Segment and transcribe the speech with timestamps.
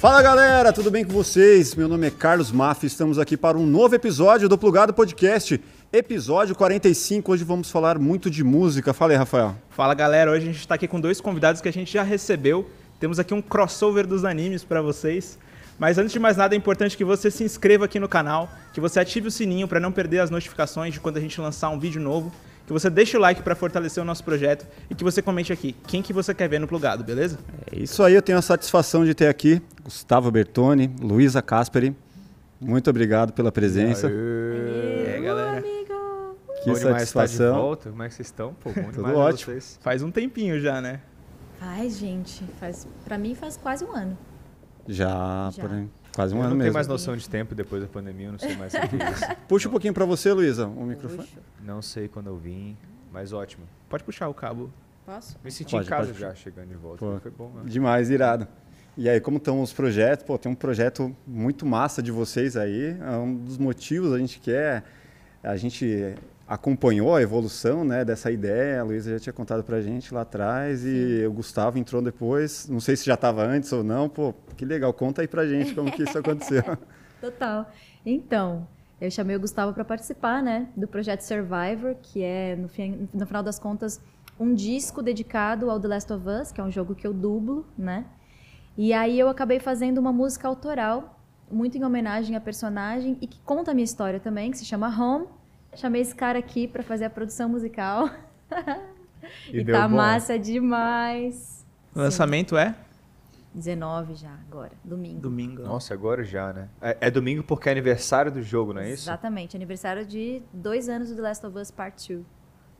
[0.00, 1.74] Fala galera, tudo bem com vocês?
[1.74, 5.60] Meu nome é Carlos Maff, estamos aqui para um novo episódio do Plugado Podcast,
[5.92, 7.32] episódio 45.
[7.32, 8.94] Hoje vamos falar muito de música.
[8.94, 9.56] Fala aí, Rafael.
[9.70, 12.70] Fala galera, hoje a gente está aqui com dois convidados que a gente já recebeu.
[13.00, 15.36] Temos aqui um crossover dos animes para vocês.
[15.80, 18.80] Mas antes de mais nada, é importante que você se inscreva aqui no canal, que
[18.80, 21.78] você ative o sininho para não perder as notificações de quando a gente lançar um
[21.78, 22.32] vídeo novo,
[22.68, 25.74] que você deixe o like para fortalecer o nosso projeto e que você comente aqui
[25.86, 27.38] quem que você quer ver no plugado, beleza?
[27.72, 31.96] É isso aí, eu tenho a satisfação de ter aqui Gustavo Bertoni, Luísa Casperi.
[32.60, 34.10] Muito obrigado pela presença.
[34.10, 35.62] E aí, galera?
[35.62, 37.54] Que Bom estar de satisfação.
[37.54, 37.88] volta.
[37.90, 38.52] Como é que vocês estão?
[38.54, 39.52] Pô, bom Tudo ótimo.
[39.52, 39.78] vocês.
[39.80, 41.00] Faz um tempinho já, né?
[41.60, 44.18] Ai, gente, faz, pra mim faz quase um ano.
[44.86, 45.62] Já, Já.
[45.62, 45.70] por
[46.18, 46.64] quase um eu ano não mesmo.
[46.64, 49.10] tenho mais noção de tempo depois da pandemia, eu não sei mais o que é
[49.12, 49.24] isso.
[49.46, 51.22] Puxa um pouquinho para você, Luísa, o microfone.
[51.22, 51.40] Puxa.
[51.64, 52.76] Não sei quando eu vim,
[53.12, 53.64] mas ótimo.
[53.88, 54.68] Pode puxar o cabo.
[55.06, 55.36] Posso?
[55.44, 56.98] Me senti Pode, em casa já, chegando de volta.
[56.98, 57.20] Pô.
[57.20, 57.62] Foi bom, né?
[57.66, 58.48] Demais, irado.
[58.96, 60.26] E aí, como estão os projetos?
[60.26, 62.96] Pô, tem um projeto muito massa de vocês aí.
[63.00, 64.82] É um dos motivos a gente quer.
[65.40, 66.16] A gente
[66.48, 68.80] acompanhou a evolução né, dessa ideia.
[68.80, 72.66] A Luísa já tinha contado pra gente lá atrás e o Gustavo entrou depois.
[72.68, 74.08] Não sei se já estava antes ou não.
[74.08, 74.92] Pô, que legal.
[74.92, 76.62] Conta aí pra gente como que isso aconteceu.
[77.20, 77.70] Total.
[78.06, 78.66] Então,
[79.00, 83.26] eu chamei o Gustavo para participar, né, do projeto Survivor, que é, no, fim- no
[83.26, 84.00] final das contas,
[84.40, 87.66] um disco dedicado ao The Last of Us, que é um jogo que eu dublo,
[87.76, 88.04] né?
[88.76, 93.40] E aí eu acabei fazendo uma música autoral, muito em homenagem à personagem e que
[93.40, 95.26] conta a minha história também, que se chama Home.
[95.78, 98.10] Chamei esse cara aqui para fazer a produção musical.
[99.52, 99.96] E E, deu tá bom.
[99.96, 101.66] massa demais.
[101.94, 102.74] O lançamento é
[103.52, 105.20] 19 já, agora, domingo.
[105.20, 105.62] domingo.
[105.62, 106.68] Nossa, agora já, né?
[106.80, 109.02] É, é domingo porque é aniversário do jogo, não é isso?
[109.04, 112.24] Exatamente, aniversário de dois anos do The Last of Us Part 2.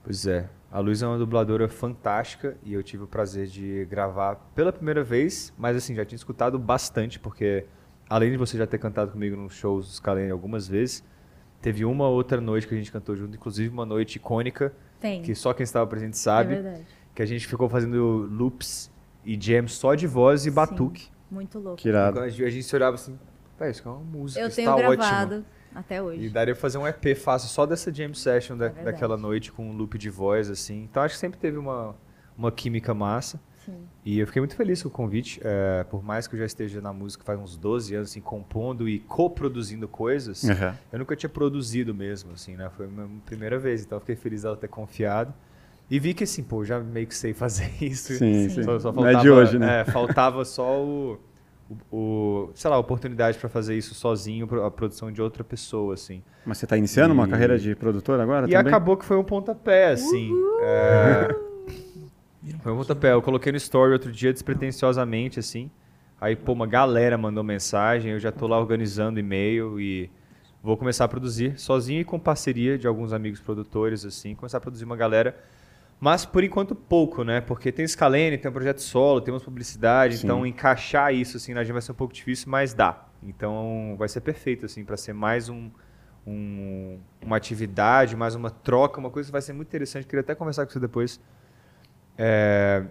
[0.04, 0.48] Pois é.
[0.70, 5.02] A Luísa é uma dubladora fantástica e eu tive o prazer de gravar pela primeira
[5.02, 7.66] vez, mas assim, já tinha escutado bastante, porque
[8.08, 11.04] além de você já ter cantado comigo nos shows do Scalene algumas vezes,
[11.60, 15.34] teve uma outra noite que a gente cantou junto, inclusive uma noite icônica, Tem, que
[15.34, 16.86] só quem estava presente é sabe, verdade.
[17.14, 18.90] que a gente ficou fazendo loops
[19.24, 21.08] e jams só de voz e batuque.
[21.30, 21.76] Muito louco.
[21.76, 22.20] Que irado.
[22.20, 23.18] A gente a gente se olhava assim,
[23.58, 25.44] "Pá, isso é uma música, Eu tenho tá gravado ótimo.
[25.74, 26.28] até E hoje.
[26.30, 29.68] daria pra fazer um EP fácil só dessa jam session da- É daquela noite com
[29.68, 30.84] um loop de voz, assim.
[30.84, 31.94] Então acho que sempre teve uma,
[32.36, 33.38] uma química massa.
[33.68, 33.86] Sim.
[34.04, 35.40] E eu fiquei muito feliz com o convite.
[35.44, 38.88] é, por mais que eu já esteja na música faz uns 12 anos, assim, compondo
[38.88, 40.74] e coproduzindo coisas, Uhum.
[40.92, 42.70] eu nunca tinha produzido mesmo, assim, né?
[42.76, 45.34] Foi a minha primeira vez, então eu fiquei feliz dela ter confiado.
[45.90, 48.14] E vi que, assim, pô, já meio que sei fazer isso.
[48.14, 48.62] Sim, Sim.
[48.62, 49.80] Só, só Não faltava, é de hoje, né?
[49.80, 51.18] é, faltava só o,
[51.68, 55.92] o, o- sei lá, a oportunidade para fazer isso sozinho, a produção de outra pessoa,
[55.94, 56.22] assim.
[56.46, 58.66] Mas você está iniciando uma E- carreira de produtor agora E também?
[58.66, 60.32] acabou que foi um pontapé, assim.
[60.60, 61.34] É,
[62.62, 63.12] Foi um pontapé.
[63.12, 65.70] Eu coloquei no story outro dia despretensiosamente, assim.
[66.20, 70.10] Aí, pô, uma galera mandou mensagem, eu já tô lá organizando e-mail e
[70.62, 74.60] vou começar a produzir sozinho e com parceria de alguns amigos produtores, assim, começar a
[74.60, 75.36] produzir uma galera.
[76.00, 77.40] Mas por enquanto pouco, né?
[77.40, 80.26] Porque tem Scalene, tem um projeto solo, temos publicidade, Sim.
[80.26, 83.04] então encaixar isso assim na gente vai ser um pouco difícil, mas dá.
[83.22, 85.68] Então vai ser perfeito assim para ser mais um,
[86.26, 90.06] um- uma atividade, mais uma troca, uma coisa que vai ser muito interessante.
[90.06, 91.20] Queria até conversar com você depois.
[92.18, 92.84] É,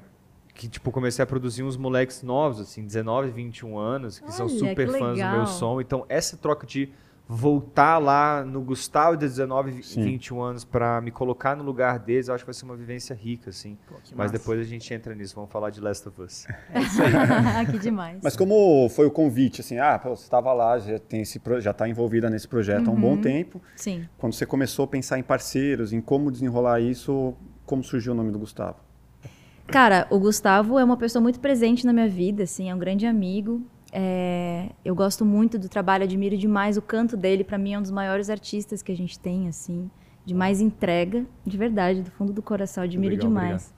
[0.53, 4.57] que tipo comecei a produzir uns moleques novos, assim, 19, 21 anos, que são Olha,
[4.57, 5.79] super que fãs do meu som.
[5.79, 6.89] Então essa troca de
[7.29, 10.01] voltar lá no Gustavo de 19, Sim.
[10.03, 13.13] 21 anos para me colocar no lugar deles, eu acho que vai ser uma vivência
[13.13, 13.77] rica, assim.
[13.87, 14.33] Pô, Mas massa.
[14.33, 16.47] depois a gente entra nisso, vamos falar de Last of Us.
[17.69, 18.21] que demais.
[18.23, 21.87] Mas como foi o convite, assim, ah, você estava lá, já tem esse já está
[21.87, 23.61] envolvida nesse projeto há um bom tempo.
[23.75, 24.07] Sim.
[24.17, 28.31] Quando você começou a pensar em parceiros, em como desenrolar isso, como surgiu o nome
[28.31, 28.86] do Gustavo?
[29.67, 33.05] Cara, o Gustavo é uma pessoa muito presente na minha vida, assim, é um grande
[33.05, 33.61] amigo.
[33.91, 37.43] É, eu gosto muito do trabalho, admiro demais o canto dele.
[37.43, 39.89] Pra mim é um dos maiores artistas que a gente tem, assim,
[40.25, 43.73] de mais entrega, de verdade, do fundo do coração, admiro Legal, demais.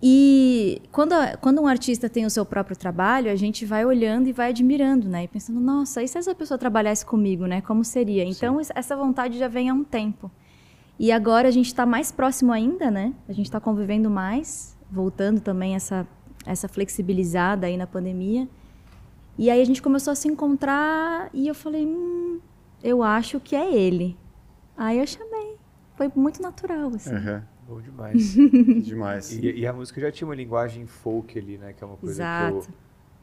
[0.00, 4.32] E quando, quando um artista tem o seu próprio trabalho, a gente vai olhando e
[4.32, 5.24] vai admirando, né?
[5.24, 7.60] E pensando, nossa, e se essa pessoa trabalhasse comigo, né?
[7.60, 8.22] Como seria?
[8.24, 10.30] Então, es- essa vontade já vem há um tempo.
[11.00, 13.12] E agora a gente está mais próximo ainda, né?
[13.28, 16.06] A gente está convivendo mais, voltando também essa,
[16.46, 18.48] essa flexibilizada aí na pandemia.
[19.36, 22.40] E aí a gente começou a se encontrar e eu falei, hum,
[22.82, 24.16] eu acho que é ele.
[24.76, 25.56] Aí eu chamei.
[25.96, 27.14] Foi muito natural, assim.
[27.14, 27.42] Uhum.
[27.68, 28.34] Bom demais.
[28.34, 29.32] Que demais.
[29.32, 31.72] e, e a música já tinha uma linguagem folk ali, né?
[31.72, 32.68] Que é uma coisa que Exato.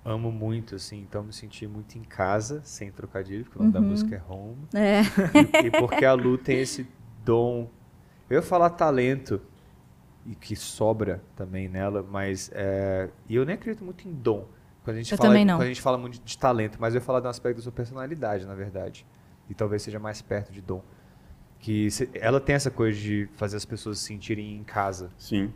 [0.06, 1.00] eu amo muito, assim.
[1.02, 3.88] Então eu me senti muito em casa, sem trocadilho, porque o nome da Uhum.
[3.88, 4.58] música é Home.
[4.74, 5.02] É.
[5.64, 6.88] E, e porque a Lu tem esse
[7.26, 7.70] dom.
[8.30, 9.42] Eu ia falar talento,
[10.26, 12.50] e que sobra também nela, mas.
[12.54, 14.48] É, e eu nem acredito muito em dom.
[14.84, 15.58] Quando a gente Eu fala, também não.
[15.58, 17.58] Quando a gente fala muito de, de talento, mas eu ia falar de um aspecto
[17.58, 19.06] da sua personalidade, na verdade.
[19.50, 20.84] E talvez seja mais perto de dom.
[21.60, 25.52] Que cê- ela tem essa coisa de fazer as pessoas se sentirem em casa, Sim,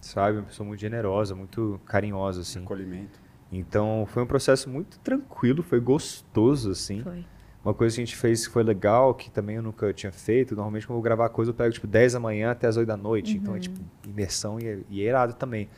[0.00, 0.38] sabe?
[0.38, 2.62] Uma pessoa muito generosa, muito carinhosa, assim.
[2.62, 3.20] acolhimento.
[3.52, 7.02] Então foi um processo muito tranquilo, foi gostoso, assim.
[7.02, 7.24] Foi.
[7.66, 10.54] Uma coisa que a gente fez que foi legal, que também eu nunca tinha feito.
[10.54, 12.86] Normalmente, quando eu vou gravar coisa, eu pego tipo 10 da manhã até as 8
[12.86, 13.36] da noite.
[13.36, 15.68] Então é tipo imersão e, é- e é irado também.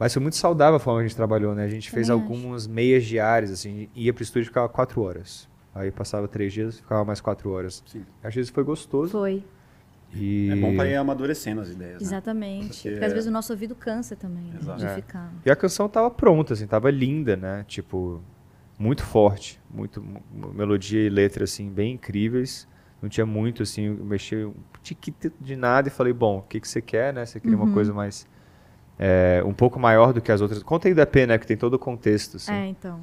[0.00, 1.64] Mas foi muito saudável a forma que a gente trabalhou, né?
[1.64, 5.48] A gente fez Também algumas meias diárias, assim, ia pro estúdio e ficava 4 horas.
[5.72, 7.84] Aí passava 3 dias, ficava mais 4 horas.
[7.86, 8.04] Sim.
[8.22, 9.12] Acho que isso foi gostoso.
[9.12, 9.44] Foi,
[10.12, 10.48] E...
[10.50, 12.00] É bom para ir amadurecendo as ideias.
[12.00, 12.06] Né?
[12.08, 12.68] exatamente.
[12.68, 14.58] Porque Porque às vezes o nosso ouvido cansa também, né?
[14.76, 14.94] De É.
[14.96, 15.32] ficar.
[15.46, 17.64] E a canção tava pronta, assim, tava linda, né?
[17.68, 18.20] Tipo,
[18.78, 20.04] muito forte, muito
[20.54, 22.68] melodia e letra assim bem incríveis.
[23.02, 26.60] Não tinha muito assim, eu mexi um tiquito de nada e falei, bom, o que
[26.60, 27.24] que você quer, né?
[27.24, 28.26] Você queria uma coisa mais
[28.98, 30.62] é, um pouco maior do que as outras.
[30.62, 32.52] Conta aí da EP, né, que tem todo o contexto, assim.
[32.52, 33.00] É, então.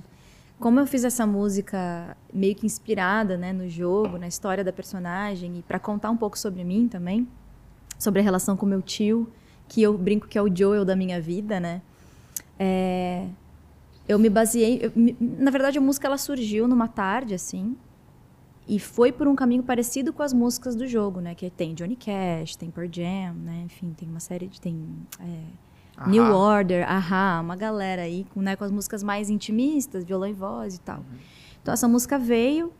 [0.60, 5.60] Como eu fiz essa música meio que inspirada, né, no jogo, na história da personagem
[5.60, 7.28] e para contar um pouco sobre mim também,
[8.00, 9.30] sobre a relação com meu tio,
[9.68, 11.82] que eu brinco que é o Joel da minha vida, né?
[12.58, 13.28] É,
[14.08, 17.76] eu me baseei, eu na verdade a música ela surgiu numa tarde assim,
[18.68, 21.36] e foi por um caminho parecido com as músicas do jogo, né?
[21.36, 23.62] Que tem Johnny Cash, tem Pearl Jam, né?
[23.66, 24.84] Enfim, tem uma série de tem
[25.20, 26.24] é, New.
[26.24, 30.76] Order, Ahá, uma galera aí com, né, com as músicas mais intimistas, violão e voz
[30.76, 31.06] e tal.
[31.62, 32.72] Então essa música veio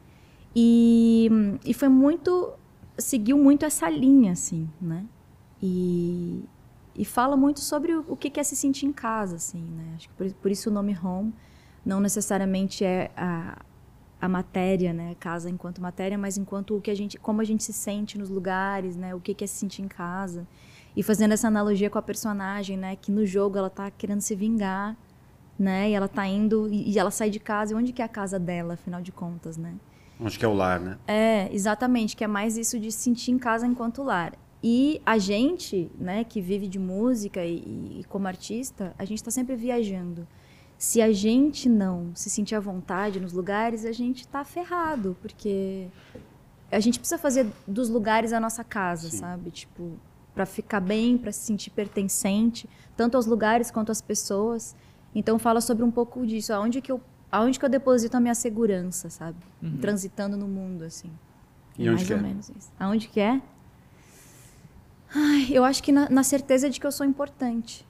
[0.56, 1.30] e,
[1.64, 2.54] e foi muito
[2.98, 5.06] seguiu muito essa linha assim, né?
[5.62, 6.44] E,
[6.96, 9.94] e fala muito sobre o, o que é se sentir em casa, assim, né?
[9.96, 11.34] Acho que por, por isso o nome Home
[11.86, 13.62] não necessariamente é a,
[14.20, 15.16] a matéria, né?
[15.20, 18.30] Casa enquanto matéria, mas enquanto o que a gente, como a gente se sente nos
[18.30, 19.14] lugares, né?
[19.14, 20.48] O que é se sentir em casa.
[20.96, 22.96] E fazendo essa analogia com a personagem, né?
[22.96, 24.96] Que no jogo ela tá querendo se vingar,
[25.60, 25.90] né?
[25.90, 27.74] E ela tá indo e, e ela sai de casa.
[27.74, 29.76] E onde que é a casa dela, afinal de contas, né?
[30.20, 30.98] Onde que é o lar, né?
[31.06, 34.34] É, exatamente, que é mais isso de se sentir em casa enquanto lar.
[34.68, 39.30] E a gente, né, que vive de música e, e como artista, a gente está
[39.30, 40.28] sempre viajando.
[40.76, 45.88] Se a gente não se sentir à vontade nos lugares, a gente está ferrado, porque
[46.72, 49.18] a gente precisa fazer dos lugares a nossa casa, Sim.
[49.18, 49.52] sabe?
[49.52, 50.00] Tipo,
[50.34, 52.68] para ficar bem, para se sentir pertencente,
[52.98, 54.76] tanto aos lugares quanto às pessoas.
[55.14, 57.00] Então fala sobre um pouco disso, aonde que eu,
[57.32, 59.38] aonde que eu deposito a minha segurança, sabe?
[59.80, 61.12] Transitando no mundo assim.
[61.78, 62.22] E onde mais que ou é?
[62.24, 62.72] menos isso.
[62.80, 63.40] Aonde que é?
[65.16, 67.88] Ai, eu acho que na, na certeza de que eu sou importante.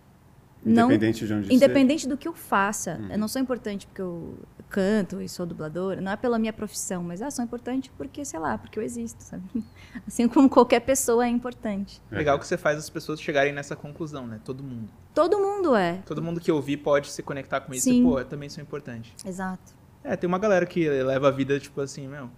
[0.64, 2.98] Não, Independente de onde independente do que eu faça.
[3.00, 3.12] Uhum.
[3.12, 4.36] Eu não sou importante porque eu
[4.68, 6.02] canto e sou dubladora.
[6.02, 9.24] Não é pela minha profissão, mas ah, sou importante porque, sei lá, porque eu existo,
[9.24, 9.44] sabe?
[10.08, 12.02] Assim como qualquer pessoa é importante.
[12.12, 12.18] É.
[12.18, 14.40] Legal que você faz as pessoas chegarem nessa conclusão, né?
[14.44, 14.90] Todo mundo.
[15.14, 16.02] Todo mundo é.
[16.06, 18.02] Todo mundo que ouvir pode se conectar com isso Sim.
[18.02, 19.14] e, pô, eu também sou importante.
[19.24, 19.74] Exato.
[20.04, 22.30] É, tem uma galera que leva a vida, tipo assim, meu.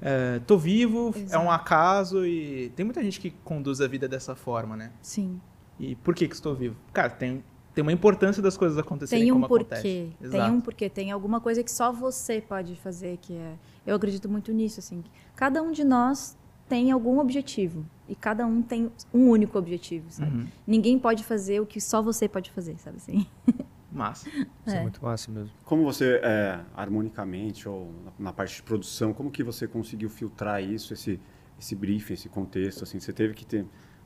[0.00, 1.44] É, tô vivo, é Exato.
[1.44, 2.70] um acaso e.
[2.76, 4.92] Tem muita gente que conduz a vida dessa forma, né?
[5.00, 5.40] Sim.
[5.78, 6.76] E por que que estou vivo?
[6.92, 7.42] Cara, tem,
[7.74, 9.64] tem uma importância das coisas acontecerem Tem um como porquê.
[9.64, 9.82] acontece.
[9.82, 10.52] Tem Exato.
[10.52, 10.88] um porquê.
[10.88, 13.54] Tem alguma coisa que só você pode fazer, que é.
[13.86, 15.04] Eu acredito muito nisso, assim.
[15.34, 16.36] Cada um de nós
[16.68, 17.84] tem algum objetivo.
[18.08, 20.36] E cada um tem um único objetivo, sabe?
[20.36, 20.46] Uhum.
[20.66, 23.26] Ninguém pode fazer o que só você pode fazer, sabe assim?
[23.96, 24.28] Massa.
[24.28, 24.82] Isso é É.
[24.82, 25.50] muito massa mesmo.
[25.64, 30.62] Como você, é, harmonicamente ou na- na parte de produção, como que você conseguiu filtrar
[30.62, 31.18] isso, esse,
[31.58, 33.00] esse briefing, esse contexto, assim?
[33.00, 33.64] Você teve que ter,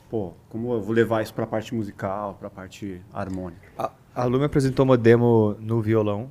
[0.09, 3.69] pô, como eu vou levar isso para a parte musical, para a parte harmônica?
[3.77, 6.31] A, a Lu me apresentou uma demo no violão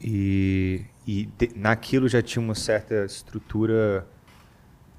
[0.00, 4.06] e, e de- naquilo já tinha uma certa estrutura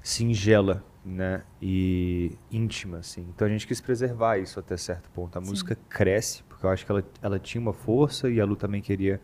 [0.02, 1.42] singela, né?
[1.60, 3.26] E íntima, assim.
[3.34, 5.36] Então a gente quis preservar isso até certo ponto.
[5.36, 8.54] A música cresce, porque eu acho que ela, ela tinha uma força e a Lu
[8.54, 9.20] também queria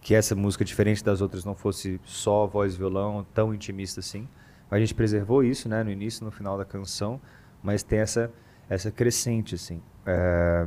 [0.00, 4.26] que essa música, diferente das outras, não fosse só voz e violão, tão intimista assim.
[4.70, 5.82] A gente preservou isso, né?
[5.82, 7.20] No início e no final da canção,
[7.62, 8.30] mas tem essa,
[8.70, 9.82] essa crescente, assim.
[10.06, 10.66] É,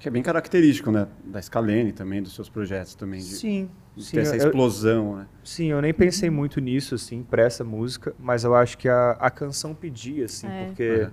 [0.00, 1.06] Que é bem característico, né?
[1.24, 3.20] Da Scalene também, dos seus projetos também.
[3.20, 4.12] De, Sim, de sim.
[4.16, 5.26] ter essa eu- explosão, né?
[5.44, 9.12] Sim, eu nem pensei muito nisso, assim, pra essa música, mas eu acho que a,
[9.12, 10.64] a canção pedia, assim, É.
[10.66, 10.82] porque.
[10.82, 11.10] É.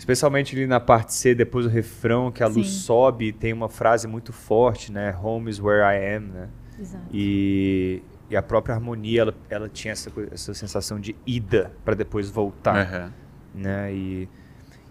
[0.00, 2.78] Especialmente ali na parte C, depois do refrão, que a luz Sim.
[2.78, 5.14] sobe e tem uma frase muito forte, né?
[5.22, 6.48] Home is where I am, né?
[6.80, 7.04] Exato.
[7.12, 12.30] E, e a própria harmonia, ela, ela tinha essa, essa sensação de ida pra depois
[12.30, 13.12] voltar Aham.
[13.54, 13.92] né?
[13.92, 14.28] E,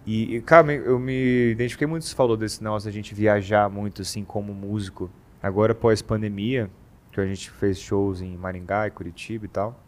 [0.06, 4.04] e, e, cara, eu me identifiquei muito, você falou desse negócio da gente viajar muito,
[4.04, 5.10] assim, como músico.
[5.42, 6.70] Agora, pós-pandemia,
[7.12, 9.84] que a gente fez shows em Maringá e Curitiba e tal,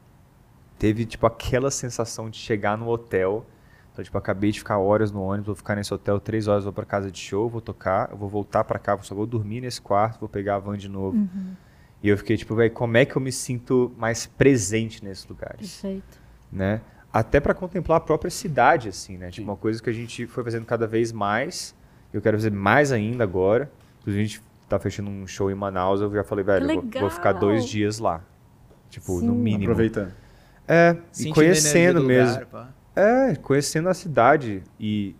[0.79, 3.45] teve, tipo, aquela sensação de chegar no hotel,
[3.91, 6.71] Então, tipo, acabei de ficar horas no ônibus, vou ficar nesse hotel três horas, vou
[6.71, 9.81] pra casa de show, vou tocar, eu vou voltar pra cá, só vou dormir nesse
[9.81, 11.17] quarto, vou pegar a van de novo.
[11.17, 11.53] Uhum.
[12.01, 15.81] E eu fiquei tipo, velho, como é que eu me sinto mais presente nesses lugares,
[15.81, 16.19] Perfeito.
[16.51, 16.81] né?
[17.13, 19.29] Até pra contemplar a própria cidade, assim, né?
[19.29, 21.75] Tipo, uma coisa que a gente foi fazendo cada vez mais,
[22.13, 23.69] eu quero fazer mais ainda agora.
[23.99, 27.09] Inclusive, a gente tá fechando um show em Manaus, eu já falei, velho, vou, vou
[27.09, 28.21] ficar dois dias lá.
[28.89, 29.27] Tipo, Sim.
[29.27, 29.65] no mínimo.
[29.65, 30.13] Aproveitando.
[30.65, 32.39] É, Sentindo e conhecendo mesmo.
[32.39, 32.73] lugar.
[32.95, 35.15] É, conhecendo a cidade e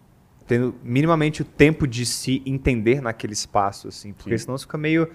[0.47, 4.45] tendo minimamente o tempo de se entender naquele espaço, assim, porque Sim.
[4.45, 5.09] senão você fica meio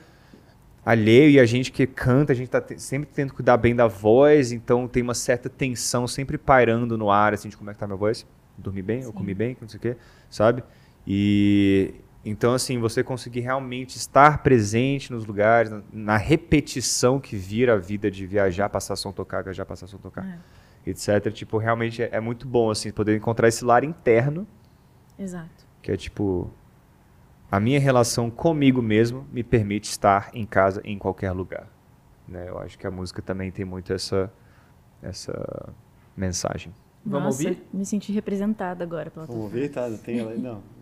[0.85, 3.87] alheio e a gente que canta, a gente tá sempre tendo que cuidar bem da
[3.87, 7.79] voz, então tem uma certa tensão sempre pairando no ar, assim, de como é que
[7.81, 8.25] tá minha voz,
[8.57, 9.13] dormi bem, eu Sim.
[9.13, 9.97] comi bem, não sei o quê,
[10.31, 10.63] sabe?
[11.07, 11.95] E
[12.25, 17.77] então, assim, você conseguir realmente estar presente nos lugares, na, na repetição que vira a
[17.77, 20.39] vida de viajar, passar som, tocar, viajar, passar som, tocar É,
[20.87, 21.33] etc.
[21.33, 24.47] Tipo, realmente é, é muito bom, assim, poder encontrar esse lar interno,
[25.19, 25.67] exato.
[25.83, 26.51] que é tipo.
[27.49, 31.69] A minha relação comigo mesmo me permite estar em casa em qualquer lugar.
[32.27, 32.49] Né?
[32.49, 34.33] Eu acho que a música também tem muito essa,
[35.01, 35.73] essa
[36.17, 36.75] mensagem.
[37.05, 37.63] Vamos Nossa, ouvir?
[37.73, 39.89] me senti representada agora pela Vamos ver, tá?
[40.05, 40.39] Tem ela aí?
[40.41, 40.61] Não.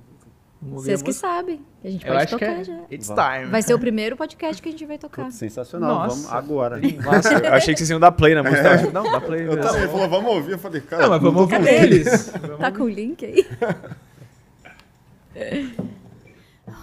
[0.66, 1.61] Vocês que sabem.
[1.83, 2.78] que A gente Eu pode acho que tocar é já.
[2.90, 3.09] It's.
[3.09, 3.50] Time.
[3.50, 5.25] Vai ser o primeiro podcast que a gente vai tocar.
[5.25, 5.94] Putz, sensacional.
[5.94, 6.16] Nossa.
[6.16, 6.80] Vamos agora.
[6.80, 8.71] Nossa, eu achei que vocês iam dar play na música.
[8.75, 9.42] Achei- Não, dá play.
[9.42, 9.62] Eu mesmo.
[9.62, 10.52] também, ele falou, vamos ouvir.
[10.52, 12.33] Eu falei, cara, Não, mas vamos ouvir eles.
[12.59, 13.47] Tá com o link aí?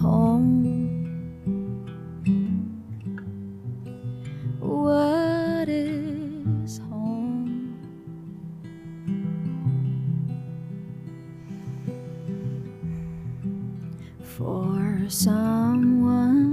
[0.01, 0.91] Home.
[4.59, 5.30] What
[14.41, 16.49] For someone,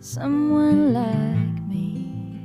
[0.00, 2.40] someone like me.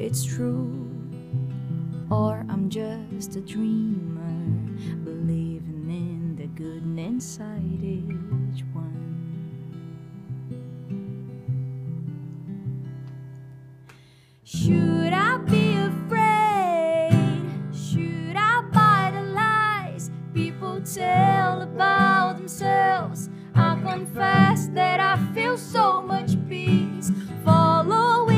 [0.07, 0.89] it's true
[2.09, 4.39] or I'm just a dreamer,
[5.03, 8.93] believing in the good inside each one.
[14.45, 17.11] Should I be afraid?
[17.75, 23.29] Should I buy the lies people tell about themselves?
[23.53, 27.11] I confess that I feel so much peace
[27.43, 28.37] following.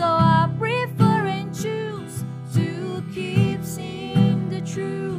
[0.00, 5.09] So I prefer and choose to keep seeing the truth,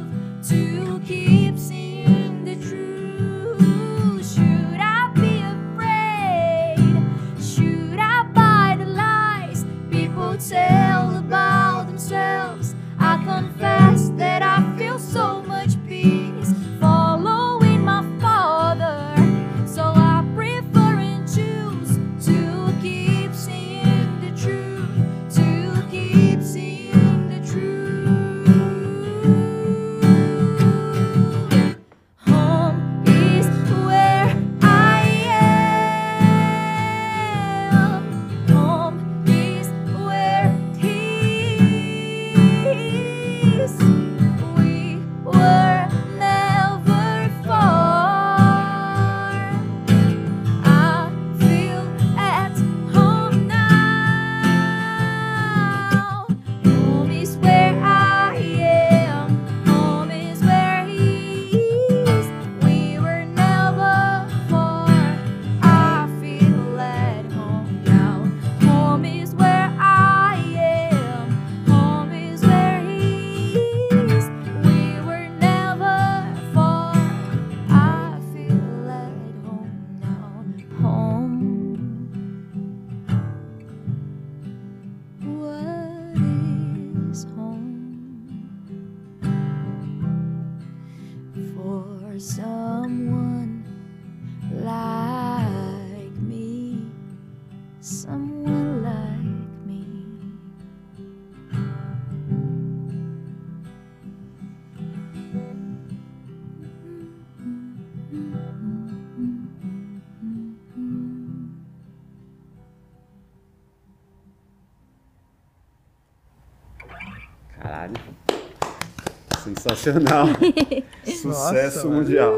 [119.62, 120.26] Sensacional.
[121.04, 121.96] Sucesso Nossa, mano.
[122.00, 122.34] mundial.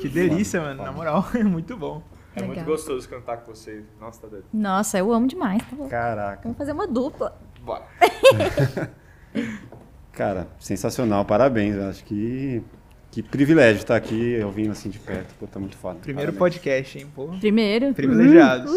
[0.00, 0.82] Que delícia, mano.
[0.82, 2.02] Na moral, é muito bom.
[2.36, 2.66] É muito Legal.
[2.66, 3.82] gostoso cantar com vocês.
[3.98, 4.44] Nossa, tá doido.
[4.52, 5.62] Nossa, eu amo demais.
[5.62, 5.86] Tá.
[5.88, 6.40] Caraca.
[6.42, 7.36] Vamos fazer uma dupla.
[7.62, 7.84] Bora.
[10.12, 11.24] Cara, sensacional.
[11.24, 11.76] Parabéns.
[11.76, 12.62] Eu acho que
[13.10, 15.34] que privilégio estar aqui ouvindo assim de perto.
[15.40, 15.98] Pô, tá muito foda.
[16.00, 16.54] Primeiro Parabéns.
[16.56, 17.26] podcast, hein, pô.
[17.40, 17.92] Primeiro.
[17.94, 18.70] Privilegiados.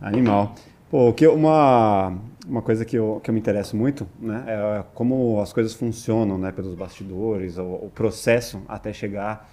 [0.00, 0.54] Animal.
[0.90, 2.18] Pô, o que uma,
[2.50, 6.36] uma coisa que eu, que eu me interesso muito, né, é como as coisas funcionam,
[6.36, 9.48] né, pelos bastidores, o, o processo até chegar.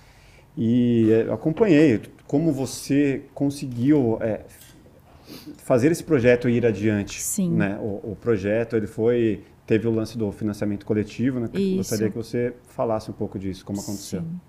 [0.58, 4.42] E eu acompanhei como você conseguiu é,
[5.58, 7.22] fazer esse projeto ir adiante.
[7.22, 7.52] Sim.
[7.52, 7.78] Né?
[7.80, 11.48] O, o projeto, ele foi, teve o lance do financiamento coletivo, né?
[11.54, 11.78] Isso.
[11.78, 14.22] Gostaria que você falasse um pouco disso, como aconteceu.
[14.22, 14.40] Sim.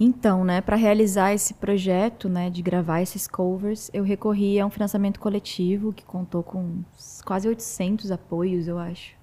[0.00, 4.70] Então, né, para realizar esse projeto, né, de gravar esses covers, eu recorri a um
[4.70, 6.82] financiamento coletivo que contou com
[7.24, 9.18] quase 800 apoios, eu acho.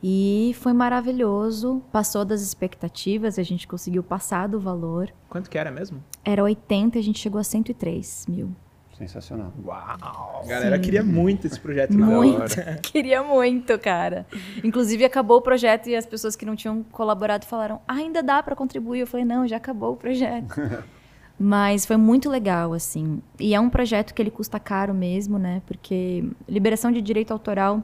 [0.00, 5.10] E foi maravilhoso, passou das expectativas, a gente conseguiu passar do valor.
[5.28, 6.04] Quanto que era mesmo?
[6.22, 8.54] Era 80 e a gente chegou a 103 mil.
[8.96, 9.52] Sensacional.
[9.64, 10.42] Uau!
[10.44, 11.96] A galera queria muito esse projeto.
[11.96, 12.40] na Muito.
[12.40, 12.78] hora.
[12.82, 14.24] Queria muito, cara.
[14.62, 18.42] Inclusive, acabou o projeto e as pessoas que não tinham colaborado falaram: "Ah, ainda dá
[18.42, 19.00] para contribuir.
[19.00, 20.54] Eu falei: não, já acabou o projeto.
[21.38, 23.20] Mas foi muito legal, assim.
[23.40, 25.60] E é um projeto que ele custa caro mesmo, né?
[25.66, 27.82] Porque liberação de direito autoral.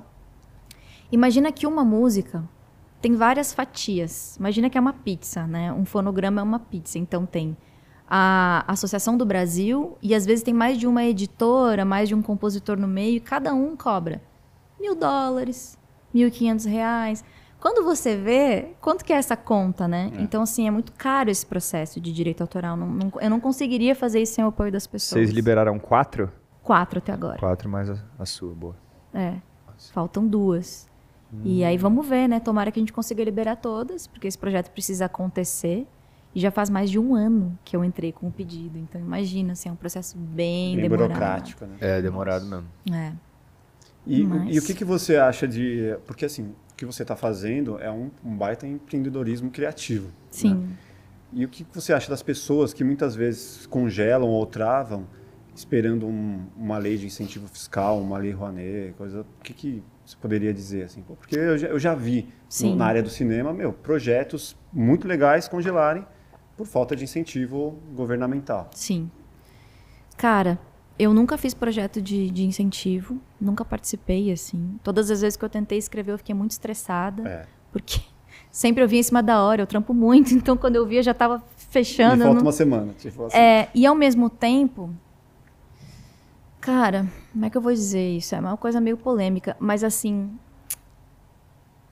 [1.10, 2.44] Imagina que uma música
[3.02, 4.36] tem várias fatias.
[4.36, 5.72] Imagina que é uma pizza, né?
[5.72, 6.96] Um fonograma é uma pizza.
[6.98, 7.56] Então tem
[8.10, 12.20] a Associação do Brasil e às vezes tem mais de uma editora, mais de um
[12.20, 14.20] compositor no meio, e cada um cobra
[14.80, 15.78] mil dólares,
[16.12, 17.22] mil e quinhentos reais.
[17.60, 20.10] Quando você vê, quanto que é essa conta, né?
[20.18, 22.74] Então, assim, é muito caro esse processo de direito autoral.
[22.76, 25.20] Não- não- eu não conseguiria fazer isso sem o apoio das pessoas.
[25.20, 26.32] Vocês liberaram quatro?
[26.62, 27.38] Quatro até agora.
[27.38, 28.74] Quatro mais a, a sua, boa.
[29.12, 29.34] É.
[29.92, 30.88] Faltam duas.
[31.44, 32.40] E aí vamos ver, né?
[32.40, 35.86] Tomara que a gente consiga liberar todas, porque esse projeto precisa acontecer.
[36.34, 38.78] E já faz mais de um ano que eu entrei com o pedido.
[38.78, 41.08] Então imagina, assim, é um processo bem, Bem demorado.
[41.08, 41.76] burocrático, né?
[41.80, 42.66] É, demorado mesmo.
[42.92, 43.12] É.
[44.06, 45.96] E, Mas- e o que, que você acha de.
[46.06, 50.06] Porque assim, o que você está fazendo é um, um baita empreendedorismo criativo.
[50.06, 50.12] né?
[50.30, 50.68] Sim.
[51.32, 55.06] E o que você acha das pessoas que muitas vezes congelam ou travam
[55.54, 59.20] esperando um- uma lei de incentivo fiscal, uma lei Rouanet, coisa.
[59.20, 61.02] O que, que você poderia dizer assim?
[61.02, 62.28] Porque eu já, eu já vi
[62.62, 66.06] no- na área do cinema, meu, projetos muito legais congelarem
[66.60, 68.68] por falta de incentivo governamental.
[68.74, 69.10] Sim.
[70.16, 70.58] Cara,
[70.98, 74.78] eu nunca fiz projeto de, de incentivo, nunca participei, assim.
[74.82, 77.46] Todas as vezes que eu tentei escrever, eu fiquei muito estressada, É.
[77.72, 78.00] porque
[78.52, 81.14] sempre eu via em cima da hora, eu trampo muito, então quando eu via já
[81.14, 82.14] tava E fechando.
[82.22, 82.92] eu falta não- uma semana.
[82.98, 83.36] Tipo assim.
[83.38, 84.90] É, e ao mesmo tempo,
[86.60, 88.34] cara, como é que eu vou dizer isso?
[88.34, 90.30] É uma coisa meio polêmica, mas assim,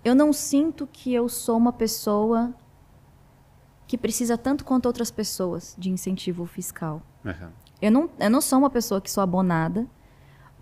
[0.04, 2.52] eu não sinto que eu sou uma pessoa
[3.88, 7.02] que precisa tanto quanto outras pessoas de incentivo fiscal.
[7.24, 7.50] Aham.
[7.80, 9.86] Eu não, eu não sou uma pessoa que sou abonada.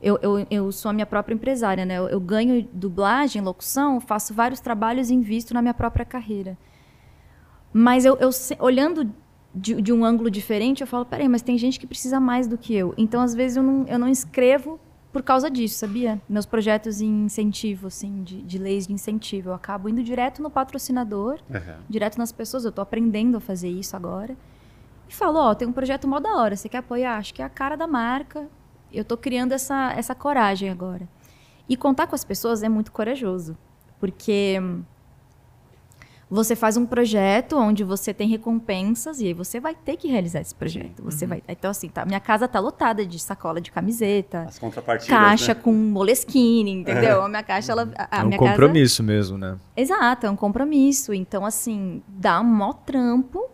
[0.00, 1.98] Eu, eu, eu sou a minha própria empresária, né?
[1.98, 6.56] Eu, eu ganho dublagem, locução, faço vários trabalhos e invisto na minha própria carreira.
[7.72, 9.12] Mas eu, eu olhando
[9.52, 12.56] de, de um ângulo diferente, eu falo, peraí, mas tem gente que precisa mais do
[12.56, 12.94] que eu.
[12.96, 14.78] Então, às vezes, eu não, eu não inscrevo
[15.16, 16.20] por causa disso, sabia?
[16.28, 19.48] Meus projetos em incentivo, assim, de, de leis de incentivo.
[19.48, 21.78] Eu acabo indo direto no patrocinador Aham.
[21.88, 22.66] direto nas pessoas.
[22.66, 24.36] Eu tô aprendendo a fazer isso agora.
[25.08, 27.16] E falo, ó, tem um projeto mó da hora, você quer apoiar?
[27.16, 28.46] Acho que é a cara da marca.
[28.92, 31.08] Eu tô criando essa, essa coragem agora.
[31.66, 33.56] E contar com as pessoas é muito corajoso.
[33.98, 34.60] Porque
[36.28, 40.40] você faz um projeto onde você tem recompensas e aí você vai ter que realizar
[40.40, 41.02] esse projeto.
[41.04, 41.40] Você vai.
[41.48, 45.16] Então, assim, tá, minha casa tá lotada de sacola de camiseta, As contrapartidas.
[45.16, 45.60] caixa né?
[45.62, 47.22] com moleskine, entendeu?
[47.22, 47.88] A minha caixa, ela.
[47.96, 49.56] A, a é um minha casa- compromisso mesmo, né?
[49.76, 51.14] Exato, é um compromisso.
[51.14, 53.48] Então, assim, dá um mó trampo,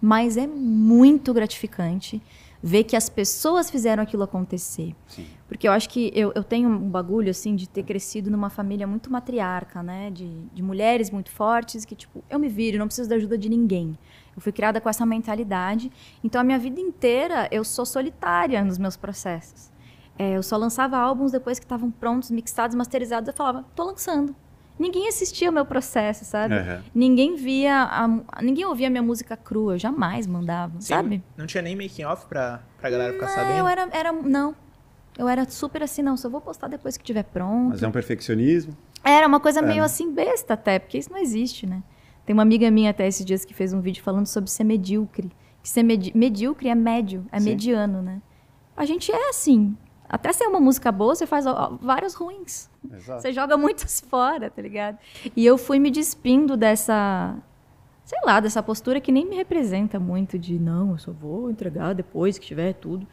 [0.00, 2.22] mas é muito gratificante
[2.66, 4.92] ver que as pessoas fizeram aquilo acontecer.
[5.06, 5.24] Sim.
[5.46, 8.88] Porque eu acho que eu, eu tenho um bagulho, assim, de ter crescido numa família
[8.88, 10.10] muito matriarca, né?
[10.10, 13.48] De, de mulheres muito fortes que, tipo, eu me viro, não preciso da ajuda de
[13.48, 13.96] ninguém.
[14.34, 15.92] Eu fui criada com essa mentalidade.
[16.24, 19.70] Então, a minha vida inteira, eu sou solitária nos meus processos.
[20.18, 23.28] É, eu só lançava álbuns depois que estavam prontos, mixados, masterizados.
[23.28, 24.34] Eu falava, tô lançando.
[24.78, 26.54] Ninguém assistia o meu processo, sabe?
[26.54, 26.82] Aham.
[26.94, 29.74] Ninguém via, a- ninguém ouvia a minha música crua.
[29.74, 31.22] Eu jamais mandava, Sim, sabe?
[31.36, 33.58] Não tinha nem making off pra, pra galera ficar Não, sabendo.
[33.58, 34.54] eu era, era, não.
[35.18, 37.70] Eu era super assim, não, só vou postar depois que tiver pronto.
[37.70, 38.76] Mas é um perfeccionismo.
[39.02, 39.84] Era uma coisa É, meio né?
[39.86, 41.82] assim besta até, porque isso não existe, né?
[42.26, 45.30] Tem uma amiga minha até esses dias que fez um vídeo falando sobre ser medíocre.
[45.62, 47.50] Que ser medi medíocre é médio, é Sim.
[47.50, 48.20] mediano, né?
[48.76, 49.74] A gente é assim.
[50.08, 51.44] Até ser uma música boa, você faz
[51.80, 52.68] vários ruins.
[52.94, 53.22] Exato.
[53.22, 54.98] Você joga muitos fora, tá ligado?
[55.36, 57.36] E eu fui me despindo dessa,
[58.04, 61.94] sei lá, dessa postura que nem me representa muito de não, eu só vou entregar
[61.94, 63.06] depois que tiver tudo.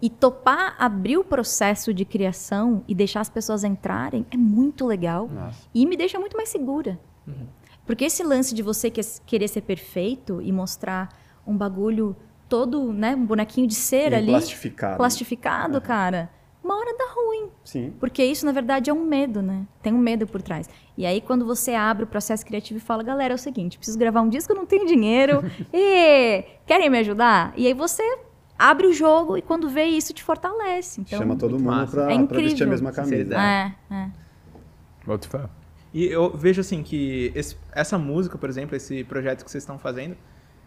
[0.00, 5.28] E topar abrir o processo de criação e deixar as pessoas entrarem é muito legal
[5.28, 5.66] Nossa.
[5.74, 6.98] e me deixa muito mais segura.
[7.84, 11.08] Porque esse lance de você que- querer ser perfeito e mostrar
[11.46, 12.14] um bagulho
[12.48, 14.96] todo, né, um bonequinho de cera E ali, plastificado.
[14.98, 16.30] plastificado, cara,
[16.68, 17.48] uma hora dá ruim.
[17.64, 17.92] Sim.
[17.98, 19.66] Porque isso, na verdade, é um medo, né?
[19.82, 20.68] Tem um medo por trás.
[20.96, 23.98] E aí, quando você abre o processo criativo e fala, galera, é o seguinte, preciso
[23.98, 25.42] gravar um disco, eu não tenho dinheiro.
[25.72, 27.52] e querem me ajudar?
[27.56, 28.02] E aí você
[28.58, 31.00] abre o jogo e quando vê isso, te fortalece.
[31.00, 33.34] Então, Chama todo mundo pra, É pra vestir a mesma camisa.
[33.34, 34.10] É, é.
[35.06, 35.44] Boto fé.
[35.94, 39.78] E eu vejo assim que esse- essa música, por exemplo, esse projeto que vocês estão
[39.78, 40.16] fazendo,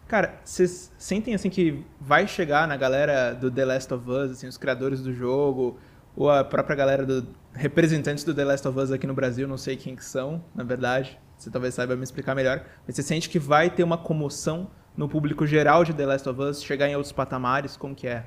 [0.08, 4.46] cara, vocês sentem assim que vai chegar na galera do The Last of Us, assim,
[4.48, 5.76] os criadores do jogo,
[6.16, 9.58] ou a própria galera do representantes do The Last of Us aqui no Brasil, não
[9.58, 11.18] sei quem que são, na verdade.
[11.36, 12.64] Você talvez saiba me explicar melhor.
[12.86, 16.40] Mas você sente que vai ter uma comoção no público geral de The Last of
[16.40, 18.26] Us, chegar em outros patamares, como que é?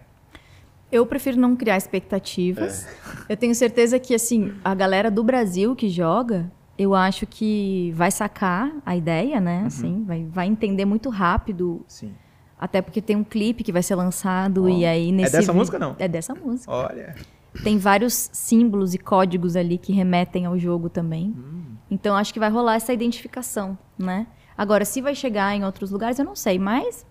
[0.91, 2.87] Eu prefiro não criar expectativas.
[3.27, 8.11] Eu tenho certeza que, assim, a galera do Brasil que joga, eu acho que vai
[8.11, 9.63] sacar a ideia, né?
[9.65, 11.83] Assim, vai, vai entender muito rápido.
[11.87, 12.13] Sim.
[12.59, 15.31] Até porque tem um clipe que vai ser lançado e aí nesse...
[15.33, 15.95] dessa vi- música, não?
[15.99, 16.71] É dessa música.
[16.71, 17.15] Olha.
[17.63, 21.35] Tem vários símbolos e códigos ali que remetem ao jogo também.
[21.89, 24.27] Então acho que vai rolar essa identificação, né?
[24.57, 27.05] Agora, se vai chegar em outros lugares, eu não sei, mas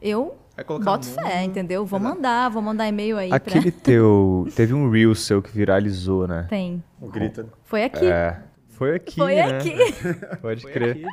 [0.00, 0.36] eu
[0.84, 1.86] boto no fé, entendeu?
[1.86, 2.14] Vou Exato.
[2.16, 4.46] mandar, vou mandar e-mail aí Aquele teu.
[4.54, 6.40] Teve um Reel seu que viralizou, né?
[6.40, 6.48] pra.
[6.48, 6.82] Tem.
[7.00, 7.48] O grito.
[7.62, 8.06] Foi aqui.
[8.06, 8.42] É.
[8.68, 9.16] Foi aqui.
[9.16, 9.56] Foi né?
[9.56, 9.76] aqui.
[10.42, 10.90] Pode Foi crer.
[10.90, 11.06] aqui.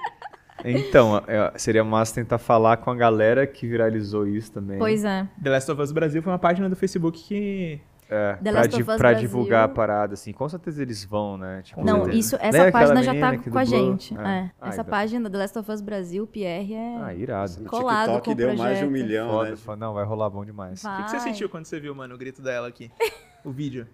[0.66, 4.78] Então, é, seria massa tentar falar com a galera que viralizou isso também.
[4.78, 5.26] Pois é.
[5.42, 7.80] The Last of Us Brasil foi uma página do Facebook que
[8.12, 9.22] É, The pra, Last di- of Us pra Brasil.
[9.22, 10.34] divulgar a parada, assim.
[10.34, 11.62] Com certeza eles vão, né?
[11.62, 14.18] Tipo, Não, isso, essa página já tá com a gente.
[14.18, 14.22] É.
[14.22, 14.52] É.
[14.60, 14.86] Ah, Essa então.
[14.92, 16.98] página do Last of Us Brasil, Pierre, é.
[17.04, 17.62] Ah, irado.
[17.62, 19.56] No Colado TikTok com o deu mais de um milhão, Foda, né?
[19.56, 19.78] foda.
[19.78, 20.84] Não, vai rolar bom demais.
[20.84, 21.28] O que, que você Vai.
[21.28, 22.92] sentiu quando você viu, mano, o grito dela aqui?
[23.46, 23.88] O vídeo.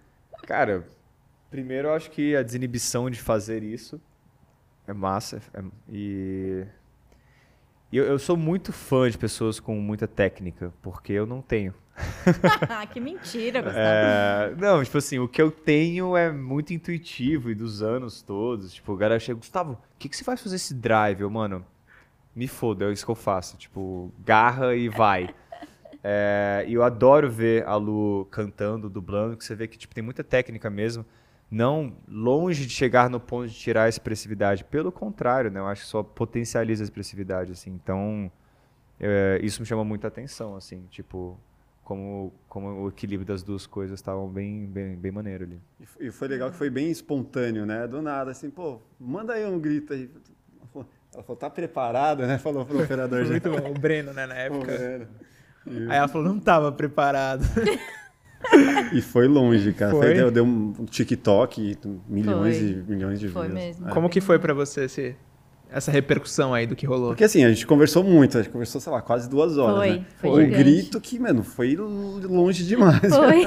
[0.46, 0.82] Cara,
[1.50, 4.00] primeiro eu acho que a desinibição de fazer isso
[4.88, 5.40] é massa.
[5.54, 6.64] é- e
[7.92, 11.72] e eu, eu sou muito fã de pessoas com muita técnica, porque eu não tenho.
[12.92, 13.84] que mentira, Gustavo.
[13.84, 18.74] É, não, tipo assim, o que eu tenho é muito intuitivo e dos anos todos.
[18.74, 21.20] Tipo, o cara chega, Gustavo, o que, que você faz fazer esse drive?
[21.20, 21.64] Eu, mano,
[22.34, 23.56] me foda, é isso que eu faço.
[23.56, 25.34] Tipo, garra e vai.
[26.04, 30.04] É, e eu adoro ver a Lu cantando, dublando, que você vê que tipo, tem
[30.04, 31.04] muita técnica mesmo.
[31.50, 34.64] Não longe de chegar no ponto de tirar a expressividade.
[34.64, 35.60] Pelo contrário, né?
[35.60, 37.70] Eu acho que só potencializa a expressividade, assim.
[37.70, 38.30] Então,
[39.00, 40.86] é, isso me chama muita atenção, assim.
[40.90, 41.38] Tipo,
[41.86, 45.60] como, como o equilíbrio das duas coisas estavam bem, bem, bem maneiro ali.
[46.00, 47.86] E foi legal que foi bem espontâneo, né?
[47.86, 50.10] Do nada, assim, pô, manda aí um grito aí.
[51.14, 52.38] Ela falou, tá preparado, né?
[52.38, 53.30] Falou pro operador Foi já.
[53.30, 53.70] muito bom.
[53.70, 54.76] O Breno, né, na época.
[54.76, 55.08] velho.
[55.88, 57.42] Aí ela falou, não tava preparado.
[58.92, 59.90] E foi longe, cara.
[59.90, 60.14] Foi?
[60.14, 62.68] Deu, deu um TikTok, e milhões Foi.
[62.68, 63.54] e milhões de Foi views.
[63.54, 63.88] mesmo.
[63.88, 63.90] É.
[63.90, 65.16] Como que foi pra você esse,
[65.70, 67.08] essa repercussão aí do que rolou?
[67.08, 69.76] Porque assim, a gente conversou muito, a gente conversou, sei lá, quase duas horas.
[69.78, 70.06] Foi, né?
[70.18, 73.14] foi Um grito que, mano, foi longe demais.
[73.14, 73.46] Foi.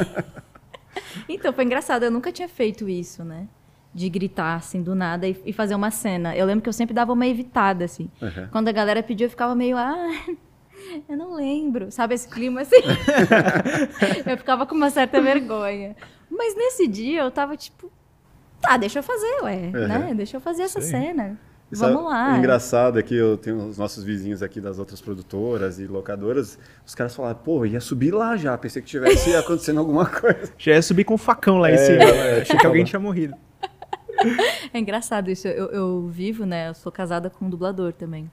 [1.28, 2.04] então, foi engraçado.
[2.04, 3.48] Eu nunca tinha feito isso, né?
[3.94, 6.36] De gritar, assim, do nada e, e fazer uma cena.
[6.36, 8.10] Eu lembro que eu sempre dava uma evitada, assim.
[8.22, 8.48] Uhum.
[8.52, 10.12] Quando a galera pediu, eu ficava meio, ah,
[11.10, 11.92] eu não lembro.
[11.92, 12.76] Sabe esse clima assim?
[14.30, 15.96] eu ficava com uma certa vergonha.
[16.30, 17.92] Mas nesse dia eu tava tipo,
[18.62, 19.88] tá, deixa eu fazer, ué, Uhum.
[19.88, 20.14] né?
[20.16, 21.40] Deixa eu fazer essa cena.
[21.72, 22.38] Isso é Vamos lá.
[22.38, 26.96] engraçado é que eu tenho os nossos vizinhos aqui das outras produtoras e locadoras, os
[26.96, 30.52] caras falaram, pô, ia subir lá já, pensei que tivesse acontecendo alguma coisa.
[30.58, 32.04] Já ia subir com um facão lá em É, cima.
[32.04, 33.36] é, Achei que alguém tinha morrido.
[34.74, 35.48] É engraçado isso.
[35.48, 36.68] Eu, eu vivo, né?
[36.70, 38.30] Eu sou casada com um dublador também.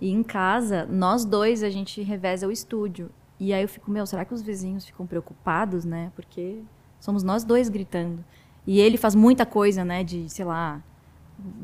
[0.00, 3.10] E em casa, nós dois, a gente reveza o estúdio.
[3.40, 6.12] E aí eu fico, meu, será que os vizinhos ficam preocupados, né?
[6.14, 6.60] Porque
[7.00, 8.24] somos nós dois gritando.
[8.64, 10.04] E ele faz muita coisa, né?
[10.04, 10.80] De, sei lá,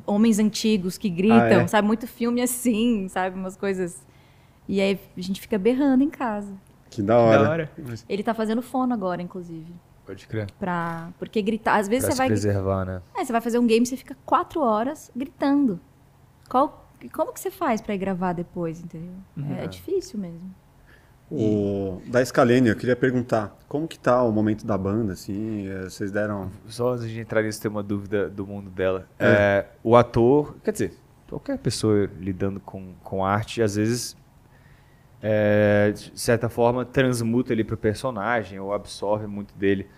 [0.06, 1.66] homens antigos que gritam, Ah, é?
[1.66, 1.86] sabe?
[1.86, 3.36] Muito filme assim, sabe?
[3.38, 4.06] Umas coisas.
[4.68, 6.52] E aí a gente fica berrando em casa.
[6.90, 7.42] Que da hora.
[7.44, 7.70] Da hora.
[8.08, 9.72] Ele tá fazendo fono agora, inclusive.
[10.06, 10.46] Pode crer.
[10.58, 11.08] Pra...
[11.18, 11.76] Porque gritar.
[11.80, 12.26] Às vezes Pra você se vai.
[12.28, 13.02] preservar, né?
[13.16, 15.80] É, você vai fazer um game, você fica quatro horas gritando.
[16.48, 19.14] Qual, como que você faz pra ir gravar depois, entendeu?
[19.58, 20.54] É, é difícil mesmo.
[21.30, 25.84] O, da Scalene, eu queria perguntar, como que tá o momento da banda, assim, eh,
[25.84, 26.50] vocês deram...
[26.68, 29.08] Só antes de entrar nisso, tem uma dúvida do mundo dela.
[29.18, 29.26] É.
[29.26, 30.94] É, o ator, quer dizer,
[31.28, 34.16] qualquer pessoa lidando com, com arte, às vezes,
[35.22, 39.88] é, de certa forma, transmuta ele pro personagem ou absorve muito dele.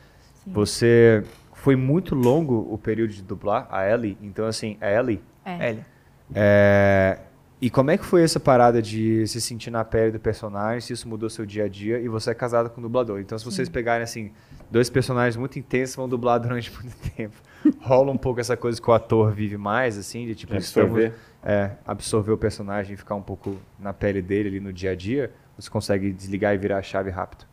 [0.44, 0.52] Sim.
[0.52, 4.16] Você foi muito longo o período de dublar a Ellie.
[4.22, 5.20] Então, assim, a Ellie.
[5.44, 5.70] É.
[5.70, 5.86] Elia.
[6.34, 7.18] É,
[7.60, 10.92] E como é que foi essa parada de se sentir na pele do personagem, se
[10.92, 13.18] isso mudou seu dia a dia e você é casada com um dublador?
[13.18, 14.30] Então, se vocês pegarem, assim,
[14.70, 17.34] dois personagens muito intensos vão dublar durante muito tempo,
[17.80, 21.06] rola um pouco essa coisa que o ator vive mais, assim, de tipo, De absorver.
[21.08, 24.90] estamos- é, absorver o personagem e ficar um pouco na pele dele ali no dia
[24.90, 27.46] a dia, você consegue desligar e virar a chave rápido.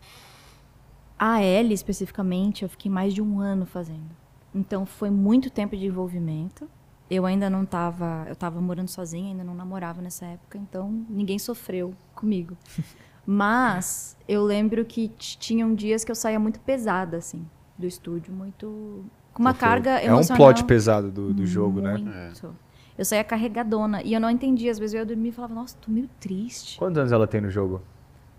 [1.18, 4.10] A Ellie, especificamente, eu fiquei mais de um ano fazendo.
[4.54, 6.68] Então, foi muito tempo de envolvimento.
[7.14, 8.24] Eu ainda não estava...
[8.26, 10.58] Eu estava morando sozinha, ainda não namorava nessa época.
[10.58, 12.58] Então, ninguém sofreu comigo.
[13.24, 17.46] Mas, eu lembro que tinham dias que eu saía muito pesada, assim,
[17.78, 18.34] do estúdio.
[18.34, 19.06] Muito...
[19.32, 20.38] Com uma carga É um emocional...
[20.38, 21.98] plot pesado do, do jogo, né?
[21.98, 22.56] Muito.
[22.98, 24.02] Eu saía carregadona.
[24.02, 24.72] E eu não entendia.
[24.72, 26.80] Às vezes eu ia dormir e falava, nossa, tô meio triste.
[26.80, 27.82] Quantos anos ela tem no jogo?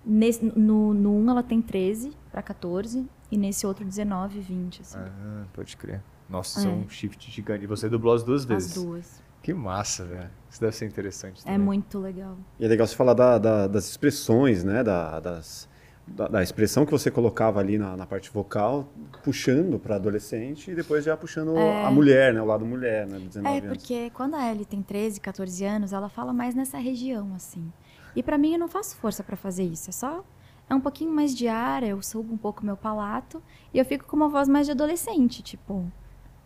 [0.04, 3.06] Nesse, no, no 1 ela tem 13 para 14.
[3.30, 4.98] E nesse outro 19, 20, assim.
[4.98, 6.02] Ah, pode crer.
[6.28, 6.62] Nossa, É.
[6.62, 7.64] isso é um shift gigante.
[7.64, 8.74] E você dublou as duas as vezes.
[8.74, 9.22] duas.
[9.42, 10.30] Que massa, velho.
[10.50, 11.42] Isso deve ser interessante.
[11.42, 11.58] É também.
[11.58, 12.36] muito legal.
[12.58, 14.82] E é legal você falar da- da- das expressões, né?
[14.82, 15.68] Da, das,
[16.06, 18.88] da, da expressão que você colocava ali na, na parte vocal,
[19.22, 22.40] puxando para adolescente e depois já puxando a mulher, né?
[22.40, 23.18] O lado mulher, né?
[23.18, 23.76] 19 É, anos.
[23.76, 27.70] porque quando a Ellie tem 13, 14 anos, ela fala mais nessa região, assim.
[28.16, 29.90] E pra mim, eu não faço força pra fazer isso.
[29.90, 30.24] É só...
[30.70, 33.42] É um pouquinho mais de ar, eu subo um pouco meu palato.
[33.74, 35.84] E eu fico com uma voz mais de adolescente, tipo...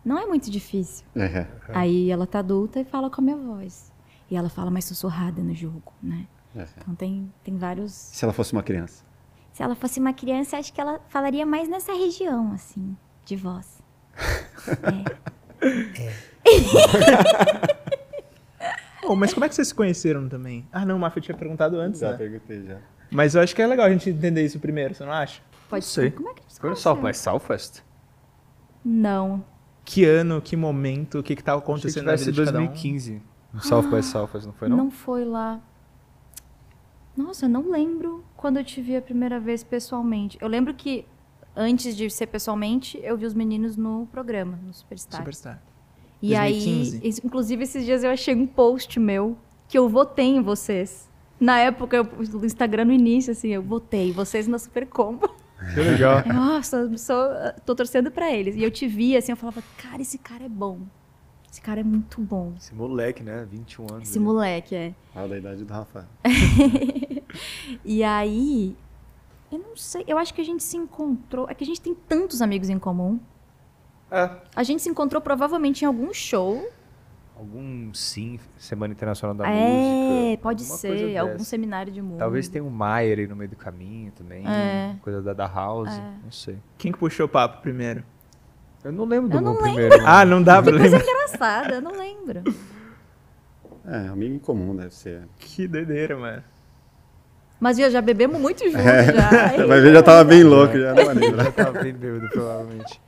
[0.03, 1.05] Não é muito difícil.
[1.15, 1.45] É.
[1.69, 3.91] Aí ela tá adulta e fala com a minha voz.
[4.29, 6.27] E ela fala mais sussurrada no jogo, né?
[6.55, 6.65] É.
[6.77, 7.91] Então tem, tem vários...
[7.91, 9.03] Se ela fosse uma criança.
[9.53, 13.83] Se ela fosse uma criança, acho que ela falaria mais nessa região, assim, de voz.
[19.03, 20.67] Oh, mas como é que vocês se conheceram também?
[20.71, 22.17] Ah, não, o Mafia tinha perguntado antes, Já né?
[22.17, 22.77] perguntei já.
[23.09, 25.41] Mas eu acho que é legal a gente entender isso primeiro, você não acha?
[25.67, 26.11] Pode sei.
[26.11, 26.15] ser.
[26.15, 26.95] Como é que Foi no conheceram?
[26.95, 27.81] South by Southwest?
[28.85, 29.43] Não.
[29.89, 32.59] Que ano, que momento, o que que tava Achei que acontecendo na vida de cada
[32.59, 32.65] um?
[32.67, 33.23] 2015.
[33.51, 34.77] No South by Southwest, não foi não?
[34.77, 35.59] Não foi lá.
[37.17, 40.37] Nossa, eu não lembro quando eu te vi a primeira vez pessoalmente.
[40.39, 41.05] Eu lembro que
[41.55, 45.21] antes de ser pessoalmente, eu vi os meninos no programa, no Superstar.
[45.21, 45.59] Superstar.
[46.21, 47.01] E 2015.
[47.03, 49.35] aí, inclusive esses dias eu achei um post meu
[49.67, 51.09] que eu votei em vocês.
[51.39, 55.27] Na época, eu, no Instagram no início, assim, eu votei vocês na Super Combo.
[55.73, 56.23] Que legal.
[56.31, 57.29] Nossa, eu sou,
[57.65, 58.55] tô torcendo pra eles.
[58.55, 60.79] E eu te vi, assim, eu falava, cara, esse cara é bom.
[61.51, 62.53] Esse cara é muito bom.
[62.57, 63.45] Esse moleque, né?
[63.49, 64.07] 21 anos.
[64.07, 64.25] Esse ali.
[64.25, 64.93] moleque, é.
[65.15, 66.05] Ah, da idade do Rafael.
[67.85, 68.75] E aí,
[69.51, 71.47] eu não sei, eu acho que a gente se encontrou.
[71.49, 73.19] É que a gente tem tantos amigos em comum.
[74.11, 74.29] É.
[74.55, 76.67] A gente se encontrou provavelmente em algum show.
[77.39, 79.53] Algum sim, Semana Internacional da é,
[80.27, 80.41] Música.
[80.43, 81.45] pode alguma coisa ser, algum dessa.
[81.45, 82.19] seminário de música.
[82.19, 84.45] Talvez tenha um Maier aí no meio do caminho também.
[84.45, 84.93] É.
[85.01, 85.89] Coisa da, da House.
[86.21, 86.57] Não sei.
[86.77, 88.03] Quem que puxou o papo primeiro?
[88.83, 89.95] Eu não lembro do Eu meu não primeiro.
[90.05, 91.01] Ah, não dá pra lembrar.
[91.01, 92.43] Engraçada, eu não lembro.
[93.87, 95.21] É, amigo em comum deve ser.
[95.37, 96.43] que doideira, mano.
[97.57, 99.13] Mas já, já bebemos muito juntos, É.
[99.13, 99.65] já.
[99.65, 101.45] Vai ver, já tava bem louco, já não vai lembrar.
[101.45, 103.01] Eu tava bem bêbado, provavelmente.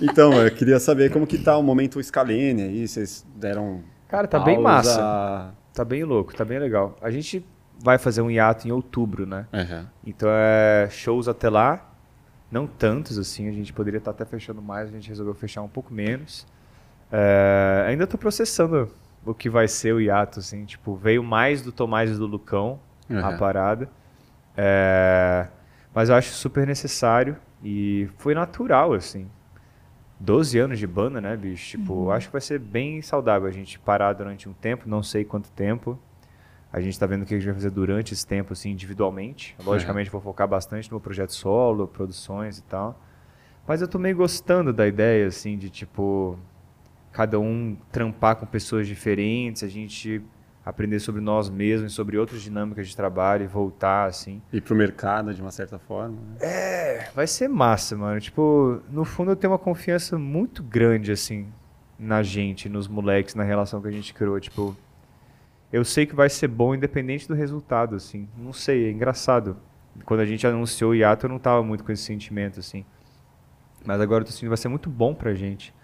[0.00, 4.38] Então, eu queria saber como que tá o momento Scalene aí, vocês deram Cara, tá
[4.38, 5.02] bem pausa?
[5.02, 5.54] massa.
[5.74, 6.96] Tá bem louco, tá bem legal.
[7.00, 7.46] A gente
[7.82, 9.46] vai fazer um hiato em outubro, né?
[9.52, 9.86] Aham.
[10.04, 11.86] Então é shows até lá.
[12.50, 15.68] Não tantos assim, a gente poderia estar até fechando mais, a gente resolveu fechar um
[15.68, 16.46] pouco menos.
[17.12, 18.90] É, ainda tô processando
[19.24, 22.80] o que vai ser o hiato, assim, tipo, veio mais do Tomás e do Lucão
[23.08, 23.36] a Aham.
[23.36, 23.88] parada.
[24.56, 25.46] É,
[25.94, 29.28] mas eu acho super necessário e foi natural, assim.
[30.20, 31.78] 12 anos de banda, né, bicho?
[31.78, 35.02] Tipo, eu acho que vai ser bem saudável a gente parar durante um tempo, não
[35.02, 35.98] sei quanto tempo.
[36.70, 39.56] A gente tá vendo o que a gente vai fazer durante esse tempo, assim, individualmente.
[39.64, 43.00] Logicamente, vou focar bastante no meu projeto solo, produções e tal.
[43.66, 46.38] Mas eu tô meio gostando da ideia, assim, de, tipo,
[47.10, 50.22] cada um trampar com pessoas diferentes, a gente
[50.70, 54.40] aprender sobre nós mesmos, sobre outras dinâmicas de trabalho e voltar, assim.
[54.52, 56.16] Ir pro mercado de uma certa forma.
[56.40, 57.08] né?
[57.14, 58.20] Vai ser massa, mano.
[58.20, 61.48] Tipo, no fundo eu tenho uma confiança muito grande, assim,
[61.98, 64.38] na gente, nos moleques, na relação que a gente criou.
[64.38, 64.76] Tipo,
[65.72, 68.28] eu sei que vai ser bom independente do resultado, assim.
[68.38, 69.56] Não sei, é engraçado.
[70.04, 72.84] Quando a gente anunciou o hiato, eu não tava muito com esse sentimento, assim.
[73.84, 75.74] Mas agora eu tô sentindo que vai ser muito bom pra gente.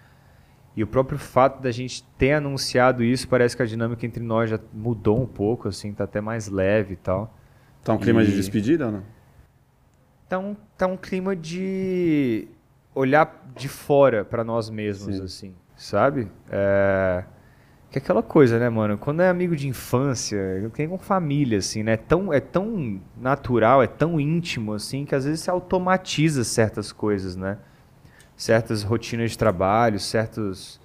[0.77, 4.47] E o próprio fato da gente ter anunciado isso, parece que a dinâmica entre nós
[4.47, 7.35] já mudou um pouco, assim, tá até mais leve e tal.
[7.83, 9.03] Tá um clima de E- despedida ou não?
[10.29, 12.47] tá um, tá um clima de
[12.93, 15.23] olhar de fora pra nós mesmos, Sim.
[15.23, 16.27] assim, sabe?
[16.51, 17.23] É,
[17.89, 18.99] que é aquela coisa, né, mano?
[18.99, 21.93] Quando é amigo de infância, tem com família, assim, né?
[21.93, 26.91] É tão, é tão natural, é tão íntimo, assim, que às vezes se automatiza certas
[26.91, 27.57] coisas, né?
[28.37, 30.79] Certas rotinas de trabalho, certas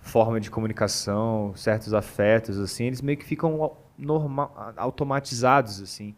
[0.00, 6.14] formas de comunicação, certos afetos, assim, eles meio que ficam normal, automatizados, assim.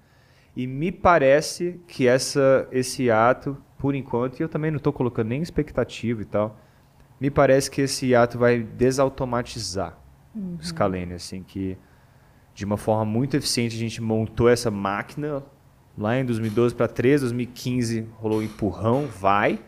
[0.56, 5.28] E me parece que essa, esse ato, por enquanto, e eu também não estou colocando
[5.28, 6.58] nem expectativa e tal,
[7.20, 9.98] me parece que esse ato vai desautomatizar
[10.34, 10.56] uhum.
[10.58, 11.76] o Scalene, assim, que
[12.54, 15.42] de uma forma muito eficiente a gente montou essa máquina
[15.96, 19.60] lá em 2012 para 13, 2015 rolou um empurrão, vai,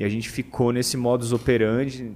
[0.00, 2.12] e a gente ficou nesse modus operandi,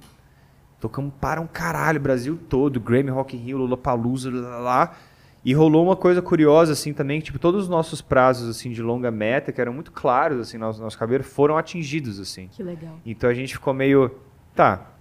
[0.81, 4.97] tocamos para um caralho, Brasil todo, Grammy, Rock in Rio, Lollapalooza, lá, lá,
[5.45, 8.81] e rolou uma coisa curiosa assim também, que tipo, todos os nossos prazos assim de
[8.81, 12.47] longa meta, que eram muito claros assim, nosso nosso cabelo, foram atingidos assim.
[12.47, 12.99] Que legal.
[13.05, 14.09] Então a gente ficou meio,
[14.55, 14.91] tá,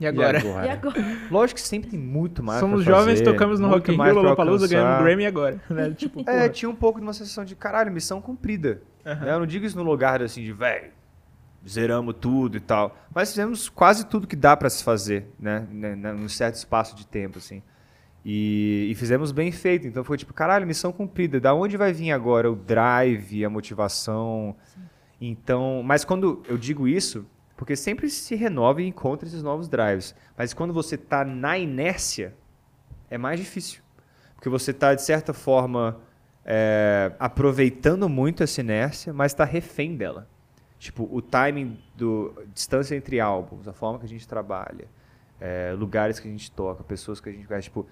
[0.00, 0.38] e agora?
[0.38, 0.66] E agora?
[0.66, 1.18] E agora?
[1.30, 5.00] Lógico que sempre tem muito mais Somos jovens, tocamos no Rock in Rio, Lollapalooza, ganhando
[5.04, 5.60] Grammy e agora.
[5.70, 5.90] Né?
[5.96, 8.82] Tipo, é, tinha um pouco de uma sensação de, caralho, missão cumprida.
[9.04, 9.14] Uhum.
[9.14, 9.32] Né?
[9.32, 10.90] Eu não digo isso no lugar assim de, velho,
[11.66, 12.96] zeramos tudo e tal.
[13.14, 15.66] Mas fizemos quase tudo que dá para se fazer, né?
[15.70, 17.62] Num certo espaço de tempo, assim.
[18.24, 19.86] E, e, fizemos bem feito.
[19.86, 21.40] Então foi tipo, caralho, missão cumprida.
[21.40, 24.56] Da onde vai vir agora o drive, a motivação?
[24.64, 24.80] Sim.
[25.20, 27.26] Então, mas quando eu digo isso,
[27.56, 30.14] porque sempre se renova e encontra esses novos drives.
[30.36, 32.34] Mas quando você está na inércia,
[33.08, 33.80] é mais difícil.
[34.34, 36.00] Porque você está, de certa forma,
[36.44, 40.28] é, aproveitando muito essa inércia, mas está refém dela.
[40.78, 44.86] Tipo, o timing do distância entre álbuns, a forma que a gente trabalha,
[45.40, 47.86] é, lugares que a gente toca, pessoas que a gente conhece, tipo,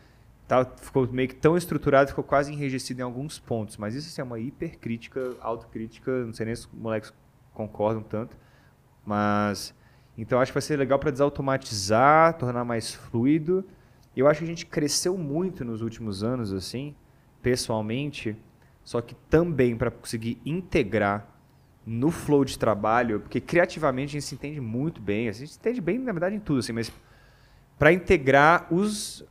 [0.46, 3.76] tá, ficou meio que tão estruturado, ficou quase enrijecido em alguns pontos.
[3.76, 7.12] Mas isso assim, é uma hipercrítica, autocrítica, não sei nem se os moleques
[7.54, 8.36] concordam tanto.
[9.04, 9.74] Mas
[10.16, 13.64] então acho que vai ser legal para desautomatizar, tornar mais fluido.
[14.16, 16.94] Eu acho que a gente cresceu muito nos últimos anos assim,
[17.42, 18.36] pessoalmente,
[18.84, 21.33] só que também para conseguir integrar
[21.86, 25.58] no flow de trabalho, porque criativamente a gente se entende muito bem, a gente se
[25.58, 26.90] entende bem na verdade em tudo assim, mas
[27.78, 29.24] para integrar os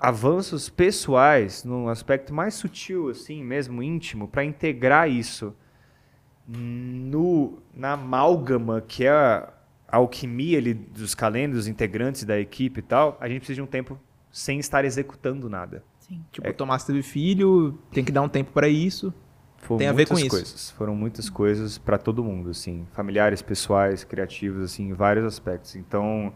[0.00, 5.54] avanços pessoais num aspecto mais sutil assim, mesmo íntimo, para integrar isso
[6.46, 9.52] no, na amálgama que é a,
[9.88, 13.66] alquimia ali dos calendários, dos integrantes da equipe e tal, a gente precisa de um
[13.66, 13.98] tempo
[14.30, 15.84] sem estar executando nada.
[16.00, 16.24] Sim.
[16.32, 16.52] Tipo, é.
[16.52, 19.12] Tomás teve filho, tem que dar um tempo para isso.
[19.62, 20.28] Foram tem a ver com isso.
[20.28, 20.70] Coisas.
[20.72, 25.76] Foram muitas coisas para todo mundo, assim, familiares, pessoais, criativos, assim, em vários aspectos.
[25.76, 26.32] Então,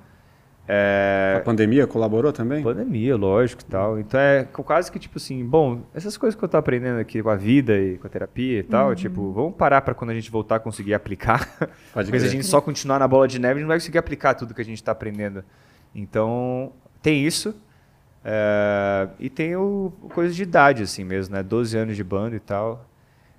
[0.68, 1.36] é...
[1.38, 2.62] A pandemia colaborou também?
[2.62, 3.98] Pandemia, lógico e tal.
[4.00, 7.30] Então é quase que tipo assim, bom, essas coisas que eu tô aprendendo aqui com
[7.30, 8.94] a vida e com a terapia e tal, uhum.
[8.94, 11.46] tipo, vamos parar para quando a gente voltar conseguir aplicar.
[11.94, 13.78] Pode Porque se a gente só continuar na bola de neve, a gente não vai
[13.78, 15.44] conseguir aplicar tudo que a gente está aprendendo.
[15.94, 17.54] Então, tem isso.
[18.24, 19.08] É...
[19.20, 21.44] E tem o coisa de idade, assim mesmo, né?
[21.44, 22.88] 12 anos de banda e tal.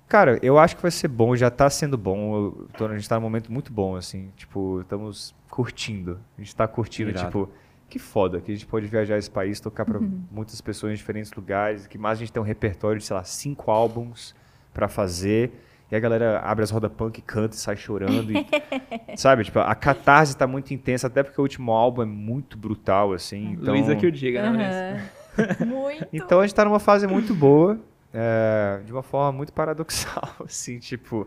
[0.08, 2.50] Cara, eu acho que vai ser bom, já está sendo bom.
[2.78, 4.30] Tô, a gente está num momento muito bom, assim.
[4.36, 6.18] Tipo, estamos curtindo.
[6.36, 7.26] A gente está curtindo, Irado.
[7.26, 7.50] tipo,
[7.90, 10.22] que foda que a gente pode viajar esse país, tocar para uhum.
[10.30, 13.22] muitas pessoas em diferentes lugares, que mais a gente tem um repertório de, sei lá,
[13.22, 14.34] cinco álbuns
[14.72, 15.52] para fazer.
[15.90, 18.32] E a galera abre as rodas punk, canta e sai chorando.
[18.32, 18.46] E,
[19.14, 23.12] sabe, tipo, a catarse está muito intensa, até porque o último álbum é muito brutal,
[23.12, 23.52] assim.
[23.52, 23.74] Então...
[23.74, 25.10] Luísa que o diga, né?
[25.36, 25.66] Uhum.
[25.68, 26.08] muito.
[26.14, 27.78] Então a gente está numa fase muito boa
[28.12, 31.26] é, de uma forma muito paradoxal, assim, tipo,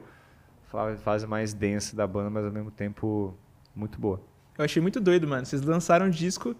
[1.03, 3.33] fase mais densa da banda, mas ao mesmo tempo
[3.75, 4.21] muito boa.
[4.57, 5.45] Eu achei muito doido, mano.
[5.45, 6.55] Vocês lançaram um disco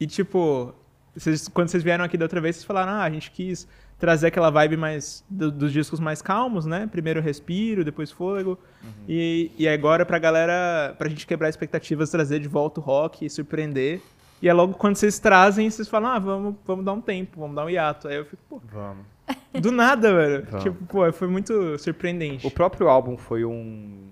[0.00, 0.74] e, tipo,
[1.14, 3.66] vocês, quando vocês vieram aqui da outra vez, vocês falaram, ah, a gente quis
[3.98, 6.86] trazer aquela vibe mais do, dos discos mais calmos, né?
[6.86, 8.58] Primeiro respiro, depois fôlego.
[8.82, 8.90] Uhum.
[9.08, 13.30] E, e agora pra galera, pra gente quebrar expectativas, trazer de volta o rock e
[13.30, 14.02] surpreender.
[14.42, 17.56] E é logo quando vocês trazem, vocês falam, ah, vamos, vamos dar um tempo, vamos
[17.56, 18.08] dar um hiato.
[18.08, 18.60] Aí eu fico, pô.
[18.70, 19.15] Vamos.
[19.60, 20.46] Do nada, velho.
[20.60, 22.46] Tipo, pô, foi muito surpreendente.
[22.46, 24.10] O próprio álbum foi um,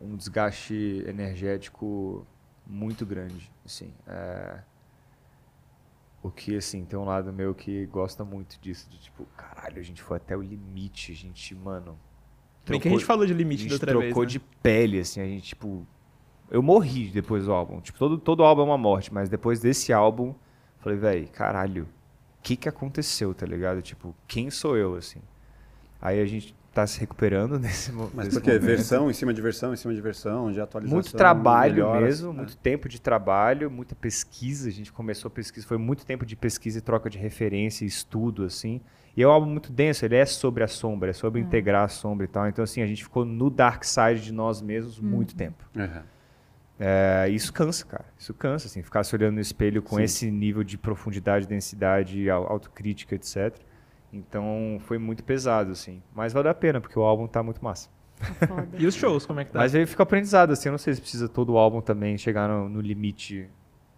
[0.00, 2.26] um desgaste energético
[2.66, 3.92] muito grande, assim.
[4.06, 4.58] É...
[6.22, 9.82] O que, assim, tem um lado meu que gosta muito disso, de tipo, caralho, a
[9.82, 11.98] gente foi até o limite, a gente, mano...
[12.62, 14.28] Trocou, Bem que a gente falou de limite da outra vez, trocou né?
[14.28, 15.86] de pele, assim, a gente, tipo...
[16.50, 17.80] Eu morri depois do álbum.
[17.80, 20.34] Tipo, todo, todo álbum é uma morte, mas depois desse álbum,
[20.80, 21.88] falei, velho, caralho,
[22.42, 23.82] que que aconteceu, tá ligado?
[23.82, 25.20] Tipo, quem sou eu, assim?
[26.00, 28.62] Aí a gente tá se recuperando nesse, Mas nesse porque momento.
[28.64, 30.96] versão em cima de versão, em cima de versão, de atualização.
[30.96, 32.38] Muito trabalho melhoras, mesmo, né?
[32.38, 34.68] muito tempo de trabalho, muita pesquisa.
[34.68, 38.44] A gente começou a pesquisa, foi muito tempo de pesquisa e troca de referência, estudo,
[38.44, 38.80] assim.
[39.16, 41.44] E é um álbum muito denso, ele é sobre a sombra, é sobre é.
[41.44, 42.48] integrar a sombra e tal.
[42.48, 45.08] Então, assim, a gente ficou no dark side de nós mesmos uhum.
[45.08, 45.68] muito tempo.
[45.74, 46.02] Uhum.
[46.82, 48.06] É, isso cansa, cara.
[48.18, 50.02] Isso cansa, assim, ficar se olhando no espelho com Sim.
[50.02, 53.54] esse nível de profundidade, densidade, autocrítica, etc.
[54.10, 56.02] Então foi muito pesado, assim.
[56.14, 57.90] Mas vale a pena, porque o álbum tá muito massa.
[58.18, 58.68] Tá foda.
[58.78, 59.58] E os shows, como é que tá?
[59.58, 62.48] Mas aí fica aprendizado, assim, eu não sei se precisa todo o álbum também chegar
[62.48, 63.48] no, no limite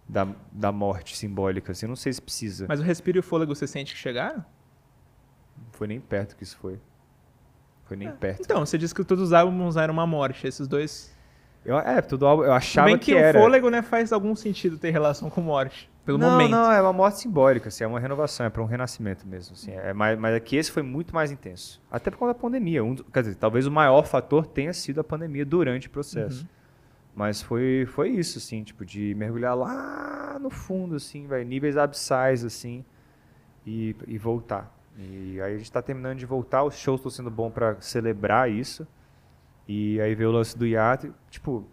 [0.07, 2.65] da, da morte simbólica, assim, eu não sei se precisa.
[2.67, 4.45] Mas o respiro e o fôlego você sente que chegaram?
[5.57, 6.79] Não foi nem perto que isso foi.
[7.85, 8.41] Foi nem perto.
[8.41, 10.47] Então, você disse que todos os álbuns eram uma morte.
[10.47, 11.13] Esses dois.
[11.65, 13.39] Eu, é, álbum, eu achava Bem que, que, o era.
[13.39, 15.89] fôlego, né, faz algum sentido ter relação com morte.
[16.05, 16.51] Pelo não, momento.
[16.51, 19.53] não, é uma morte simbólica, assim, é uma renovação, é para um renascimento mesmo.
[19.53, 21.81] Assim, é, mas, mas aqui esse foi muito mais intenso.
[21.89, 22.83] Até por conta da pandemia.
[22.83, 26.45] Um, quer dizer, talvez o maior fator tenha sido a pandemia durante o processo.
[27.15, 32.43] Mas foi, foi isso, assim, tipo, de mergulhar lá no fundo, assim, vai, níveis abissais,
[32.43, 32.83] assim,
[33.65, 34.75] e, e voltar.
[34.97, 38.51] E aí a gente tá terminando de voltar, os shows estão sendo bom para celebrar
[38.51, 38.87] isso.
[39.67, 41.65] E aí veio o lance do hiato, e, tipo,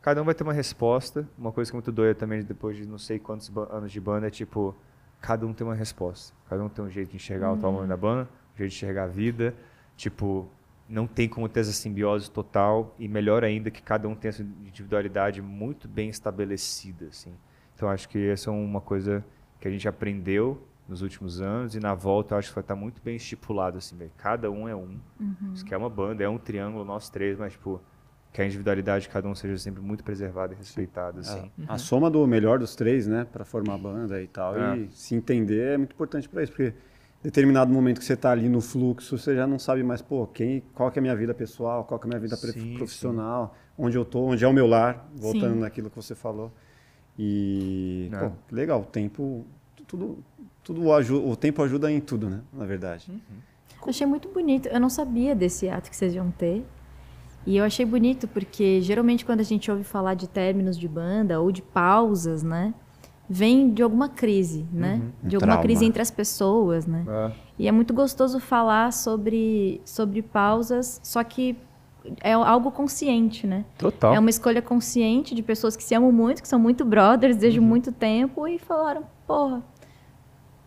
[0.00, 1.28] cada um vai ter uma resposta.
[1.36, 4.26] Uma coisa que é muito doida também, depois de não sei quantos anos de banda,
[4.26, 4.74] é tipo,
[5.20, 6.34] cada um tem uma resposta.
[6.48, 9.04] Cada um tem um jeito de enxergar o trauma da banda, um jeito de enxergar
[9.04, 9.54] a vida.
[9.96, 10.48] Tipo,
[10.88, 12.94] não tem como ter essa simbiose total.
[12.98, 17.34] E melhor ainda que cada um tenha essa individualidade muito bem estabelecida, assim.
[17.74, 19.24] Então acho que essa é uma coisa
[19.60, 22.76] que a gente aprendeu nos últimos anos e na volta eu acho que vai estar
[22.76, 24.98] muito bem estipulado assim, cada um é um.
[25.52, 27.80] Isso que é uma banda, é um triângulo nós três, mas tipo
[28.32, 31.50] que a individualidade de cada um seja sempre muito preservada e respeitada, assim.
[31.66, 34.76] A, a soma do melhor dos três, né, para formar a banda e tal, É.
[34.76, 36.74] e se entender é muito importante para isso, porque
[37.22, 40.60] determinado momento que você tá ali no fluxo, você já não sabe mais, pô, quem,
[40.74, 43.56] qual que é a minha vida pessoal, qual que é a minha vida Sim, profissional,
[43.78, 45.60] onde eu tô, onde é o meu lar, voltando Sim.
[45.60, 46.52] naquilo que você falou.
[47.18, 48.18] E, É.
[48.28, 49.46] pô, legal, o tempo,
[49.86, 50.18] tudo,
[50.66, 50.84] tudo
[51.30, 53.06] o tempo ajuda em tudo, né, na verdade.
[53.80, 54.66] Eu achei muito bonito.
[54.66, 56.66] Eu não sabia desse ato que vocês iam ter.
[57.46, 61.40] E eu achei bonito porque geralmente quando a gente ouve falar de términos de banda
[61.40, 62.74] ou de pausas, né?
[63.30, 65.00] Vem de alguma crise, né?
[65.22, 65.62] De alguma Trauma.
[65.62, 67.04] crise entre as pessoas, né?
[67.56, 71.56] E é muito gostoso falar sobre, sobre pausas, só que
[72.20, 73.64] é algo consciente, né?
[73.78, 74.14] Total.
[74.14, 77.60] É uma escolha consciente de pessoas que se amam muito, que são muito brothers desde
[77.60, 77.66] Uhum.
[77.66, 79.62] muito tempo e falaram, porra,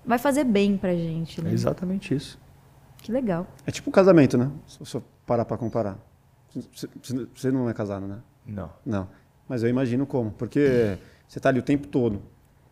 [0.09, 1.51] vai fazer bem pra gente, né?
[1.51, 2.39] É exatamente isso.
[2.97, 3.47] Que legal.
[3.65, 5.97] É tipo um casamento, né, se você parar para comparar.
[7.33, 8.19] Você- não é casado, né?
[8.45, 8.71] Não.
[8.83, 9.07] Não,
[9.47, 10.97] mas eu imagino como, porque
[11.27, 12.23] você tá ali o tempo todo,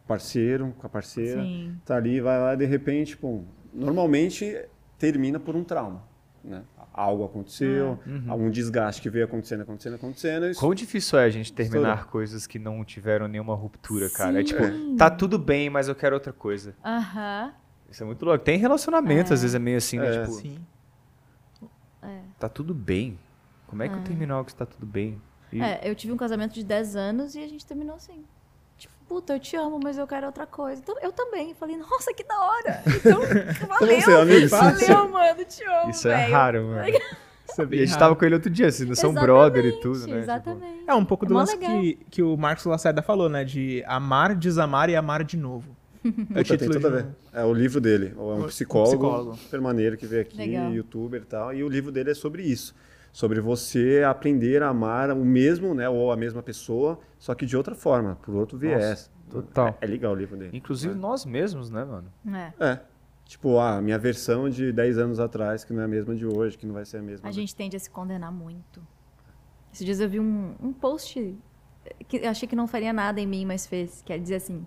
[0.07, 1.77] parceiro, com a parceira, Sim.
[1.85, 4.59] tá ali, vai lá, de repente, pô, normalmente
[4.97, 6.01] termina por um trauma,
[6.43, 6.63] né?
[6.97, 10.47] Algo aconteceu, algum desgaste que veio acontecendo, acontecendo, acontecendo.
[10.49, 14.41] Isso, Quão difícil é a gente terminar coisas que não tiveram nenhuma ruptura, cara?
[14.41, 14.95] É tipo, Sim.
[14.97, 16.75] tá tudo bem, mas eu quero outra coisa.
[16.83, 17.53] Aham.
[17.87, 18.43] Isso é muito louco.
[18.43, 20.07] Tem relacionamento, às vezes é meio assim, né?
[20.07, 20.21] É.
[20.21, 20.57] Tipo, Sim.
[22.39, 23.19] tá tudo bem.
[23.67, 25.21] Como é que eu termino algo que está tudo bem?
[25.53, 28.25] E- É, eu tive um casamento de 10 anos e a gente terminou assim.
[29.07, 30.81] Tipo, puta, eu te amo, mas eu quero outra coisa.
[30.81, 31.53] Então, eu também.
[31.55, 32.81] Falei, nossa, que da hora.
[32.85, 33.21] Então,
[33.67, 34.01] valeu.
[34.01, 34.51] ser amigos?
[34.51, 36.33] Valeu, mano, te amo, Isso é velho.
[36.33, 36.87] raro, mano.
[37.49, 37.99] Isso é E a gente raro.
[37.99, 40.05] tava com ele outro dia, assim, não são brother e tudo, né?
[40.05, 40.83] Tipo, Exatamente.
[40.85, 41.71] É um pouco É do lance legal.
[41.81, 43.43] que, que o Marcos Lacerda falou, né?
[43.45, 45.75] De amar, desamar e amar de novo.
[46.05, 46.09] É
[46.41, 47.05] o tem título tudo a de ver.
[47.05, 49.37] um- É o livro dele, é um Um psicólogo, psicólogo.
[49.37, 50.71] super maneiro que veio aqui, Legal.
[50.73, 52.75] youtuber e tal, e o livro dele é sobre isso.
[53.17, 57.57] Sobre você aprender a amar o mesmo, né, ou a mesma pessoa, só que de
[57.57, 59.11] outra forma, por outro viés.
[59.27, 59.69] total.
[59.81, 60.55] É, é legal o livro dele.
[60.55, 62.13] Inclusive nós mesmos, né, mano?
[62.31, 62.53] É.
[62.63, 62.79] É.
[63.25, 66.59] Tipo, a minha versão de 10 anos atrás, que não é a mesma de hoje,
[66.59, 67.27] que não vai ser a mesma.
[67.27, 68.85] A gente tende a se condenar muito.
[69.73, 71.35] Esses dias eu vi um, um post
[72.07, 74.03] que eu achei que não faria nada em mim, mas fez.
[74.05, 74.63] Quer dizer assim: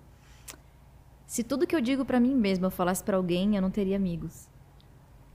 [1.25, 3.95] se tudo que eu digo pra mim mesma eu falasse pra alguém, eu não teria
[3.95, 4.50] amigos.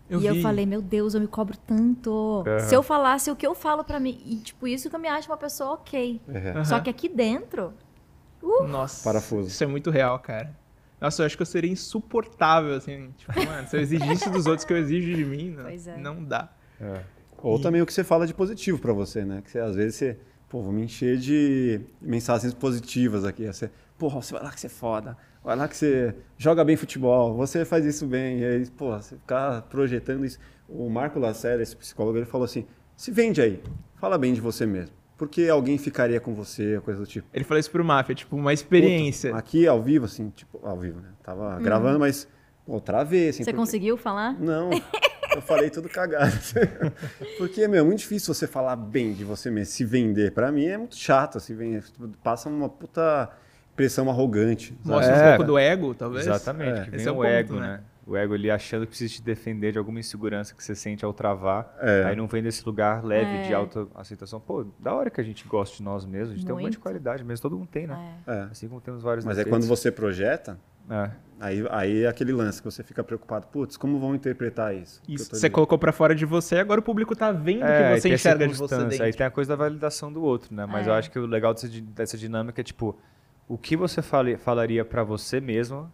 [0.08, 2.44] Eu e eu vi- falei, meu Deus, eu me cobro tanto.
[2.46, 2.58] Aham.
[2.60, 5.08] Se eu falasse o que eu falo pra mim, e tipo, isso que eu me
[5.08, 6.20] acho uma pessoa ok.
[6.28, 6.64] Aham.
[6.64, 7.72] Só que aqui dentro,
[8.68, 9.02] Nossa.
[9.02, 9.48] Parafuso.
[9.48, 10.54] Isso é muito real, cara.
[11.00, 13.10] Nossa, eu acho que eu seria insuportável, assim.
[13.18, 15.96] Tipo, mano, se eu exigisse dos outros que eu exijo de mim, não, Pois é.
[15.96, 16.48] não dá.
[16.80, 17.00] É.
[17.42, 19.42] Ou também o que você fala de positivo pra você, né?
[19.42, 23.46] Que você, às vezes você, pô, vou me encher de mensagens positivas aqui.
[23.46, 25.16] Você, porra, você vai lá que você é foda.
[25.44, 28.40] Vai lá que você joga bem futebol, você faz isso bem.
[28.40, 30.38] E aí, pô, você ficar projetando isso.
[30.68, 32.66] O Marco Lacerda, esse psicólogo, ele falou assim:
[32.96, 33.62] se vende aí,
[33.96, 34.94] fala bem de você mesmo.
[35.16, 37.26] Porque alguém ficaria com você, coisa do tipo.
[37.32, 39.30] Ele falou isso pro Máfia, tipo, uma experiência.
[39.30, 41.08] Puta, aqui ao vivo, assim, tipo, ao vivo, né?
[41.22, 42.28] Tava gravando, mas,
[42.66, 43.38] pô, travei, assim.
[43.38, 44.38] você porque- conseguiu falar?
[44.38, 44.68] não,
[45.36, 46.32] eu falei tudo cagado.
[47.38, 50.32] Porque, meu, é muito difícil você falar bem de você mesmo, se vender.
[50.32, 51.82] Pra mim é muito chato, assim, vem,
[52.22, 53.30] passa uma puta
[53.72, 54.68] impressão arrogante.
[54.82, 54.88] sabe?
[54.88, 55.24] Mostra É.
[55.24, 56.26] um pouco do ego, talvez.
[56.26, 56.84] Exatamente, É.
[56.84, 57.60] que vem Esse é o o, ponto, ego, né?
[57.68, 57.80] né?
[58.06, 61.12] O ego ali achando que precisa te defender de alguma insegurança que você sente ao
[61.12, 61.76] travar.
[61.80, 62.04] É.
[62.04, 63.54] Aí não vem desse lugar leve de É.
[63.56, 64.38] autoaceitação.
[64.40, 66.62] Pô, da hora que a gente gosta de nós mesmos, a gente tem um monte
[66.70, 66.80] de Muito.
[66.80, 68.14] qualidade mesmo, todo mundo tem, né?
[68.26, 68.32] É.
[68.32, 68.40] É.
[68.44, 70.56] Assim como temos vários Mas é quando você projeta,
[70.88, 71.10] É.
[71.38, 75.02] Aí, aí é aquele lance que você fica preocupado, putz, como vão interpretar isso?
[75.06, 75.52] Isso você dizendo.
[75.52, 78.48] colocou pra fora de você, agora o público tá vendo o É, que você enxerga
[78.48, 80.64] de você Aí tem a coisa da validação do outro, né?
[80.66, 80.90] Mas É.
[80.90, 82.98] eu acho que o legal dessa, di- dessa dinâmica é, tipo,
[83.46, 85.92] o que você fale- falaria pra você mesmo,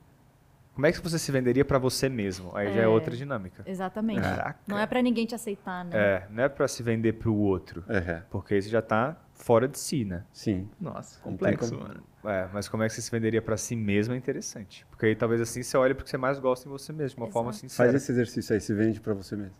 [0.75, 2.57] como é que você se venderia pra você mesmo?
[2.57, 2.89] Aí já é É.
[2.89, 3.63] outra dinâmica.
[3.67, 4.21] Exatamente.
[4.23, 4.59] Caraca.
[4.67, 5.91] Não é pra ninguém te aceitar, né?
[5.93, 9.67] É, não é pra se vender pro outro, É, porque aí você já tá fora
[9.67, 10.23] de si, né?
[10.33, 10.69] sim.
[10.81, 12.03] Nossa, Não complexo, mano.
[12.25, 14.87] É, mas como é que você se venderia pra si mesmo é interessante.
[14.91, 17.31] Porque aí talvez assim você olha porque você mais gosta em você mesmo, de uma
[17.33, 17.69] forma Exato.
[17.69, 17.91] sincera.
[17.91, 19.55] Faz esse exercício aí, se vende pra você mesmo.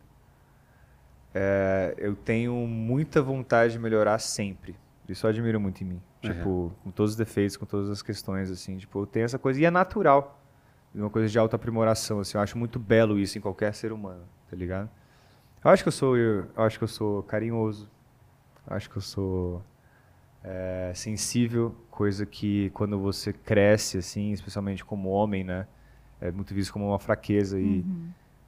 [1.35, 4.77] É, eu tenho muita vontade de melhorar sempre.
[5.09, 6.03] Isso eu admiro muito em mim.
[6.23, 6.31] Uhum.
[6.31, 8.77] Tipo, com todos os defeitos, com todas as questões, assim.
[8.77, 9.61] Tipo, eu tenho essa coisa.
[9.61, 10.41] E é natural.
[10.95, 12.37] Uma coisa de autoaprimoração, assim.
[12.37, 14.89] Eu acho muito belo isso em qualquer ser humano, tá ligado?
[15.65, 17.91] Eu acho que eu sou, eu, eu acho que eu sou carinhoso.
[18.69, 19.63] Eu acho que eu sou
[20.45, 25.69] é, sensível, coisa que quando você cresce, assim, especialmente como homem, né?
[26.21, 27.87] É muito visto como uma fraqueza e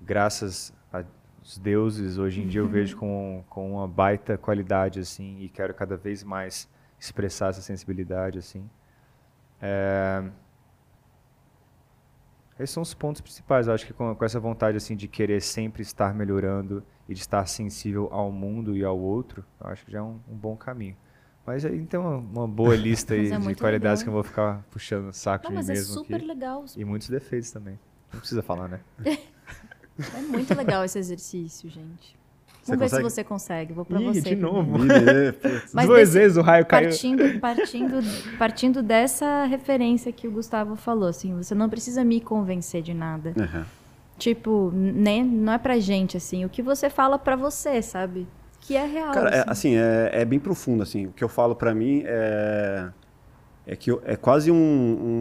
[0.00, 5.48] graças aos deuses, hoje em dia eu vejo com, com uma baita qualidade, assim, e
[5.48, 8.68] quero cada vez mais expressar essa sensibilidade, assim.
[9.62, 10.24] É...
[12.58, 13.68] Esses são os pontos principais.
[13.68, 17.20] Eu acho que com, com essa vontade, assim, de querer sempre estar melhorando e de
[17.20, 20.56] estar sensível ao mundo e ao outro, eu acho que já é um, um bom
[20.56, 20.96] caminho.
[21.46, 24.04] Mas aí tem uma, uma boa lista aí Mas é de qualidades legal.
[24.04, 26.24] que eu vou ficar puxando o saco Não, de mim mas é mesmo super aqui.
[26.26, 26.64] legal.
[26.76, 27.78] E muitos defeitos também.
[28.12, 28.80] Não precisa falar, né?
[30.16, 32.16] É muito legal esse exercício, gente.
[32.60, 32.96] Você Vamos ver consegue?
[32.96, 33.72] se você consegue.
[33.72, 34.20] Vou pra Ih, você.
[34.22, 34.78] de novo.
[34.78, 35.70] Putz.
[35.72, 36.88] Mas Duas desse- vezes o raio caiu.
[36.88, 42.82] Partindo, partindo, partindo dessa referência que o Gustavo falou, assim, você não precisa me convencer
[42.82, 43.34] de nada.
[43.38, 43.64] Aham.
[44.18, 48.26] Tipo, né, não é pra gente, assim, o que você fala pra você, sabe?
[48.66, 49.12] Que é real.
[49.12, 49.50] Cara, é, assim.
[49.50, 51.06] assim, é, é bem profundo, assim.
[51.06, 52.88] O que eu falo pra mim é,
[53.66, 54.56] é que eu- é quase um,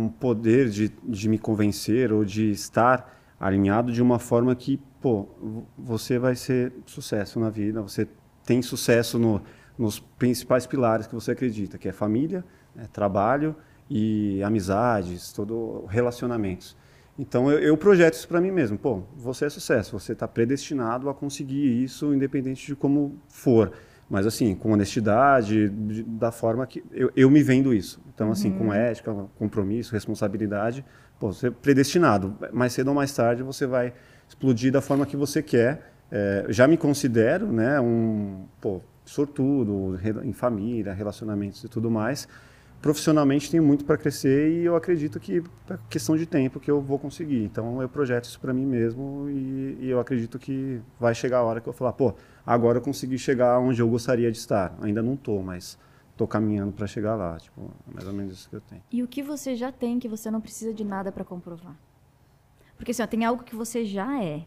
[0.06, 5.28] um poder de, de me convencer ou de estar alinhado de uma forma que, pô,
[5.42, 8.08] vo- você vai ser sucesso na vida, você
[8.46, 9.42] tem sucesso no-
[9.78, 13.56] nos principais pilares que você acredita, que é família, né, trabalho
[13.90, 16.78] e amizades, todo relacionamentos.
[17.18, 18.78] Então eu, eu projeto isso para mim mesmo.
[18.78, 23.72] Pô, você é sucesso, você está predestinado a conseguir isso, independente de como for.
[24.10, 28.02] Mas assim, com honestidade, de- da forma que eu, eu me vendo isso.
[28.14, 30.84] Então assim, com ética, compromisso, responsabilidade,
[31.20, 32.36] pô, você é predestinado.
[32.52, 33.94] Mais cedo ou mais tarde você vai
[34.28, 35.92] explodir da forma que você quer.
[36.12, 42.28] É, já me considero, né, um pô, sortudo em família, relacionamentos e tudo mais
[42.84, 46.82] profissionalmente tenho muito para crescer e eu acredito que é questão de tempo que eu
[46.82, 47.42] vou conseguir.
[47.46, 51.44] Então eu projeto isso para mim mesmo e, e eu acredito que vai chegar a
[51.44, 52.14] hora que eu falar, pô,
[52.46, 54.78] agora eu consegui chegar onde eu gostaria de estar.
[54.82, 55.80] Ainda não tô, mas
[56.18, 58.84] tô caminhando para chegar lá, tipo, é mais ou menos isso que eu tenho.
[58.92, 61.78] E o que você já tem que você não precisa de nada pra comprovar.
[62.76, 64.46] Porque assim, ó, tem algo que você já é.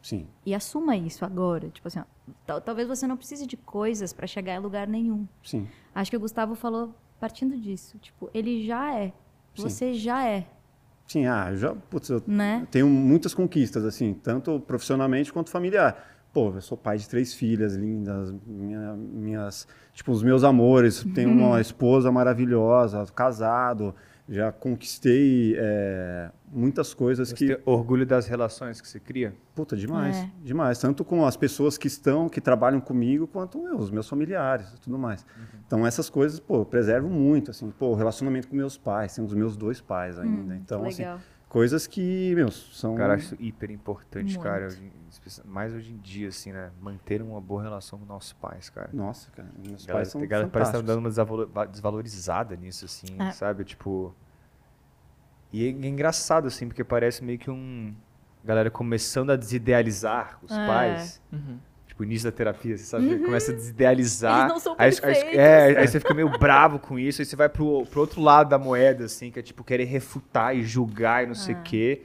[0.00, 0.28] Sim.
[0.46, 1.68] E assuma isso agora.
[1.70, 2.04] Tipo assim, ó,
[2.46, 5.26] tal- talvez você não precise de coisas pra chegar em lugar nenhum.
[5.42, 5.66] Sim.
[5.92, 7.98] Acho que o Gustavo falou partindo disso.
[7.98, 9.06] Tipo, ele já é.
[9.54, 9.62] Sim.
[9.62, 10.46] Você já é,
[11.06, 12.66] Sim, ah, já, putz, eu né?
[12.70, 16.06] tenho muitas conquistas, assim, tanto profissionalmente quanto familiar.
[16.34, 21.02] Pô, eu sou pai de três filhas lindas, minha- minhas, tipo, os meus amores.
[21.14, 23.94] Tenho uma esposa maravilhosa, casado,
[24.28, 29.34] já conquistei é, muitas coisas Você que, tem orgulho das relações que você cria?
[29.54, 30.30] puta, demais, É.
[30.44, 30.78] demais.
[30.78, 34.80] Tanto com as pessoas que estão, que trabalham comigo, quanto meu, os meus familiares e
[34.80, 35.24] tudo mais.
[35.66, 39.24] Então, essas coisas, pô, eu preservo muito, assim, pô, o relacionamento com meus pais, tem
[39.24, 40.54] os meus dois pais ainda.
[40.54, 41.18] então, assim, Legal.
[41.48, 42.94] Coisas que, meus, são...
[42.94, 44.40] Cara, acho isso hiper importante, Muito.
[44.42, 44.66] cara.
[44.66, 44.92] hoje-
[45.46, 46.70] mais hoje em dia, assim, né?
[46.80, 48.90] Manter uma boa relação com nossos pais, cara.
[48.92, 52.54] Nossa, cara, meus Galera, pais são galera parece que tá dando uma desvalo- va- desvalorizada
[52.56, 53.30] nisso, assim, É.
[53.32, 53.64] sabe?
[53.64, 54.14] Tipo.
[55.52, 57.94] E é engraçado, assim, porque parece meio que um.
[58.44, 60.66] Galera começando a desidealizar os É.
[60.66, 61.22] pais.
[61.32, 61.58] Uhum.
[61.98, 63.18] Tipo, início da terapia, você sabe?
[63.24, 64.38] Começa a desidealizar.
[64.42, 67.34] Eles não são aí, aí- é, aí você fica meio bravo com isso, aí você
[67.34, 71.24] vai pro, pro outro lado da moeda, assim, que é tipo querer refutar e julgar
[71.24, 72.02] e não sei o quê.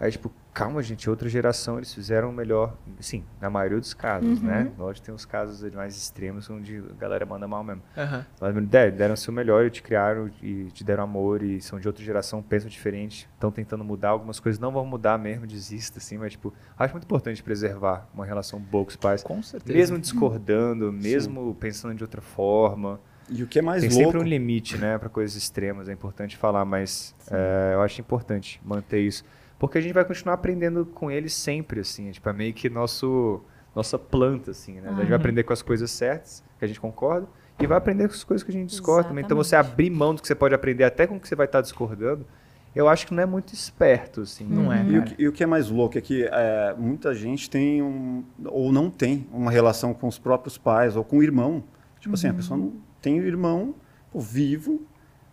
[0.00, 2.76] Aí, tipo, calma, gente, outra geração eles fizeram melhor.
[2.98, 4.70] Sim, na maioria dos casos, né?
[4.78, 7.82] Lógico, tem uns casos mais extremos onde a galera manda mal mesmo.
[7.96, 8.26] Aham.
[8.40, 11.78] Mas deram, deram o seu melhor e te criaram e te deram amor e são
[11.78, 15.98] de outra geração, pensam diferente, estão tentando mudar, algumas coisas não vão mudar mesmo, desista,
[15.98, 19.22] assim, mas, tipo, acho muito importante preservar uma relação boa com os pais.
[19.22, 19.76] Com certeza.
[19.76, 23.00] Mesmo discordando, mesmo pensando de outra forma.
[23.28, 24.04] E o que é mais Tem louco...
[24.04, 28.60] sempre um limite, né, para coisas extremas, é importante falar, mas é, eu acho importante
[28.64, 29.24] manter isso.
[29.60, 32.70] Porque a gente vai continuar aprendendo com eles sempre, assim, é, tipo, é meio que
[32.70, 33.42] nosso,
[33.76, 34.88] nossa planta, assim, né?
[34.88, 37.28] A gente vai aprender com as coisas certas, que a gente concorda,
[37.60, 39.22] e vai aprender com as coisas que a gente discorda também.
[39.22, 41.44] Então você abrir mão do que você pode aprender até com o que você vai
[41.44, 42.26] estar discordando,
[42.74, 44.46] eu acho que não é muito esperto, assim.
[44.46, 47.14] Não é, E o, que, e o que é mais louco é que é, muita
[47.14, 51.22] gente tem um, ou não tem uma relação com os próprios pais ou com o
[51.22, 51.62] irmão.
[51.98, 53.74] Tipo assim, a pessoa não tem o irmão
[54.10, 54.80] pô, vivo,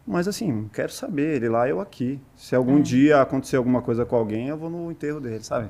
[0.08, 2.22] mas assim, quero saber, ele lá, eu aqui.
[2.34, 5.70] Se algum dia acontecer alguma coisa com alguém, eu vou no enterro dele, sabe?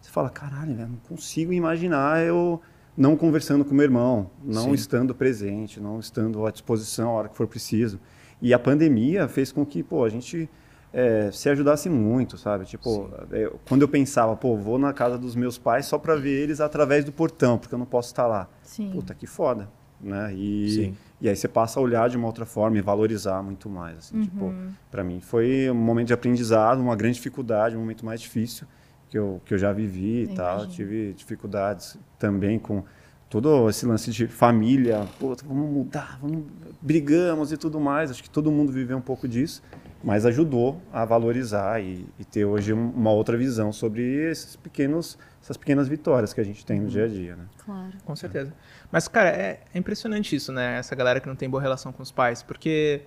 [0.00, 2.60] Você fala, caralho, velho, não consigo imaginar eu
[2.96, 4.72] não conversando com meu irmão, não Sim.
[4.72, 8.00] estando presente, não estando à disposição a hora que for preciso.
[8.42, 10.50] E a pandemia fez com que, pô, a gente
[10.92, 12.64] é, se ajudasse muito, sabe?
[12.64, 16.42] Tipo, é, quando eu pensava, pô, vou na casa dos meus pais só para ver
[16.42, 18.48] eles através do portão, porque eu não posso estar lá.
[18.62, 18.90] Sim.
[18.90, 19.68] Puta, que foda,
[20.00, 20.34] né?
[20.34, 20.96] E, Sim.
[21.20, 24.22] e aí você passa a olhar de uma outra forma e valorizar muito mais, assim,
[24.22, 24.54] tipo,
[24.90, 28.66] para mim foi um momento de aprendizado, uma grande dificuldade, um momento mais difícil
[29.08, 30.74] que eu, que eu já vivi e tal, imagino.
[30.74, 32.82] tive dificuldades também com
[33.28, 36.44] todo esse lance de família, pô, vamos mudar, vamos,
[36.80, 39.62] brigamos e tudo mais, acho que todo mundo viveu um pouco disso,
[40.06, 45.18] mas ajudou a valorizar e, e ter hoje um- uma outra visão sobre esses pequenos,
[45.42, 47.44] essas pequenas vitórias que a gente tem no dia a dia, né?
[47.64, 47.90] Claro.
[48.04, 48.54] Com certeza.
[48.92, 50.78] Mas, cara, é, é impressionante isso, né?
[50.78, 52.40] Essa galera que não tem boa relação com os pais.
[52.40, 53.02] Porque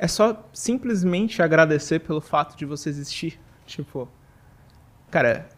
[0.00, 3.38] é só simplesmente agradecer pelo fato de você existir.
[3.64, 4.08] Tipo,
[5.12, 5.48] cara,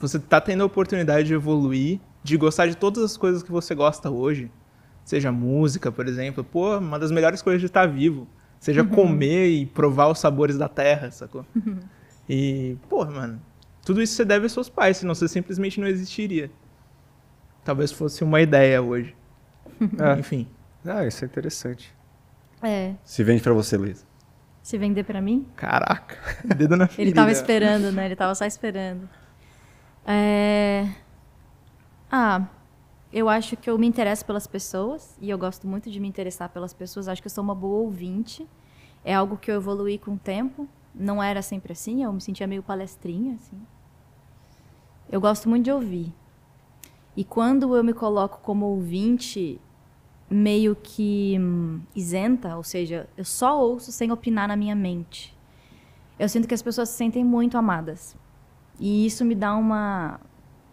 [0.00, 3.76] você tá tendo a oportunidade de evoluir, de gostar de todas as coisas que você
[3.76, 4.50] gosta hoje.
[5.04, 6.42] Seja música, por exemplo.
[6.42, 8.26] Pô, uma das melhores coisas de estar vivo.
[8.66, 11.46] Seja comer e provar os sabores da terra, sacou?
[12.28, 13.40] E, pô, mano,
[13.84, 16.50] tudo isso você deve aos seus pais, senão você simplesmente não existiria.
[17.62, 19.14] Talvez fosse uma ideia hoje.
[19.96, 20.18] É.
[20.18, 20.48] Enfim.
[20.84, 21.94] Ah, isso é interessante.
[22.60, 22.94] É.
[23.04, 24.04] Se vende para você, Luiz.
[24.64, 25.46] Se vender pra mim?
[25.54, 26.16] Caraca.
[26.56, 27.02] Dedo na ferida.
[27.02, 28.06] Ele tava esperando, né?
[28.06, 29.08] Ele tava só esperando.
[30.04, 30.88] É...
[32.10, 32.48] Ah,
[33.16, 36.50] eu acho que eu me interesso pelas pessoas e eu gosto muito de me interessar
[36.50, 37.08] pelas pessoas.
[37.08, 38.46] Acho que eu sou uma boa ouvinte.
[39.02, 40.68] É algo que eu evoluí com o tempo.
[40.94, 43.58] Não era sempre assim, eu me sentia meio palestrinha, assim.
[45.10, 46.12] Eu gosto muito de ouvir.
[47.16, 49.58] E quando eu me coloco como ouvinte,
[50.28, 55.34] meio que hum, isenta, ou seja, eu só ouço sem opinar na minha mente.
[56.18, 58.14] Eu sinto que as pessoas se sentem muito amadas.
[58.78, 60.20] E isso me dá uma,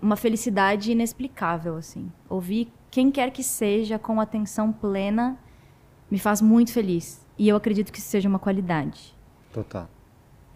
[0.04, 2.12] uma felicidade inexplicável, assim.
[2.30, 5.39] Ouvir quem quer que seja com atenção plena
[6.12, 7.26] me faz muito feliz.
[7.39, 9.16] E eu acredito que isso seja uma qualidade.
[9.54, 9.89] Total.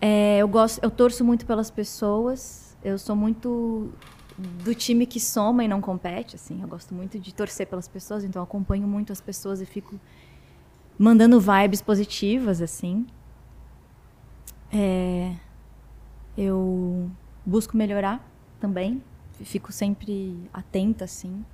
[0.02, 2.78] É, eu gosto, eu torço muito pelas pessoas.
[2.84, 3.92] Eu sou muito
[4.38, 6.62] do time que soma e não compete, assim.
[6.62, 9.98] Eu gosto muito de torcer pelas pessoas, então acompanho muito as pessoas e fico
[11.00, 13.08] mandando vibes positivas, assim.
[14.72, 15.34] É,
[16.38, 17.10] eu
[17.46, 18.22] busco melhorar
[18.60, 19.02] também.
[19.44, 21.46] Fico sempre atenta, assim.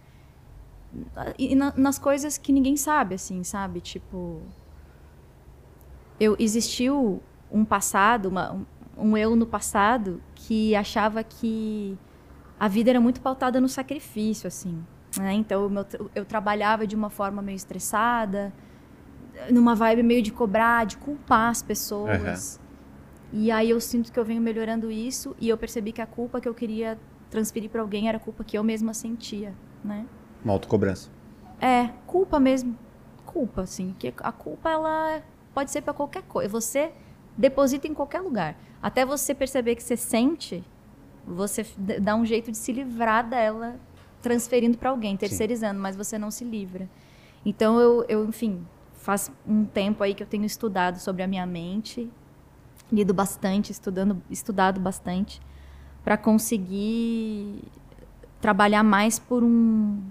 [1.40, 3.82] E na- nas coisas que ninguém sabe, assim, sabe?
[3.82, 4.42] Tipo,
[6.20, 7.22] eu existiu
[7.52, 8.66] um passado, uma-
[8.98, 11.98] um, eu no passado que achava que
[12.60, 14.84] a vida era muito pautada no sacrifício, assim.
[15.18, 15.34] Né?
[15.34, 18.54] Então, tra- eu trabalhava de uma forma meio estressada,
[19.52, 22.60] numa vibe meio de cobrar, de culpar as pessoas.
[23.32, 26.40] E aí eu sinto que eu venho melhorando isso e eu percebi que a culpa
[26.40, 27.00] que eu queria
[27.34, 30.06] transferir para alguém era culpa que eu mesma sentia, né?
[30.46, 31.10] Uma autocobrança.
[31.60, 32.78] É, culpa mesmo.
[33.26, 33.96] Culpa, assim.
[33.98, 36.48] Que a culpa, ela pode ser pra qualquer coisa.
[36.50, 36.92] Você
[37.36, 38.56] deposita em qualquer lugar.
[38.82, 40.64] Até você perceber que você sente,
[41.26, 41.66] você
[42.00, 43.80] dá um jeito de se livrar dela,
[44.22, 46.88] transferindo pra alguém, terceirizando, mas você não se livra.
[47.44, 48.64] Então, eu, eu, enfim,
[48.94, 52.12] faz um tempo aí que eu tenho estudado sobre a minha mente,
[52.92, 55.42] lido bastante, estudando, estudado bastante,
[56.04, 57.64] pra conseguir
[58.41, 60.01] trabalhar mais por um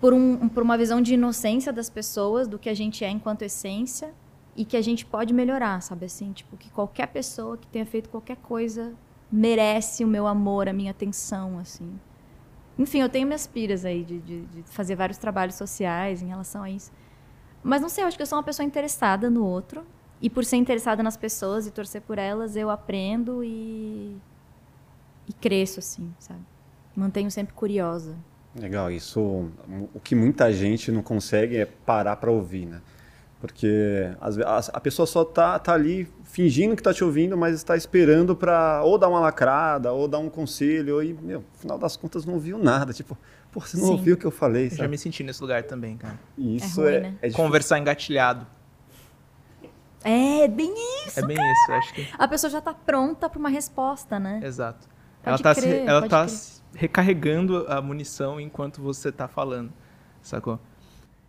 [0.00, 3.42] por, um, por uma visão de inocência das pessoas, do que a gente é enquanto
[3.42, 4.14] essência,
[4.56, 6.32] e que a gente pode melhorar, sabe assim?
[6.32, 8.94] Tipo, que qualquer pessoa que tenha feito qualquer coisa
[9.30, 11.98] merece o meu amor, a minha atenção, assim.
[12.78, 16.62] Enfim, eu tenho minhas piras aí de, de, de fazer vários trabalhos sociais em relação
[16.62, 16.90] a isso.
[17.62, 19.84] Mas não sei, eu acho que eu sou uma pessoa interessada no outro.
[20.22, 24.16] E por ser interessada nas pessoas e torcer por elas, eu aprendo e,
[25.28, 26.40] e cresço, assim, sabe?
[26.94, 28.14] Mantenho sempre curiosa.
[28.54, 29.48] Legal, isso
[29.94, 32.80] o que muita gente não consegue é parar para ouvir, né?
[33.40, 37.74] Porque a, a pessoa só tá, tá ali fingindo que tá te ouvindo, mas está
[37.74, 41.96] esperando para ou dar uma lacrada, ou dar um conselho, e, meu, no final das
[41.96, 42.92] contas não ouviu nada.
[42.92, 43.16] Tipo,
[43.50, 43.92] pô, você não Sim.
[43.92, 44.88] ouviu o que eu falei, Eu já sabe?
[44.88, 46.20] me senti nesse lugar também, cara.
[46.36, 47.14] E isso ruim, é, né?
[47.22, 47.30] é.
[47.30, 48.46] Conversar engatilhado.
[50.04, 50.72] É, bem
[51.06, 51.20] isso.
[51.20, 52.08] É bem isso, acho que.
[52.18, 54.40] A pessoa já tá pronta para uma resposta, né?
[54.42, 54.88] Exato.
[55.22, 56.26] Pode ela tá, crer, ela tá
[56.74, 59.72] recarregando a munição enquanto você tá falando,
[60.22, 60.58] sacou?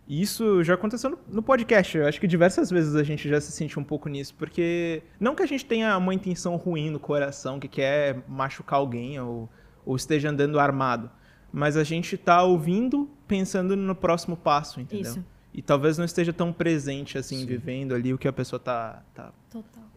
[0.08, 1.96] Isso já aconteceu no, podcast.
[1.96, 5.34] Eu acho que diversas vezes a gente já se sentiu um pouco nisso, porque não
[5.34, 9.48] que a gente tenha uma intenção ruim no coração, que quer machucar alguém ou,
[9.86, 11.10] ou esteja andando armado,
[11.52, 15.12] mas a gente tá ouvindo pensando no próximo passo, entendeu?
[15.12, 15.24] Isso.
[15.54, 19.30] E talvez não esteja tão presente assim, vivendo ali o que a pessoa tá, tá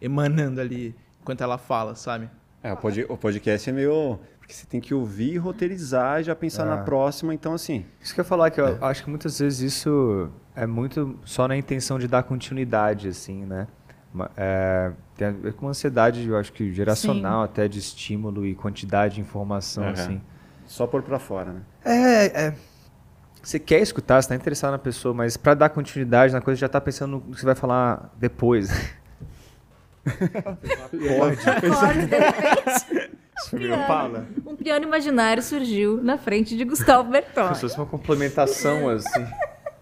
[0.02, 2.30] emanando ali enquanto ela fala, sabe?
[2.62, 4.20] É, o, pod- o podcast é meio.
[4.40, 7.84] Porque você tem que ouvir, roteirizar e já pensar na próxima, então assim.
[8.00, 11.48] Isso que eu ia falar, que eu acho que muitas vezes isso é muito só
[11.48, 13.68] na intenção de dar continuidade, assim, né?
[14.38, 18.54] É, tem a ver com uma ansiedade, eu acho que geracional, até de estímulo e
[18.54, 19.94] quantidade de informação, Aham.
[19.94, 20.22] assim.
[20.68, 21.62] Só pôr pra fora, né?
[21.84, 22.56] É, é.
[23.46, 26.68] Você quer escutar, você tá interessado na pessoa, mas pra dar continuidade na coisa, já
[26.68, 28.72] tá pensando no que você vai falar depois.
[30.06, 31.76] Acorda, de repente,
[33.88, 34.26] Fala.
[34.46, 37.54] um piano imaginário surgiu na frente de Gustavo Bertoni.
[37.56, 39.26] Se fosse uma complementação, assim.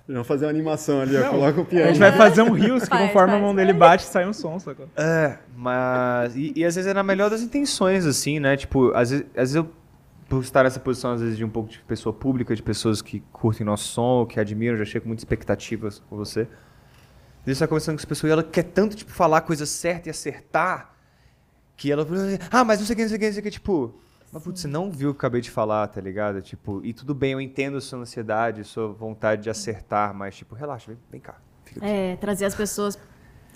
[0.07, 1.29] Vamos fazer uma animação ali, ó.
[1.29, 1.87] Coloca o A piano.
[1.87, 4.33] gente vai fazer um rios que Faz, conforme a faz, mão dele bate, sai um
[4.33, 4.89] som, sacou?
[4.97, 6.35] É, mas.
[6.35, 8.57] E, e às vezes é na melhor das intenções, assim, né?
[8.57, 9.69] Tipo, às vezes, às vezes eu,
[10.33, 13.19] por estar nessa posição, às vezes, de um pouco de pessoa pública, de pessoas que
[13.31, 16.47] curtem nosso som, que admiram, já chego com muitas expectativas com você.
[17.45, 19.65] Vezes você tá conversando com essa pessoa e ela quer tanto, tipo, falar a coisa
[19.65, 20.95] certa e acertar,
[21.77, 22.07] que ela.
[22.49, 23.95] Ah, mas não sei o que, não sei o que, não sei o que, tipo.
[24.31, 26.41] Mas, putz, você não viu o que eu acabei de falar, tá ligado?
[26.41, 30.55] Tipo, e tudo bem, eu entendo a sua ansiedade, sua vontade de acertar, mas, tipo,
[30.55, 31.37] relaxa, vem, vem cá.
[31.79, 32.97] É, trazer as pessoas.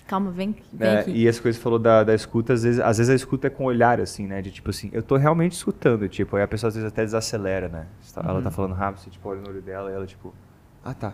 [0.08, 1.10] Calma, vem, vem É, aqui.
[1.12, 3.46] e essa coisa que você falou da, da escuta, às vezes, às vezes a escuta
[3.46, 4.40] é com olhar, assim, né?
[4.42, 7.68] De tipo assim, eu tô realmente escutando, tipo, aí a pessoa às vezes até desacelera,
[7.68, 7.86] né?
[8.14, 10.34] Tá- Ela tá falando rápido, você tipo, olha no olho dela e ela, tipo,
[10.82, 11.12] ah tá.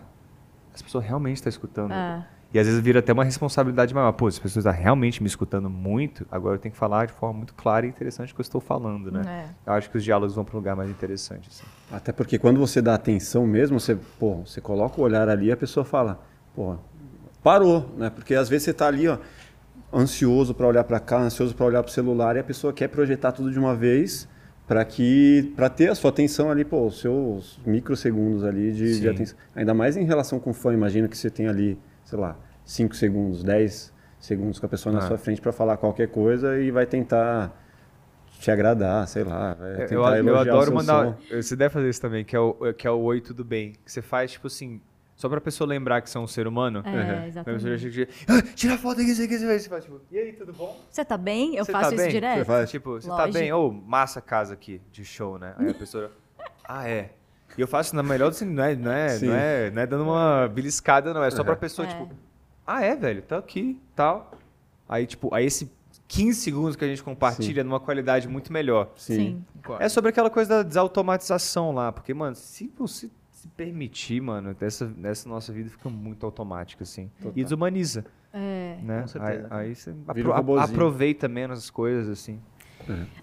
[0.72, 1.92] Essa pessoa realmente tá escutando.
[1.92, 2.24] É.
[2.52, 4.12] E às vezes vira até uma responsabilidade maior.
[4.12, 7.12] Pô, se a pessoa está realmente me escutando muito, agora eu tenho que falar de
[7.12, 9.22] forma muito clara e interessante o que eu estou falando, né?
[9.66, 9.70] É.
[9.70, 11.64] Eu acho que os diálogos vão para um lugar mais interessante, assim.
[11.90, 15.52] Até porque quando você dá atenção mesmo, você, pô, você coloca o olhar ali e
[15.52, 16.20] a pessoa fala,
[16.54, 16.76] pô,
[17.44, 18.10] parou, né?
[18.10, 19.18] Porque às vezes você tá ali, ó,
[19.92, 22.88] ansioso para olhar para cá, ansioso para olhar para o celular e a pessoa quer
[22.88, 24.28] projetar tudo de uma vez
[24.66, 29.08] para que para ter a sua atenção ali, pô, os seus microsegundos ali de, de
[29.08, 29.36] atenção.
[29.54, 32.96] Ainda mais em relação com o fã, imagina que você tem ali, sei lá, 5
[32.96, 35.02] segundos, 10 segundos com a pessoa na Ah.
[35.06, 37.52] sua frente para falar qualquer coisa e vai tentar
[38.40, 41.04] te agradar, sei lá, vai Eu, eu, adoro mandar.
[41.04, 41.16] som.
[41.42, 43.72] Você deve fazer isso também, que é o, que é o oi, tudo bem.
[43.84, 44.80] Que você faz, tipo assim,
[45.16, 46.82] só pra pessoa lembrar que é um ser humano.
[46.84, 46.96] É, Uhum.
[46.96, 47.78] Aí a pessoa exatamente.
[47.80, 50.32] chega e diz, ah, tira a foto aqui, você aqui, você faz, tipo, e aí,
[50.32, 50.78] tudo bom?
[50.90, 51.54] Você tá bem?
[51.56, 52.12] Eu Você faço tá isso bem?
[52.12, 52.38] direto.
[52.38, 52.70] Você faz?
[52.70, 53.52] Tipo, você tá bem?
[53.52, 55.54] Ô, massa casa aqui, de show, né?
[55.58, 56.10] Aí a pessoa,
[56.64, 57.10] ah, é.
[57.56, 59.26] E eu faço na melhor do não é, não é, Sim.
[59.26, 61.22] não é, não é dando uma beliscada, não.
[61.22, 61.90] É só pra pessoa, É.
[61.92, 62.10] tipo,
[62.66, 64.32] ah, é, velho, tá aqui, tal.
[64.88, 65.70] Aí, tipo, aí esse
[66.08, 68.90] 15 segundos que a gente compartilha numa qualidade muito melhor.
[68.96, 69.44] Sim.
[69.78, 73.08] É sobre aquela coisa da desautomatização lá, porque, mano, se você
[73.44, 77.10] se permitir, mano, essa, essa nossa vida fica muito automática, assim.
[77.36, 78.78] E desumaniza, É.
[78.82, 79.02] né?
[79.02, 79.46] Com certeza.
[79.50, 82.40] Aí, aí você apro- um aproveita menos as coisas, assim.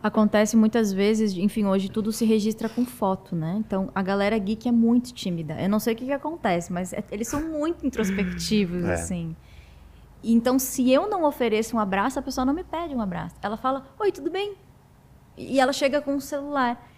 [0.01, 3.55] Acontece muitas vezes, enfim, hoje tudo se registra com foto, né?
[3.59, 5.59] Então a galera geek é muito tímida.
[5.61, 8.93] Eu não sei o que, que acontece, mas é- eles são muito introspectivos, É.
[8.93, 9.35] assim.
[10.23, 13.35] Então, se eu não ofereço um abraço, a pessoa não me pede um abraço.
[13.41, 14.53] Ela fala, oi, tudo bem?
[15.37, 16.90] E ela chega com o celular.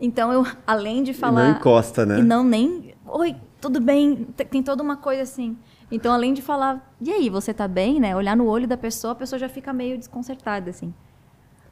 [0.00, 1.50] Então, eu, além de E falar.
[1.52, 2.18] não encosta, né?
[2.18, 2.94] E não nem.
[3.06, 4.24] Oi, tudo bem?
[4.36, 5.58] Te- Tem toda uma coisa assim.
[5.90, 8.14] Então, além de falar, e aí, você tá bem, né?
[8.16, 10.94] Olhar no olho da pessoa, a pessoa já fica meio desconcertada, assim.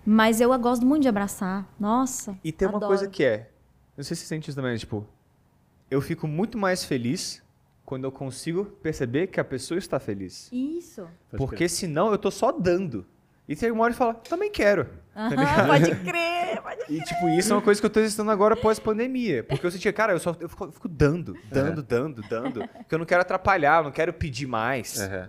[0.05, 1.66] Mas eu gosto muito de abraçar.
[1.79, 2.37] Nossa.
[2.43, 2.89] E tem uma adoro.
[2.91, 3.51] coisa que é,
[3.97, 5.07] não sei se você sente isso também, tipo,
[5.91, 7.43] eu fico muito mais feliz
[7.85, 10.49] quando eu consigo perceber que a pessoa está feliz.
[10.53, 11.07] Isso.
[11.37, 13.07] Porque senão eu tô só dando.
[13.49, 14.86] E tem uma hora e fala, também quero.
[15.16, 16.61] Aham, pode crer.
[16.62, 16.80] Pode...
[16.88, 19.42] E, tipo, isso é uma coisa que eu tô exercitando agora pós-pandemia.
[19.42, 22.68] Porque eu sentia, cara, eu só eu fico, eu fico dando, dando, dando, dando.
[22.68, 24.99] Porque eu não quero atrapalhar, eu não quero pedir mais.
[24.99, 25.26] Uhum.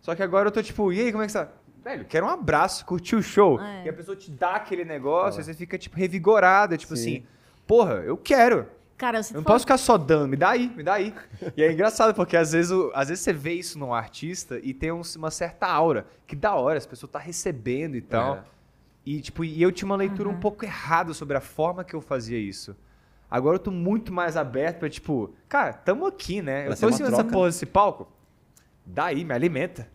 [0.00, 1.48] Só que agora eu tô tipo, e aí, como é que você tá?
[1.84, 3.60] Velho, quero um abraço, curtir o show.
[3.60, 3.86] É.
[3.86, 6.76] E a pessoa te dá aquele negócio, aí você fica, tipo, revigorada.
[6.78, 7.02] Tipo Sim.
[7.02, 7.26] assim,
[7.66, 8.66] porra, eu quero.
[9.00, 11.14] Cara, você Eu não posso ficar só dando, me dá aí, me dá aí.
[11.56, 14.74] E é engraçado, porque às vezes, o- às vezes você vê isso num artista e
[14.74, 16.06] tem um- uma certa aura.
[16.26, 18.36] Que da hora, as pessoas tá recebendo e tal.
[18.36, 18.42] É.
[19.06, 20.40] E, tipo, e eu tinha uma leitura um Aham.
[20.40, 22.76] pouco errada sobre a forma que eu fazia isso.
[23.30, 26.64] Agora eu tô muito mais aberto pra, tipo, cara, tamo aqui, né?
[26.64, 27.32] Vai eu tô em cima dessa troca.
[27.32, 28.06] porra desse palco.
[28.84, 29.88] Daí, me alimenta.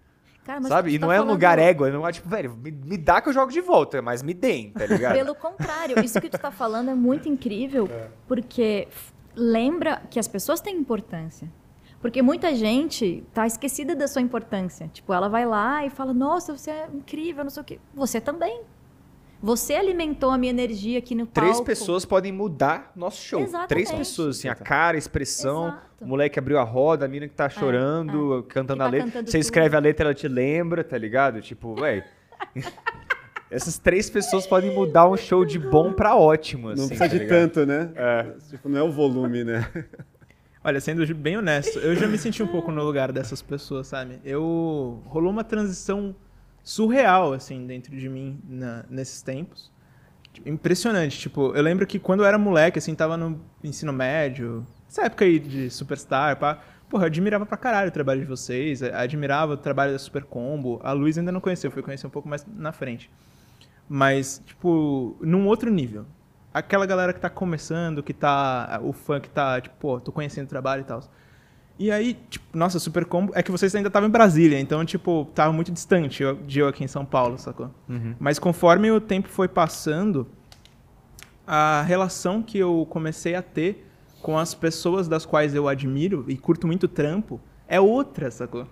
[0.46, 0.92] Cara, mas sabe?
[0.92, 3.28] E tá não é um lugar égua, não é tipo, velho, me, me dá que
[3.30, 5.14] eu jogo de volta, mas me deem, tá ligado?
[5.16, 7.90] Pelo contrário, isso que tu tá falando é muito incrível,
[8.28, 11.52] porque f- lembra que as pessoas têm importância.
[12.00, 14.88] Porque muita gente tá esquecida da sua importância.
[14.94, 17.80] Tipo, ela vai lá e fala, nossa, você é incrível, não sei o quê.
[17.96, 18.62] Você também.
[19.42, 21.34] Você alimentou a minha energia aqui no palco.
[21.50, 23.42] Três pessoas podem mudar nosso show.
[23.42, 23.68] Exatamente.
[23.70, 25.68] Três pessoas, assim, a cara, a expressão.
[25.68, 25.86] Exato.
[26.02, 29.08] O moleque abriu a roda, a mina que tá chorando, cantando Que tá a letra.
[29.08, 29.42] cantando Você tudo.
[29.42, 31.42] escreve a letra, ela te lembra, tá ligado?
[31.42, 32.04] Tipo, véi.
[33.50, 36.82] Essas três pessoas podem mudar um show de bom pra ótimo, assim.
[36.82, 37.90] Não precisa tá de tanto, né?
[38.50, 39.70] Tipo, não é o volume, né?
[40.64, 44.20] Olha, sendo bem honesto, eu já me senti um pouco no lugar dessas pessoas, sabe?
[44.26, 46.16] Eu rolou uma transição
[46.66, 49.72] surreal assim dentro de mim na- nesses tempos.
[50.34, 54.68] Tipo, Impressionante, tipo, eu lembro que quando eu era moleque, assim, tava no ensino médio,
[54.90, 56.60] essa época aí de Superstar, pá,
[56.90, 60.82] porra, eu admirava pra caralho o trabalho de vocês, admirava o trabalho da Super Combo.
[60.84, 63.10] A Luiz ainda não conheceu, fui conhecer um pouco mais na frente.
[63.88, 66.06] Mas, tipo, num outro nível.
[66.54, 68.80] Aquela galera que tá começando, que tá.
[68.84, 71.02] O fã que tá, tipo, pô, tô conhecendo o trabalho e tal.
[71.78, 73.34] E aí, tipo, nossa, Super Combo.
[73.36, 76.84] É que vocês ainda estavam em Brasília, então, tipo, tava muito distante de eu aqui
[76.84, 77.70] em São Paulo, sacou?
[78.20, 80.26] Mas conforme o tempo foi passando,
[81.46, 83.86] a relação que eu comecei a ter
[84.22, 88.66] com as pessoas das quais eu admiro e curto muito trampo é outra, sacou?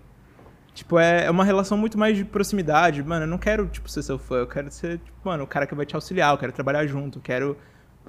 [0.73, 3.03] Tipo, é é uma relação muito mais de proximidade.
[3.03, 4.37] Mano, eu não quero, tipo, ser seu fã.
[4.37, 6.33] Eu quero ser, tipo, mano, o cara que vai te auxiliar.
[6.33, 7.19] Eu quero trabalhar junto.
[7.19, 7.57] Eu quero,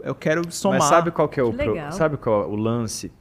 [0.02, 0.78] eu quero somar.
[0.78, 3.12] Mas sabe qual que é o Que pro- sabe qual é o lance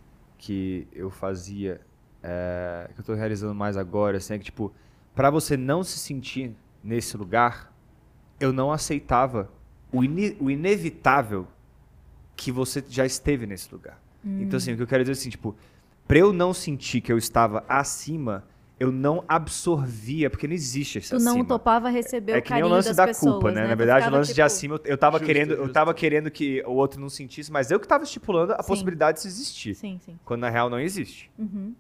[0.46, 1.80] que eu fazia
[2.22, 4.74] é, que eu tô realizando mais agora, assim, é que tipo,
[5.16, 7.74] para você não se sentir nesse lugar,
[8.40, 9.50] eu não aceitava
[9.92, 11.48] o, ine- o inevitável
[12.36, 14.02] que você já esteve nesse lugar.
[14.26, 15.56] Então assim, o que eu quero dizer é assim, tipo,
[16.08, 18.44] para eu não sentir que eu estava acima,
[18.84, 21.46] eu não absorvia, porque não existe esse Tu não acima.
[21.46, 23.62] topava receber É o que nem carinho o lance das da pessoas, culpa, né?
[23.62, 23.68] né?
[23.70, 25.74] Na Tu verdade, o lance de tipo, acima, eu, eu tava Justo, querendo, eu justo.
[25.74, 28.68] tava querendo que o outro não sentisse, mas eu que tava estipulando a Sim.
[28.68, 30.20] possibilidade disso existir, Sim, sim.
[30.26, 31.32] quando na real não existe.
[31.40, 31.74] Uhum.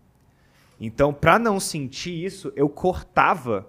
[0.80, 3.68] Então, pra não sentir isso, eu cortava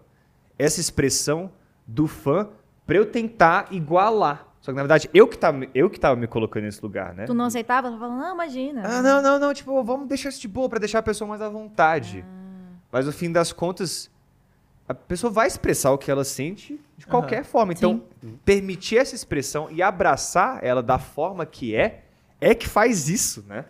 [0.59, 1.51] essa expressão
[1.87, 2.49] do fã
[2.87, 4.47] pra eu tentar igualar.
[4.61, 7.25] Só que na verdade, eu que tava, eu que tava me colocando nesse lugar, né?
[7.27, 7.91] Tu não aceitava?
[7.91, 8.83] Tu falava, não, imagina.
[8.85, 11.43] Ah, não, não, não, tipo, vamos deixar isso de boa pra deixar a pessoa mais
[11.43, 12.25] à vontade.
[12.27, 12.44] Ah.
[12.95, 14.09] Mas no fim das contas,
[14.89, 17.73] a pessoa vai expressar o que ela sente de qualquer forma.
[17.73, 18.05] Então,
[18.45, 22.05] permitir essa expressão e abraçar ela da forma que é,
[22.41, 23.65] é que faz isso, né?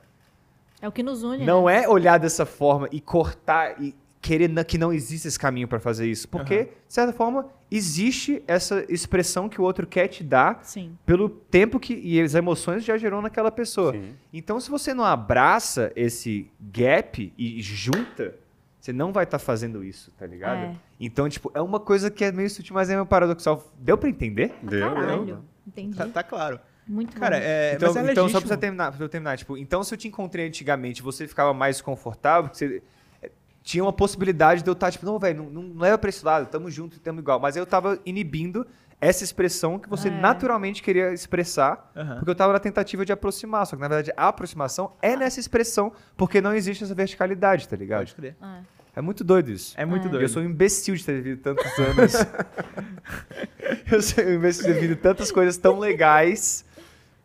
[0.79, 1.43] É o que nos une.
[1.43, 1.85] Não né?
[1.85, 6.07] é olhar dessa forma e cortar e querer que não existe esse caminho pra fazer
[6.07, 6.29] isso.
[6.29, 6.65] Porque, Aham.
[6.87, 10.99] de certa forma, existe essa expressão que o outro quer te dar Sim.
[11.07, 13.93] pelo tempo que e as emoções já gerou naquela pessoa.
[13.93, 14.17] Sim.
[14.31, 18.44] Então, se você não abraça esse gap e junta,
[18.85, 20.59] você não vai estar fazendo isso, tá ligado?
[20.59, 20.77] É.
[21.01, 23.67] Então, tipo, é uma coisa que é meio sutil, mas é meio paradoxal.
[23.79, 24.53] Deu pra entender?
[24.63, 25.25] Deu, Caralho.
[25.25, 25.39] deu.
[25.67, 25.97] Entendi.
[25.97, 26.61] Tá, tá claro.
[26.87, 27.43] Muito Cara, bom.
[27.43, 29.95] é, então, mas é então só pra você terminar, pra eu terminar, tipo, então se
[29.95, 32.83] eu te encontrei antigamente, você ficava mais confortável, você
[33.23, 33.31] eh,
[33.63, 36.47] tinha uma possibilidade de eu estar, tipo, não, velho, não, não leva pra esse lado,
[36.51, 37.41] tamo junto, tamo igual.
[37.41, 38.67] Mas eu tava inibindo
[39.01, 40.11] essa expressão que você É.
[40.11, 42.17] naturalmente queria expressar, Aham.
[42.17, 43.67] porque eu tava na tentativa de aproximar.
[43.67, 47.77] Só que, na verdade, a aproximação é nessa expressão, porque não existe essa verticalidade, tá
[47.77, 48.01] ligado?
[48.01, 48.37] Pode crer.
[48.43, 48.61] Ah.
[48.97, 49.75] É muito doido isso.
[49.77, 50.11] É muito É.
[50.11, 50.23] doido.
[50.23, 52.13] Eu sou um imbecil de ter vivido tantos anos.
[53.91, 56.65] eu sou um imbecil de ter vivido tantas coisas tão legais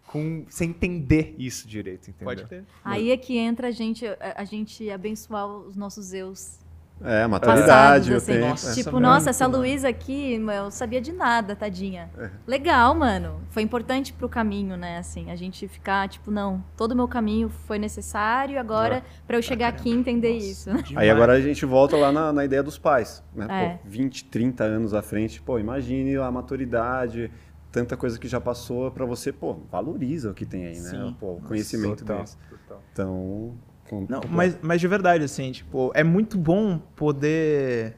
[0.07, 2.25] com, sem entender isso direito, entendeu?
[2.25, 2.63] Pode ter.
[2.83, 6.58] Aí é que entra a gente, a, gente abençoar os nossos eus
[7.01, 8.33] É, passados, maturidade, eu assim.
[8.33, 8.49] tenho.
[8.49, 9.07] Nossa, tipo, mano.
[9.07, 12.09] nossa, essa Luísa aqui, eu sabia de nada, tadinha.
[12.17, 12.29] É.
[12.45, 13.41] Legal, mano.
[13.49, 14.97] Foi importante pro caminho, né?
[14.97, 19.41] Assim, a gente ficar, tipo, não, todo o meu caminho foi necessário agora pra eu
[19.41, 20.69] chegar aqui e entender isso.
[20.95, 23.47] Aí agora a gente volta lá na, na ideia dos pais, né?
[23.49, 23.69] É.
[23.77, 27.31] Pô, 20, 30 anos à frente, pô, imagine a maturidade,
[27.71, 30.89] tanta coisa que já passou pra você, pô, valoriza o que tem aí, né?
[30.89, 31.15] Sim.
[31.19, 32.37] Pô, o conhecimento Total, deles.
[32.49, 32.83] total.
[32.91, 33.53] Então,
[33.89, 37.95] com- Não, mas, mas de verdade, assim, tipo, é muito bom poder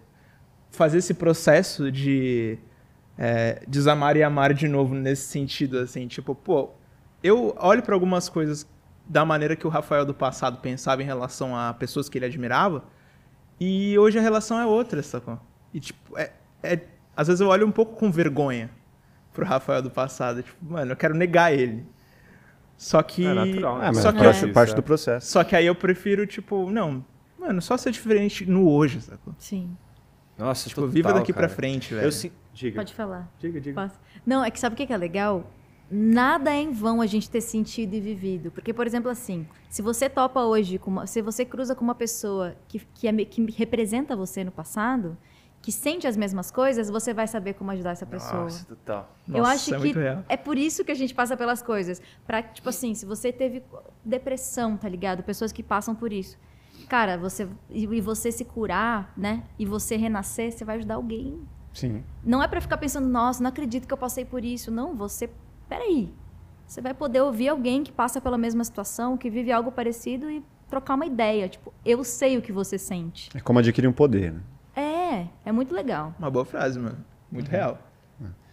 [0.72, 2.58] fazer esse processo de
[3.18, 6.70] é, desamar e amar de novo nesse sentido, assim, tipo, pô,
[7.22, 8.66] eu olho pra algumas coisas
[9.08, 12.84] da maneira que o Rafael do passado pensava em relação a pessoas que ele admirava,
[13.60, 15.38] e hoje a relação é outra, sacou?
[15.74, 16.32] E, tipo, é,
[16.64, 16.80] é,
[17.16, 18.70] às vezes eu olho um pouco com vergonha
[19.34, 21.86] pro Rafael do passado, tipo, mano, eu quero negar ele.
[22.82, 23.24] Só que.
[23.24, 23.84] É natural, né?
[23.84, 25.28] É, mas só é que parte, é- parte do processo.
[25.32, 27.06] só que aí eu prefiro, tipo, não,
[27.40, 29.36] mano, só ser diferente no hoje, sacou?
[29.38, 29.78] Sim.
[30.36, 31.46] Nossa, Tipo, total, viva daqui cara.
[31.48, 32.08] pra frente, velho.
[32.08, 32.32] Eu sim.
[32.52, 32.78] Diga.
[32.80, 33.32] Pode falar.
[33.40, 33.80] Diga, diga.
[33.80, 34.00] Posso?
[34.26, 35.46] Não, é que sabe o que que é legal?
[35.92, 38.50] Nada é em vão a gente ter sentido e vivido.
[38.50, 41.94] Porque, por exemplo, assim, se você topa hoje, com uma- se você cruza com uma
[41.94, 45.16] pessoa que, que, é que representa você no passado,
[45.62, 48.43] que sente as mesmas coisas, você vai saber como ajudar essa pessoa.
[48.43, 49.16] Nossa, total.
[49.28, 49.93] eu Nossa, acho é que
[50.30, 52.01] é por isso que a gente passa pelas coisas.
[52.26, 53.62] Pra, tipo assim, se você teve
[54.03, 55.22] depressão, tá ligado?
[55.22, 56.38] Pessoas que passam por isso.
[56.89, 59.43] Cara, você e e você se curar, né?
[59.59, 61.39] E você renascer, você vai ajudar alguém.
[61.74, 62.03] Sim.
[62.24, 64.72] Não é pra ficar pensando, nossa, não acredito que eu passei por isso.
[64.72, 65.30] Não, você,
[65.70, 66.12] peraí.
[66.66, 70.43] Você vai poder ouvir alguém que passa pela mesma situação, que vive algo parecido e
[70.70, 71.47] trocar uma ideia.
[71.49, 73.30] Tipo, eu sei o que você sente.
[73.36, 74.41] É como adquirir um poder, né?
[74.76, 76.13] É, é muito legal.
[76.17, 76.97] Uma boa frase, mano.
[77.32, 77.78] Muito real.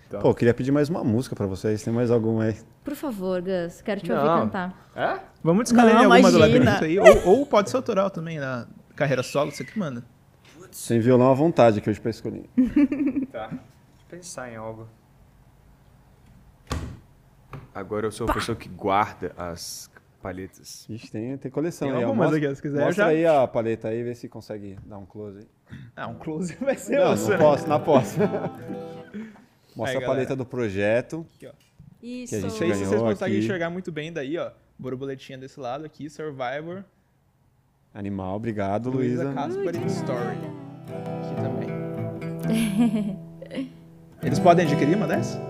[0.06, 0.20] Então.
[0.22, 1.82] Pô, eu queria pedir mais uma música pra vocês.
[1.82, 2.56] Tem mais alguma aí?
[2.82, 4.16] Por favor, Gus, quero te Não.
[4.16, 4.90] ouvir cantar.
[4.96, 5.20] É?
[5.44, 6.46] Vamos descaler Não, alguma do imagina.
[6.70, 6.98] labirinto aí.
[6.98, 8.66] Ou, ou pode ser autoral também, na
[8.96, 10.02] carreira solo, você que manda.
[10.70, 12.48] Sem violão à vontade aqui hoje pra escolher.
[13.30, 13.50] Tá.
[14.08, 14.88] Pensar em algo.
[17.74, 19.90] Agora eu sou uma pessoa que guarda as
[20.22, 20.86] palhetas.
[20.88, 22.04] Ixi, tem, tem coleção Tem aí.
[22.04, 22.08] ó.
[22.08, 24.98] algumas Mostra, aqui, se quiser, mostra já- aí a paleta aí, vê se consegue dar
[24.98, 25.46] um close aí.
[25.96, 28.18] Ah, um close vai ser Não, osso, não posso, não posso.
[29.76, 31.24] Mostra Aí, a paleta do projeto.
[32.02, 32.30] Isso.
[32.32, 33.44] Que a Não gente sei se vocês ganhou conseguem aqui.
[33.44, 34.50] enxergar muito bem daí, ó.
[34.76, 36.82] Borboletinha desse lado aqui, Survivor.
[37.94, 39.34] Animal, obrigado, Luísa Luísa.
[39.34, 40.38] Casper e Story.
[41.22, 43.18] Aqui também.
[44.22, 45.40] Eles podem adquirir uma dessa?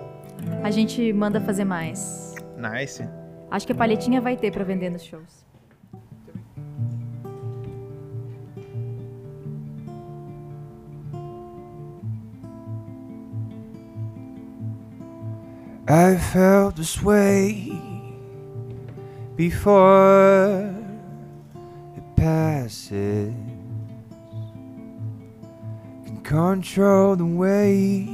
[0.62, 2.34] A gente manda fazer mais.
[2.56, 3.08] Nice.
[3.50, 5.46] Acho que a palhetinha vai ter pra vender nos shows.
[15.90, 17.72] I felt this way
[19.36, 20.70] before
[21.96, 23.32] it passes.
[26.04, 28.10] Can control the waves,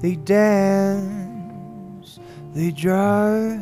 [0.00, 1.27] they dance,
[2.58, 3.60] they drive.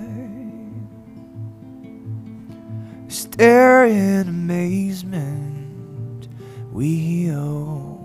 [3.09, 6.29] Stare in amazement,
[6.73, 8.01] we heal,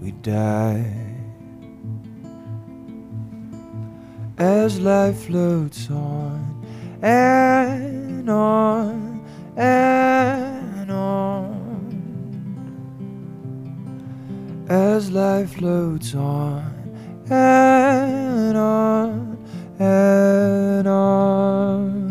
[0.00, 1.04] we die.
[4.38, 6.64] as life floats on
[7.02, 9.20] and on
[9.56, 11.58] and on
[14.68, 16.62] as life floats on
[17.28, 19.36] and on
[19.78, 22.08] and on.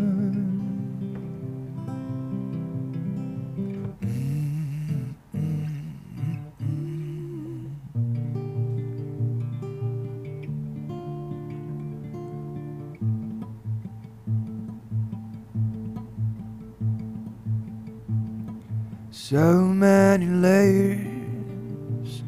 [19.10, 22.22] So many layers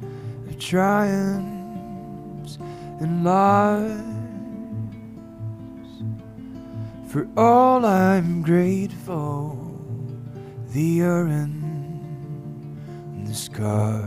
[0.47, 2.59] of triumphs
[3.01, 4.10] and lies.
[7.11, 9.59] For all I'm grateful,
[10.73, 14.07] the urine and the scars.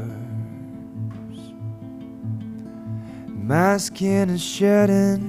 [3.28, 5.20] My skin is shedding,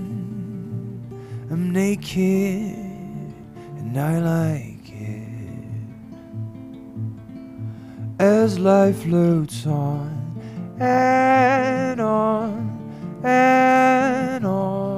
[1.51, 2.77] I'm naked,
[3.79, 5.29] and I like it
[8.21, 10.41] as life floats on
[10.79, 14.94] and on and on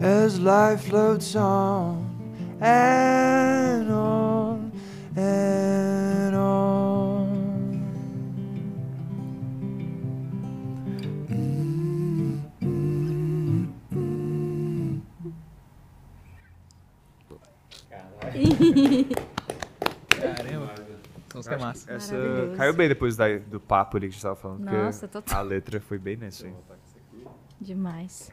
[0.00, 2.04] as life floats on
[2.60, 4.72] and on
[5.16, 7.28] and on
[11.30, 15.00] Mm, mm, mm.
[20.10, 20.74] Caramba.
[21.34, 21.92] Música é massa.
[21.92, 22.16] Essa
[22.56, 24.64] caiu bem depois da- do papo ali que a gente tava falando.
[24.64, 25.38] Nossa, total.
[25.38, 26.54] A letra foi bem nessa aí.
[27.60, 28.30] Demais.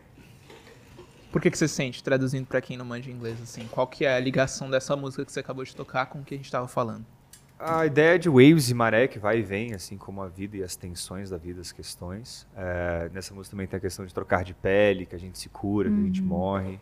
[1.36, 3.68] Por que, que você sente, traduzindo pra quem não manja inglês, assim?
[3.70, 6.34] Qual que é a ligação dessa música que você acabou de tocar com o que
[6.34, 7.06] a gente tava falando?
[7.60, 10.64] A ideia de waves e maré que vai e vem, assim como a vida e
[10.64, 12.48] as tensões da vida, as questões.
[12.56, 15.50] É, nessa música também tem a questão de trocar de pele, que a gente se
[15.50, 16.80] cura, que a gente morre.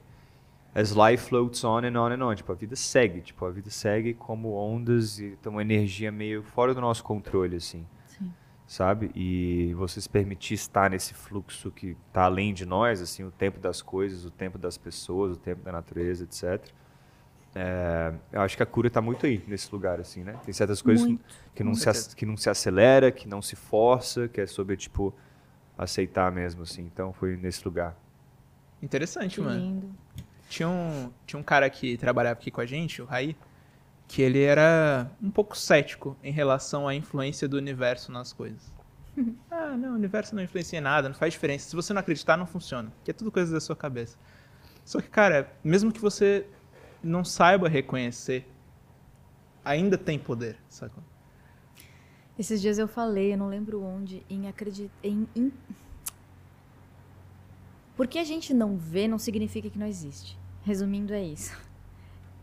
[0.75, 2.35] As life floats on and on and on.
[2.35, 3.21] Tipo, a vida segue.
[3.21, 7.55] Tipo, a vida segue como ondas e tem uma energia meio fora do nosso controle,
[7.55, 7.83] assim.
[8.65, 9.11] Sabe?
[9.13, 13.59] E você se permitir estar nesse fluxo que está além de nós, assim, o tempo
[13.59, 16.71] das coisas, o tempo das pessoas, o tempo da natureza, etc.
[17.55, 20.39] É, eu acho que a cura está muito aí, nesse lugar, assim, né?
[20.43, 24.27] Tem certas coisas Muito, que não, se, que não se acelera, que não se força,
[24.27, 25.13] que é sobre, tipo,
[25.77, 26.81] aceitar mesmo, assim.
[26.81, 27.95] Então, foi nesse lugar.
[28.81, 29.59] Interessante, Que mano.
[29.59, 29.95] lindo.
[30.49, 33.35] Tinha um, tinha um cara que trabalhava aqui com a gente, o Raí,
[34.13, 38.71] que ele era um pouco cético em relação à influência do universo nas coisas.
[39.49, 41.67] ah, não, o universo não influencia em nada, não faz diferença.
[41.67, 42.93] Se você não acreditar, não funciona.
[43.03, 44.15] Que é tudo coisa da sua cabeça.
[44.85, 46.45] Só que, cara, mesmo que você
[47.03, 48.47] não saiba reconhecer,
[49.65, 51.03] ainda tem poder, sacou?
[52.37, 54.93] Esses dias eu falei, eu não lembro onde, em acreditar.
[55.03, 55.51] Em, em...
[57.97, 60.37] Porque a gente não vê não significa que não existe.
[60.61, 61.72] Resumindo, é isso.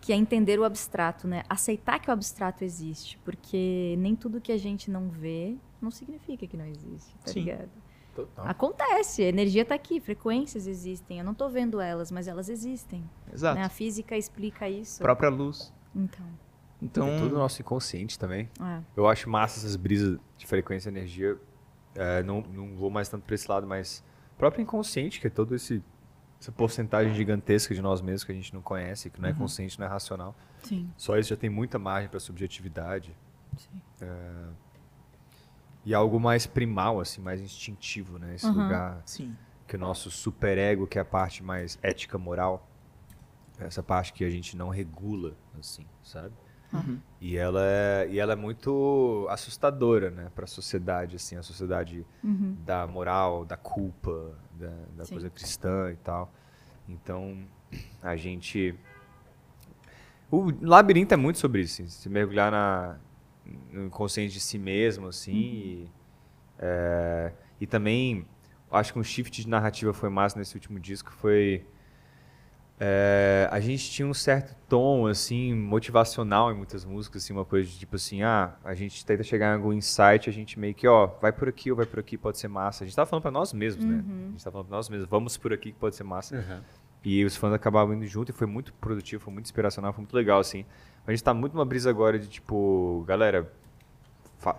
[0.01, 1.43] Que é entender o abstrato, né?
[1.49, 6.47] Aceitar que o abstrato existe, porque nem tudo que a gente não vê não significa
[6.47, 7.41] que não existe, tá Sim.
[7.41, 7.71] ligado?
[8.15, 8.47] Total.
[8.49, 11.19] Acontece, a energia está aqui, frequências existem.
[11.19, 13.09] Eu não estou vendo elas, mas elas existem.
[13.33, 13.59] Exato.
[13.59, 13.65] né?
[13.65, 15.01] A física explica isso.
[15.01, 15.73] Própria luz.
[15.95, 16.27] Então,
[16.83, 18.49] Então, É tudo nosso inconsciente também.
[18.61, 18.81] é.
[18.97, 21.39] Eu acho massa essas brisas de frequência e energia.
[21.95, 24.03] É, não, não vou mais tanto para esse lado, mas
[24.39, 25.83] próprio inconsciente, que é todo esse
[26.41, 29.79] essa porcentagem gigantesca de nós mesmos que a gente não conhece, que não é consciente,
[29.79, 30.35] não é racional.
[30.63, 33.15] sim, Só isso já tem muita margem para subjetividade
[33.59, 33.81] sim.
[35.85, 38.35] e algo mais primal, assim, mais instintivo, né?
[38.35, 38.55] Esse Uhum.
[38.63, 39.37] lugar sim.
[39.67, 42.67] que o nosso superego, que é a parte mais ética moral,
[43.59, 46.35] essa parte que a gente não regula, assim, sabe?
[46.73, 46.99] Uhum.
[47.21, 52.07] E ela é, e ela é muito assustadora, né, para a sociedade, assim, a sociedade
[52.25, 52.57] Uhum.
[52.65, 56.33] da moral, da culpa, da, da coisa cristã e tal.
[56.89, 57.39] Então,
[58.03, 58.75] a gente
[60.31, 62.97] o labirinto é muito sobre isso, assim, se mergulhar na
[63.73, 65.91] no inconsciente de si mesmo, assim, e,
[66.59, 68.25] é, e também
[68.71, 71.67] acho que um shift de narrativa foi massa nesse último disco foi
[72.83, 77.69] é, a gente tinha um certo tom assim motivacional em muitas músicas assim uma coisa
[77.69, 80.89] de tipo assim ah a gente tenta chegar em algum insight a gente meio que
[80.89, 82.83] ó vai por aqui ou vai por aqui pode ser massa.
[82.83, 84.03] A gente tava falando pra nós mesmos né?
[84.03, 86.37] A gente tava falando pra nós mesmos vamos por aqui que pode ser massa.
[87.05, 90.17] E os fãs acabavam indo junto e foi muito produtivo foi muito inspiracional foi muito
[90.17, 90.65] legal assim.
[91.07, 93.53] A gente tá muito numa brisa agora de tipo galera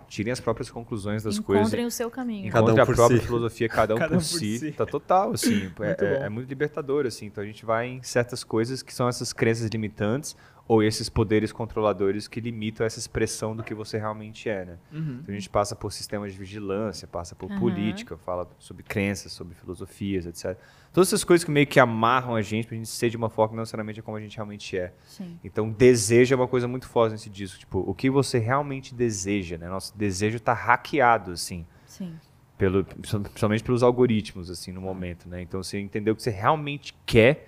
[0.08, 2.50] tirem as próprias conclusões das coisas Encontrem o seu caminho.
[2.52, 3.24] Cada um a por própria si.
[3.26, 4.58] filosofia, cada um, Cada por, um por si.
[4.58, 4.72] si.
[4.72, 5.66] Tá total, assim.
[5.66, 7.26] é, Muito é- é muito libertador, assim.
[7.26, 10.36] Então a gente vai em certas coisas que são essas crenças limitantes
[10.72, 14.78] ou esses poderes controladores que limitam essa expressão do que você realmente é, né?
[14.90, 15.18] Uhum.
[15.20, 17.58] Então a gente passa por sistemas de vigilância, passa por Aham.
[17.58, 20.58] política, fala sobre crenças, sobre filosofias, etc.
[20.90, 23.50] Todas essas coisas que meio que amarram a gente pra gente ser de uma forma
[23.50, 24.94] que não necessariamente é como a gente realmente é.
[25.06, 25.38] Sim.
[25.44, 27.58] Então, desejo é uma coisa muito forte nesse disco.
[27.58, 29.68] Tipo, o que você realmente deseja, né?
[29.68, 32.14] Nosso desejo tá hackeado, assim Sim.
[32.56, 35.42] pelo, principalmente pelos algoritmos, assim, no momento, né?
[35.42, 37.46] Então, você entender o que você realmente quer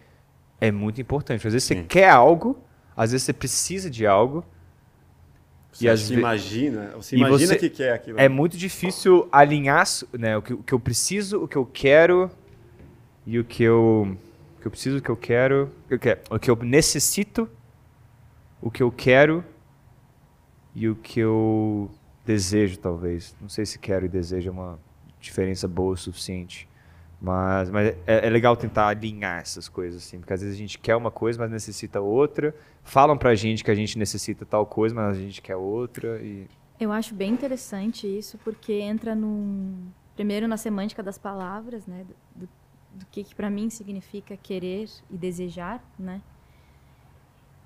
[0.61, 1.47] é muito importante.
[1.47, 1.87] Às vezes você Sim.
[1.87, 2.62] quer algo,
[2.97, 4.45] às vezes você precisa de algo,
[5.72, 8.20] Você E se ve- imagina, você E imagina você- que quer aquilo.
[8.20, 9.84] é muito difícil alinhar,
[10.16, 12.30] né, o que, o que eu preciso, o que eu quero
[13.26, 14.16] e o que eu,
[14.57, 16.57] o que eu preciso, o que eu quero, o que eu, quero, o que eu
[16.62, 17.49] necessito,
[18.62, 19.45] o que eu quero
[20.76, 21.90] e o que eu
[22.24, 23.34] desejo, talvez.
[23.40, 24.78] Não sei se quero e desejo é uma
[25.20, 26.68] diferença boa o suficiente.
[27.25, 30.79] Mas, mas é, é legal tentar alinhar essas coisas, assim, porque às vezes a gente
[30.79, 32.55] quer uma coisa, mas necessita outra.
[32.83, 36.20] Falam pra gente que a gente necessita tal coisa, mas a gente quer outra.
[36.22, 36.47] E
[36.79, 39.87] Eu acho bem interessante isso, porque entra num.
[40.14, 42.05] Primeiro na semântica das palavras, né?
[42.37, 46.20] Do, do- que, que para mim significa querer e desejar, né?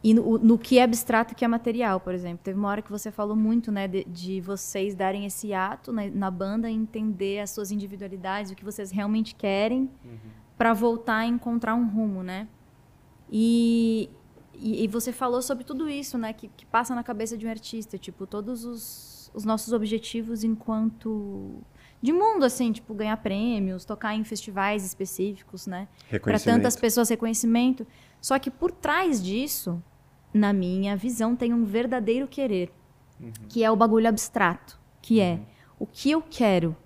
[0.03, 2.41] E no, no que é abstrato e que é material, por exemplo.
[2.43, 6.11] Teve uma hora que você falou muito, né, de, de vocês darem esse ato né,
[6.15, 9.91] na banda entender as suas individualidades, o que vocês realmente querem,
[10.57, 12.47] para voltar a encontrar um rumo, né?
[13.31, 14.09] E,
[14.55, 17.51] e, e você falou sobre tudo isso, né, que, que passa na cabeça de um
[17.51, 21.61] artista, tipo, todos os, os nossos objetivos enquanto
[22.01, 25.89] de mundo, assim, tipo, ganhar prêmios, tocar em festivais específicos, né?
[26.21, 27.85] Para tantas pessoas, reconhecimento.
[28.21, 29.83] Só que por trás disso,
[30.33, 32.73] na minha visão, tem um verdadeiro querer,
[33.49, 35.41] que é o bagulho abstrato, que é
[35.79, 36.77] o que eu quero.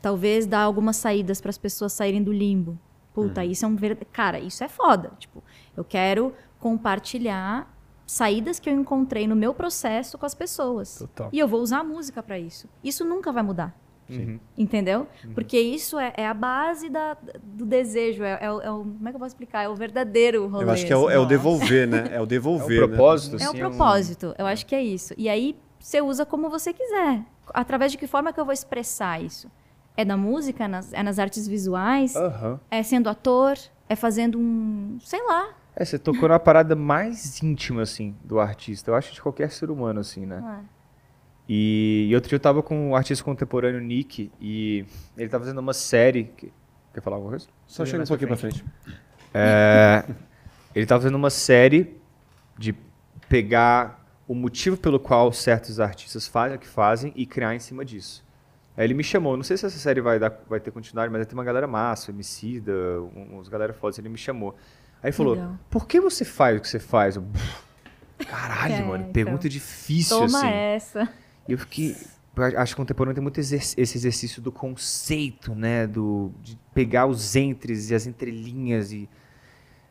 [0.00, 2.78] Talvez dar algumas saídas para as pessoas saírem do limbo.
[3.14, 3.96] Puta, isso é um ver...
[4.06, 5.12] cara, isso é foda.
[5.18, 5.44] Tipo,
[5.76, 7.72] eu quero compartilhar
[8.06, 10.98] saídas que eu encontrei no meu processo com as pessoas.
[10.98, 11.28] Total.
[11.32, 12.68] E eu vou usar a música para isso.
[12.82, 13.78] Isso nunca vai mudar.
[14.10, 14.38] Uhum.
[14.58, 15.06] Entendeu?
[15.34, 18.22] Porque isso é, é a base da, do desejo.
[18.24, 19.62] É, é o- é o- como é que eu posso explicar?
[19.62, 20.64] É o verdadeiro rolê.
[20.64, 21.16] Eu acho que é o, assim.
[21.16, 22.08] é o devolver, né?
[22.10, 22.80] É o É um devolver.
[22.82, 22.86] né?
[22.88, 24.34] propósito, É o assim, propósito.
[24.38, 25.14] Eu acho que é isso.
[25.16, 27.22] E aí você usa como você quiser.
[27.54, 29.50] Através de que forma que eu vou expressar isso?
[29.96, 30.64] É na música?
[30.64, 32.14] É nas, é nas artes visuais?
[32.16, 32.60] Aham.
[32.70, 33.56] É sendo ator?
[33.88, 34.98] É fazendo um.
[35.02, 35.50] sei lá.
[35.74, 38.90] É, você tocou na parada mais íntima, assim, do artista.
[38.90, 40.42] Eu acho de qualquer ser humano, assim, né?
[40.60, 40.81] É?
[41.48, 44.84] E, e outro dia eu tava com o artista contemporâneo Nick e
[45.16, 46.24] ele tava fazendo uma série.
[46.36, 46.52] que-
[46.94, 47.46] Quer falar alguma coisa?
[47.66, 48.64] Só chega um pouquinho pra frente.
[49.34, 50.04] É,
[50.74, 51.96] ele tava fazendo uma série
[52.58, 52.74] de
[53.28, 57.84] pegar o motivo pelo qual certos artistas fazem o que fazem e criar em cima
[57.84, 58.22] disso.
[58.76, 61.26] Aí ele me chamou, não sei se essa série vai, dar, vai ter continuidade, mas
[61.26, 62.72] tem uma galera massa, Emicida,
[63.14, 64.54] um- uns galera foda, ele me chamou.
[65.02, 65.58] Aí ele falou, Legal.
[65.70, 67.16] por que você faz o que você faz?
[67.16, 67.24] Eu,
[68.18, 69.12] Caralho, É, mano, então.
[69.12, 70.48] pergunta difícil, Toma assim.
[70.48, 71.08] essa.
[71.48, 71.96] E eu fiquei.
[72.56, 75.86] Acho que o contemporâneo tem muito esse exercício do conceito, né?
[75.86, 78.90] Do, de pegar os entres e as entrelinhas.
[78.92, 79.08] E,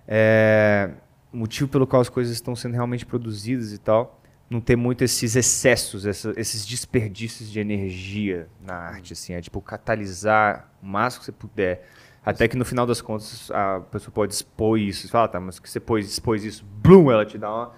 [0.07, 0.89] é,
[1.33, 4.19] um motivo pelo qual as coisas estão sendo realmente produzidas e tal,
[4.49, 9.61] não ter muito esses excessos, essa- esses desperdícios de energia na arte, assim, é tipo
[9.61, 11.87] catalisar o máximo que você puder,
[12.25, 15.57] até que no final das contas a pessoa pode expor isso, você fala, tá, mas
[15.59, 17.71] que você pôs, expôs isso, blum, ela te dá uma,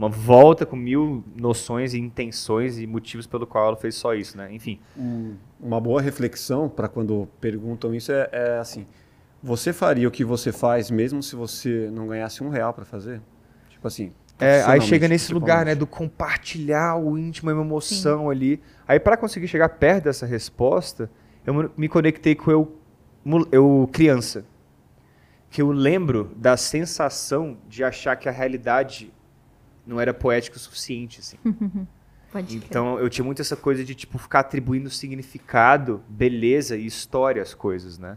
[0.00, 4.34] uma volta com mil noções e intenções e motivos pelo qual ela fez só isso,
[4.34, 4.48] né?
[4.50, 4.80] Enfim,
[5.60, 8.86] Uma boa reflexão para quando perguntam isso é, é assim:
[9.42, 13.20] você faria o que você faz mesmo se você não ganhasse um real para fazer?
[13.68, 14.10] Tipo assim.
[14.38, 18.58] É, aí chega nesse lugar, né, do compartilhar o íntimo, a emoção ali.
[18.88, 21.10] Aí para conseguir chegar perto dessa resposta,
[21.44, 22.78] eu me- conectei com eu,
[23.52, 24.46] eu criança.
[25.50, 29.12] Que eu lembro da sensação de achar que a realidade
[29.90, 31.36] não era poética o suficiente, assim.
[32.32, 32.68] Pode crer.
[32.68, 37.54] Então eu tinha muito essa coisa de tipo ficar atribuindo significado, beleza e história às
[37.54, 38.16] coisas, né?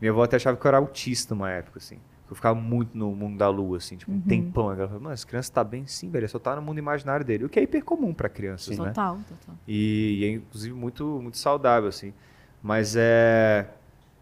[0.00, 1.98] Minha avó até achava que eu era autista uma época, assim.
[2.28, 4.72] Eu ficava muito no mundo da lua, assim, tipo, um tempão.
[4.72, 7.44] Ela falava, mas criança tá bem sim, velho, só tá no mundo imaginário dele.
[7.44, 8.86] O que é hiper comum pra crianças, né?
[8.86, 9.56] Total, total.
[9.66, 12.14] E, e é inclusive muito, muito saudável, assim.
[12.62, 13.68] Mas é.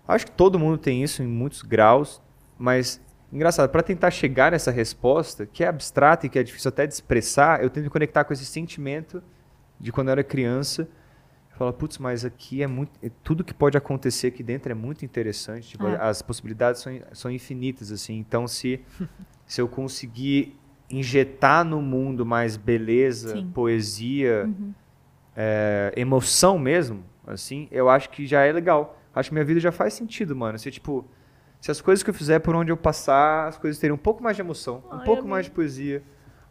[0.07, 2.21] Acho que todo mundo tem isso em muitos graus,
[2.59, 2.99] mas
[3.33, 6.95] engraçado, para tentar chegar nessa resposta, que é abstrata e que é difícil até de
[6.95, 9.23] expressar, eu tento me conectar com esse sentimento
[9.79, 10.89] de quando eu era criança.
[11.53, 12.93] Eu falo, putz, mas aqui é muito.
[13.03, 15.69] é- Tudo que pode acontecer aqui dentro é muito interessante.
[15.71, 15.97] Tipo, É.
[16.01, 18.17] As possibilidades são, são infinitas, assim.
[18.19, 18.81] Então, se,
[19.47, 20.57] se eu conseguir
[20.91, 23.51] injetar no mundo mais beleza, Sim.
[23.53, 24.73] poesia, Uhum.
[25.37, 28.99] é, emoção mesmo, assim, eu acho que já é legal.
[29.15, 30.59] Acho que minha vida já faz sentido, mano.
[30.59, 31.05] Se, tipo,
[31.61, 34.23] se as coisas que eu fizer por onde eu passar, as coisas terem um pouco
[34.23, 35.31] mais de emoção, um Ai, pouco amei.
[35.33, 36.03] mais de poesia,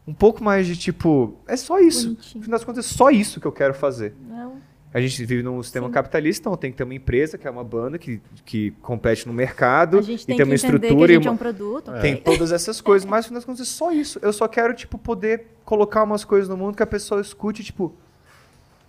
[0.07, 2.07] um pouco mais de, tipo, é só isso.
[2.09, 2.39] Bonitinho.
[2.39, 4.13] No final das contas, é só isso que eu quero fazer.
[4.27, 4.55] Não,
[4.93, 5.93] A gente vive num sistema Sim.
[5.93, 9.33] capitalista, então tem que ter uma empresa, que é uma banda, que, que compete no
[9.33, 11.35] mercado, a gente e tem tem que uma estrutura a e gente é uma...
[11.35, 11.91] um produto.
[11.91, 11.99] É.
[11.99, 14.17] Tem todas essas coisas, mas no final das contas é só isso.
[14.21, 17.93] Eu só quero, tipo, poder colocar umas coisas no mundo que a pessoa escute, tipo,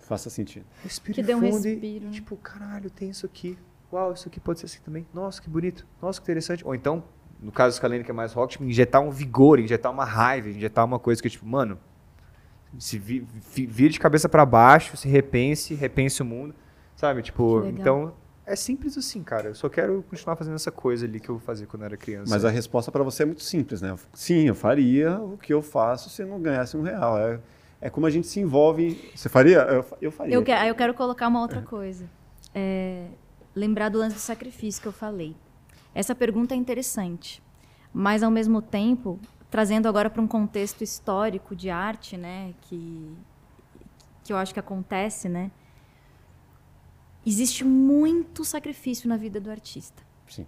[0.07, 0.65] Faça sentido.
[0.83, 2.11] respire Que dê um fundo e, respiro, né?
[2.11, 3.57] tipo, caralho, tem isso aqui.
[3.91, 5.05] Uau, isso aqui pode ser assim também.
[5.13, 5.85] Nossa, que bonito.
[6.01, 6.65] Nossa, que interessante.
[6.65, 7.03] Ou então,
[7.41, 10.49] no caso do Scalene, que é mais rock, tipo, injetar um vigor, injetar uma raiva,
[10.49, 11.79] injetar uma coisa que, tipo, mano,
[12.77, 16.53] se vi, vi- vire de cabeça pra baixo, se repense, repense o mundo,
[16.95, 17.21] sabe?
[17.23, 18.13] Tipo, então,
[18.45, 19.47] é simples assim, cara.
[19.47, 22.29] Eu só quero continuar fazendo essa coisa ali que eu fazia quando eu era criança.
[22.31, 23.95] Mas a resposta para você é muito simples, né?
[24.13, 27.17] Sim, eu faria o que eu faço se não ganhasse um real.
[27.17, 27.39] É,
[27.81, 29.11] é como a gente se envolve.
[29.15, 29.59] Você faria?
[29.61, 30.35] Eu, eu faria.
[30.35, 32.05] Eu, eu quero colocar uma outra coisa.
[32.53, 33.05] É,
[33.59, 35.35] lembrar do lance do sacrifício que eu falei.
[35.93, 37.43] Essa pergunta é interessante,
[37.93, 39.19] mas ao mesmo tempo,
[39.49, 43.15] trazendo agora para um contexto histórico de arte, né, que,
[44.23, 45.51] que eu acho que acontece, né,
[47.25, 50.03] existe muito sacrifício na vida do artista.
[50.27, 50.47] Sim.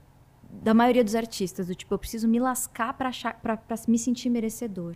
[0.50, 3.12] Da maioria dos artistas, do tipo, eu preciso me lascar para
[3.88, 4.96] me sentir merecedor.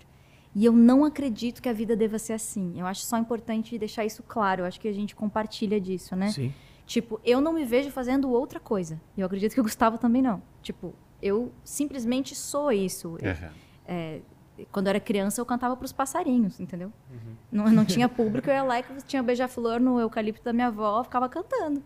[0.54, 2.80] E eu não acredito que a vida deva ser assim.
[2.80, 4.62] Eu acho só importante deixar isso claro.
[4.62, 6.30] Eu acho que a gente compartilha disso, né?
[6.32, 6.54] Sim.
[6.86, 9.00] Tipo, eu não me vejo fazendo outra coisa.
[9.18, 10.42] E eu acredito que o Gustavo também não.
[10.62, 13.18] Tipo, eu simplesmente sou isso.
[13.22, 13.52] É.
[13.88, 14.22] É,
[14.72, 16.92] quando eu era criança, eu cantava para os passarinhos, entendeu?
[17.52, 21.00] Não, não tinha público, eu ia lá e tinha beija-flor no eucalipto da minha avó,
[21.00, 21.84] eu ficava cantando.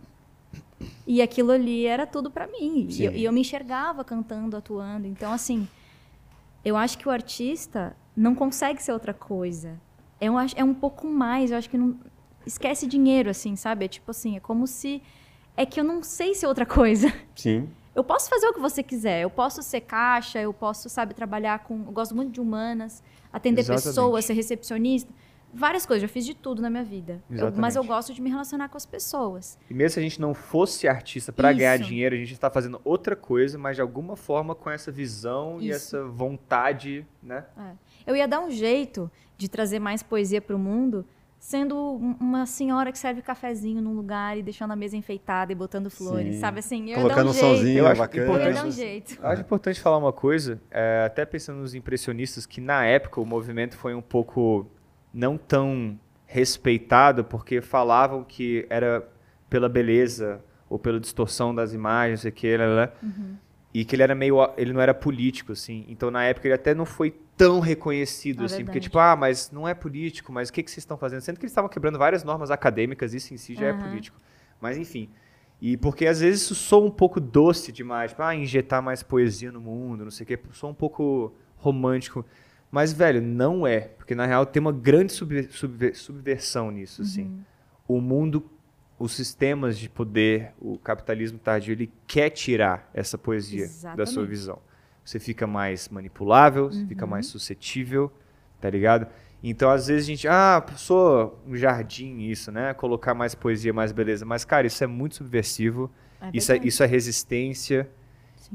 [1.05, 2.87] E aquilo ali era tudo para mim.
[2.89, 5.07] E eu, e eu me enxergava cantando, atuando.
[5.07, 5.67] Então, assim,
[6.63, 9.79] eu acho que o artista não consegue ser outra coisa.
[10.21, 11.97] É um, é um pouco mais, eu acho que não.
[12.49, 13.85] Esquece dinheiro, assim, sabe?
[13.85, 15.01] É tipo assim, é como se.
[15.55, 17.13] É que eu não sei ser outra coisa.
[17.35, 17.69] Sim.
[17.95, 19.21] Eu posso fazer o que você quiser.
[19.21, 21.75] Eu posso ser caixa, eu posso, sabe, trabalhar com.
[21.75, 23.83] Eu gosto muito de humanas, atender Exatamente.
[23.85, 25.11] pessoas, ser recepcionista.
[25.53, 27.21] Várias coisas, já fiz de tudo na minha vida.
[27.29, 29.57] Eu- mas eu gosto de me relacionar com as pessoas.
[29.69, 32.79] E mesmo se a gente não fosse artista para ganhar dinheiro, a gente está fazendo
[32.83, 35.95] outra coisa, mas de alguma forma com essa visão e Isso.
[35.97, 37.45] essa vontade, né?
[38.07, 41.03] Eu ia dar um jeito de trazer mais poesia para o mundo,
[41.39, 45.55] sendo um- uma senhora que serve cafezinho num lugar e deixando a mesa enfeitada e
[45.55, 46.41] botando flores, Sim.
[46.41, 46.89] sabe assim?
[46.91, 47.45] Eu Colocando um um jeito.
[47.45, 48.23] solzinho, Eu acho bacana.
[48.25, 49.19] Importante um jeito.
[49.25, 53.77] Acho importante falar uma coisa, é, até pensando nos impressionistas, que na época o movimento
[53.77, 54.67] foi um pouco
[55.13, 59.07] não tão respeitado, porque falavam que era
[59.49, 63.35] pela beleza ou pela distorção das imagens, sei que, lá, lá, lá, Uhum.
[63.73, 65.85] E que ele era meio, ele não era político, assim.
[65.87, 68.83] Então na época ele até não foi tão reconhecido, É assim, porque verdade.
[68.83, 71.21] tipo, ah, mas não é político, mas o que, que vocês estão fazendo?
[71.21, 73.79] Sendo que eles estavam quebrando várias normas acadêmicas, isso em si já é Aham.
[73.83, 74.19] político.
[74.59, 75.09] Mas enfim.
[75.61, 79.51] E porque às vezes isso soa um pouco doce demais, tipo, ah, injetar mais poesia
[79.51, 82.25] no mundo, não sei o quê, soa um pouco romântico.
[82.71, 83.79] Mas, velho, não é.
[83.81, 87.23] Porque na real tem uma grande subver- subver- subversão nisso, assim.
[87.23, 87.41] Uhum.
[87.87, 88.49] O mundo,
[88.99, 93.63] os sistemas de poder, o capitalismo tardio, ele quer tirar essa poesia
[93.95, 94.29] da sua Exatamente.
[94.29, 94.59] visão.
[95.05, 97.11] você fica mais manipulável, você fica Uhum.
[97.11, 98.11] mais suscetível,
[98.61, 99.07] tá ligado?
[99.41, 102.73] Então, às vezes a gente, ah, sou um jardim isso, né?
[102.75, 104.23] Colocar mais poesia, mais beleza.
[104.25, 105.89] Mas, cara, isso é muito subversivo.
[106.21, 107.89] É Isso é, isso é resistência,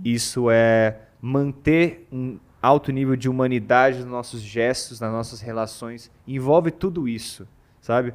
[0.05, 6.11] isso é manter um alto nível de humanidade nos nossos gestos, nas nossas relações.
[6.29, 7.49] Envolve tudo isso,
[7.81, 8.13] sabe?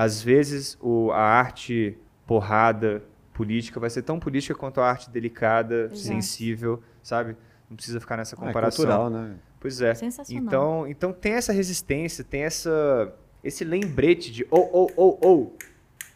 [0.00, 3.02] Às vezes o, a arte porrada
[3.34, 5.98] política vai ser tão política quanto a arte delicada, Exato.
[5.98, 7.36] sensível, sabe?
[7.68, 8.86] Não precisa ficar nessa Ah, é comparação.
[8.86, 9.36] cultural, né?
[9.60, 9.94] Pois é.
[9.94, 10.42] Sensacional.
[10.46, 13.12] Então, então tem essa resistência, tem essa
[13.44, 15.52] esse lembrete de oh, oh, oh, oh.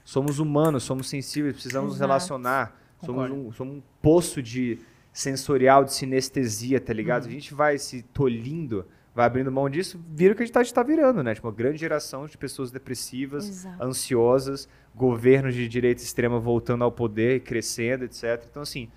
[0.02, 2.08] Somos humanos, somos sensíveis, precisamos nos Exato.
[2.08, 2.80] relacionar.
[3.04, 4.78] Somos um, somos um poço de
[5.12, 7.26] sensorial, de sinestesia, tá ligado?
[7.26, 10.64] A gente vai se tolhindo, vai abrindo mão disso, vira o que a gente tá,
[10.64, 11.34] tá virando, né?
[11.34, 13.82] Tipo, uma grande geração de pessoas depressivas, Exato.
[13.82, 18.44] ansiosas, governos de direita extrema voltando ao poder, e crescendo, etc.
[18.50, 18.90] Então, assim,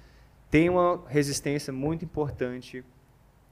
[0.49, 2.83] tem uma resistência muito importante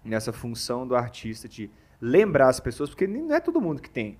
[0.03, 1.69] nessa função do artista de
[2.01, 4.17] lembrar as pessoas, porque não é todo mundo que tem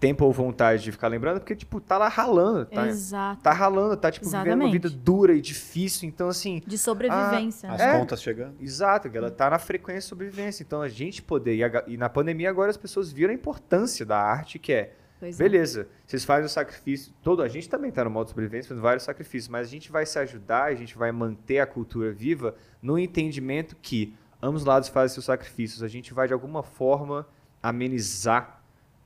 [0.00, 3.42] tempo ou vontade de ficar lembrando, porque, tipo, tá lá ralando, tá, Exato.
[3.42, 4.72] tá ralando, tá, tipo, vivendo uma Exatamente.
[4.72, 6.08] vida dura e difícil.
[6.08, 7.70] Então, assim, De sobrevivência.
[7.70, 7.94] As né?
[7.94, 7.98] É.
[7.98, 8.54] contas chegando.
[8.60, 10.62] Exato, ela tá na frequência de sobrevivência.
[10.62, 11.56] Então a gente poder.
[11.56, 14.92] E, a- e na pandemia agora as pessoas viram a importância da arte, que é.
[15.18, 15.42] Pois é.
[15.42, 17.12] Beleza, vocês fazem o sacrifício.
[17.20, 19.90] Todo, a gente também tá no modo de sobrevivência, fazendo vários sacrifícios, mas a gente
[19.90, 24.88] vai se ajudar, a gente vai manter a cultura viva no entendimento que ambos lados
[24.88, 25.82] fazem seus sacrifícios.
[25.82, 27.26] A gente vai, de alguma forma,
[27.60, 28.57] amenizar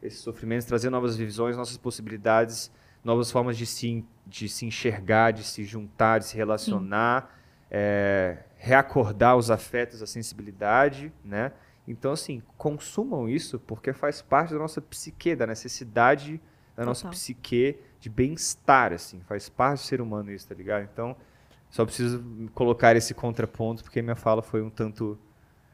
[0.02, 2.70] esses sofrimentos, trazer novas visões, nossas possibilidades,
[3.04, 7.38] novas formas de se, de se enxergar, de se juntar, de se relacionar,
[7.70, 11.52] é, reacordar os afetos, a sensibilidade, né?
[11.86, 16.40] Então, assim, consumam isso porque faz parte da nossa psique, da necessidade
[16.76, 17.12] da nossa Total.
[17.12, 19.20] psique de bem-estar, assim.
[19.20, 20.88] Faz parte do ser humano isso, tá ligado?
[20.90, 21.16] Então,
[21.70, 22.22] só preciso
[22.54, 25.18] colocar esse contraponto porque minha fala foi um tanto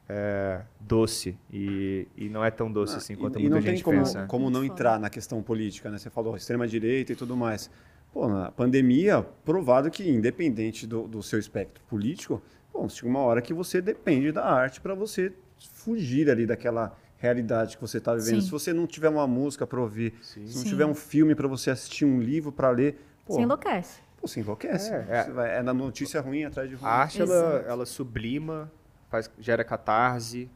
[0.08, 3.62] é, doce e, e não é tão doce assim Ah, quanto e, e muita não
[3.62, 4.26] gente tem como, pensa.
[4.26, 5.98] como não entrar na questão política, né?
[5.98, 7.70] Você falou extrema-direita e tudo mais.
[8.12, 12.40] Pô, na pandemia, provado que, independente do, do seu espectro político,
[12.72, 17.76] bom, chega uma hora que você depende da arte para você fugir ali daquela realidade
[17.76, 18.36] que você está vivendo.
[18.40, 18.46] Sim.
[18.46, 20.64] Se você não tiver uma música para ouvir, se não Sim.
[20.68, 24.00] tiver um filme para você assistir, um livro para ler, pô, Você enlouquece.
[24.20, 24.90] pô, você enlouquece.
[24.92, 25.58] É, é.
[25.58, 26.86] É na notícia ruim atrás de ruim.
[26.88, 28.70] A arte, ela, ela sublima,
[29.08, 30.48] faz, gera catarse,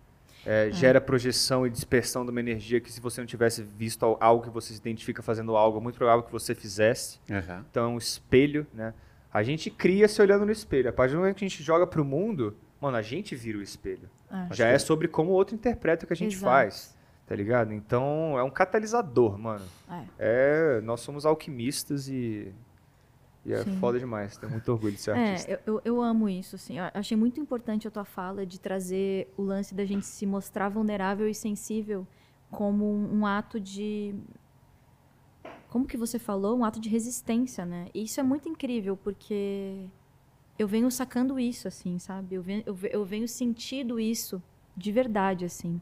[0.45, 4.19] é, gera projeção e dispersão de uma energia que se você não tivesse visto al-
[4.21, 7.21] algo que você se identifica fazendo algo, é muito provável que você fizesse.
[7.31, 7.65] Aham.
[7.71, 8.93] Então é um espelho, né?
[9.33, 10.91] A gente cria se olhando no espelho.
[10.91, 13.63] A partir do momento que a gente joga pro mundo, mano, a gente vira o
[13.63, 14.11] espelho.
[14.31, 14.55] É.
[14.55, 16.53] Já é sobre como o outro interpreta o que a gente Exato.
[16.53, 16.97] faz,
[17.27, 17.73] tá ligado?
[17.73, 19.65] Então é um catalisador, mano.
[19.91, 20.03] É.
[20.19, 22.53] É, nós somos alquimistas e,
[23.45, 23.77] e é Sim.
[23.79, 24.37] foda demais.
[24.37, 25.51] Tenho muito orgulho de ser É, artista.
[25.51, 26.79] eu, eu, eu amo isso, assim.
[26.79, 30.69] Eu achei muito importante a tua fala de trazer o lance da gente se mostrar
[30.69, 32.07] vulnerável e sensível
[32.51, 34.15] como um, um ato de.
[35.69, 36.57] Como que você falou?
[36.57, 37.89] Um ato de resistência, né?
[37.95, 39.87] E isso é muito incrível, porque
[40.59, 42.37] eu venho sacando isso, assim, sabe?
[42.37, 44.41] Eu venho, eu, eu venho sentindo isso
[44.77, 45.81] de verdade, assim.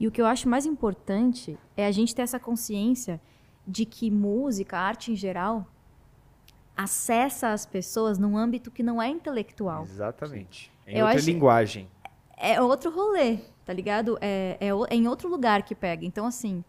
[0.00, 3.20] E o que eu acho mais importante é a gente ter essa consciência
[3.66, 5.66] de que música, arte em geral,
[6.78, 9.82] acessa as pessoas num âmbito que não é intelectual.
[9.82, 10.70] Exatamente.
[10.86, 11.88] Em Eu outra acho- linguagem.
[12.36, 14.16] É outro rolê, tá ligado?
[14.20, 16.04] É, é, é em outro lugar que pega.
[16.06, 16.62] Então, assim,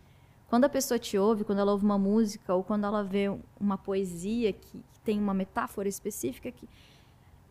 [0.50, 3.26] quando a pessoa te ouve, quando ela ouve uma música ou quando ela vê
[3.60, 6.68] uma poesia que, que tem uma metáfora específica que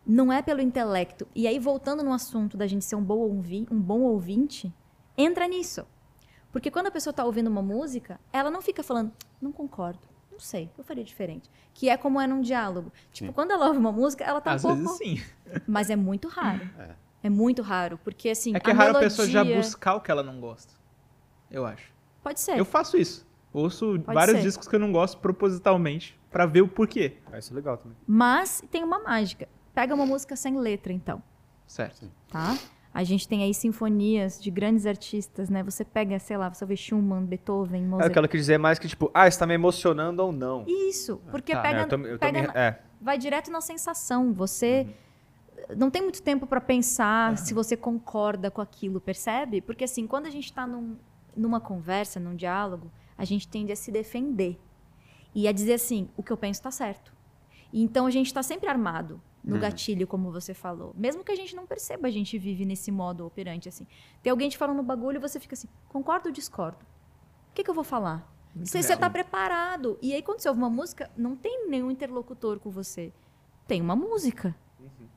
[0.05, 1.25] não é pelo intelecto.
[1.33, 4.73] E aí, voltando no assunto da gente ser um bom, ouvi um bom ouvinte,
[5.17, 5.85] entra nisso.
[6.51, 9.99] Porque quando a pessoa tá ouvindo uma música, ela não fica falando, não concordo,
[10.39, 11.49] não sei, eu faria diferente.
[11.73, 12.93] Que é como é num diálogo.
[13.11, 13.33] Tipo, Sim.
[13.33, 14.83] quando ela ouve uma música, ela tá Às um pouco...
[14.83, 15.61] vezes sim.
[15.67, 16.67] Mas é muito raro.
[17.21, 17.29] É.
[17.29, 19.07] muito raro, porque assim, É que é a raro melodia...
[19.07, 20.73] a pessoa já buscar o que ela não gosta.
[21.51, 21.91] Eu acho.
[22.23, 22.57] Pode ser.
[22.57, 23.27] Eu faço isso.
[23.51, 24.43] Ouço Pode vários ser.
[24.43, 27.17] discos que eu não gosto propositalmente pra ver o porquê.
[27.31, 27.97] Ah, Isso é legal também.
[28.07, 29.49] Mas tem uma mágica.
[29.73, 31.21] Pega uma música sem letra, então,
[31.67, 32.09] Certo.
[32.29, 32.55] tá?
[32.93, 35.61] A gente tem aí sinfonias de grandes artistas, né?
[35.63, 38.09] Você pega, sei lá, você vê Schumann, Beethoven, É, Mozart.
[38.09, 40.65] o que ela quer dizer é mais que, tipo, ah, está me emocionando ou não.
[40.67, 41.61] Isso, porque Tá.
[41.61, 44.33] pega, É, eu tô, eu tô pega me- na- é, vai direto na sensação.
[44.33, 44.87] Você
[45.77, 49.61] não tem muito tempo pra pensar se você concorda com aquilo, percebe?
[49.61, 50.97] Porque assim, quando a gente tá num-
[51.37, 54.59] numa conversa, num diálogo, a gente tende a se defender
[55.35, 57.13] e a dizer assim, o que eu penso tá certo.
[57.71, 60.93] E então a gente tá sempre armado no gatilho, como você falou.
[60.97, 63.87] Mesmo que a gente não perceba, a gente vive nesse modo operante assim.
[64.21, 66.85] Tem alguém te falando um bagulho e você fica assim, concordo ou discordo?
[67.49, 68.31] O que, que eu vou falar?
[68.55, 69.97] Você, você tá preparado.
[70.01, 73.13] E aí, quando você ouve uma música, não tem nenhum interlocutor com você.
[73.67, 74.55] Tem uma música.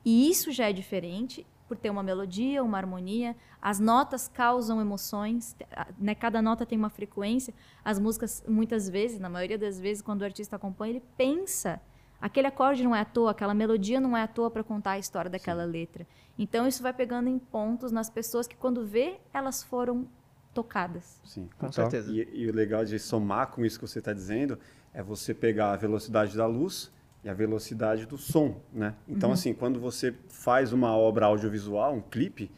[0.05, 1.45] E isso já é diferente.
[1.67, 3.35] por ter uma melodia, uma harmonia.
[3.61, 5.55] As notas causam emoções,
[5.97, 6.13] né?
[6.13, 7.53] Cada nota tem uma frequência.
[7.83, 11.81] As músicas, muitas vezes, na maioria das vezes, quando o artista acompanha, ele pensa.
[12.23, 14.97] Aquele acorde não é à toa, aquela melodia não é à toa para contar a
[14.97, 16.07] história daquela letra.
[16.39, 20.07] Então isso vai pegando em pontos nas pessoas que quando vê, elas foram
[20.53, 21.19] tocadas.
[21.25, 21.49] Sim.
[21.59, 21.91] Com Total.
[21.91, 22.13] certeza.
[22.13, 24.57] E, e o legal de somar com isso que você está dizendo
[24.93, 26.89] é você pegar a velocidade da luz
[27.25, 28.95] e a velocidade do som, né?
[29.05, 32.49] Então, assim, quando você faz uma obra audiovisual, um clipe,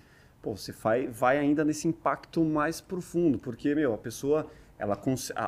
[0.43, 4.45] pô, você vai, vai ainda nesse impacto mais profundo, porque, meu, a pessoa,
[4.77, 4.99] ela,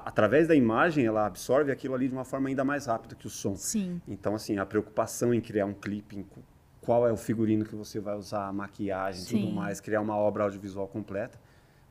[0.06, 3.30] através da imagem, ela absorve aquilo ali de uma forma ainda mais rápida que o
[3.30, 3.56] som.
[3.56, 4.02] Sim.
[4.08, 6.26] Então, assim, a preocupação em criar um clipe, em
[6.82, 9.54] qual é o figurino que você vai usar, a maquiagem, tudo Sim.
[9.54, 11.38] mais, criar uma obra audiovisual completa.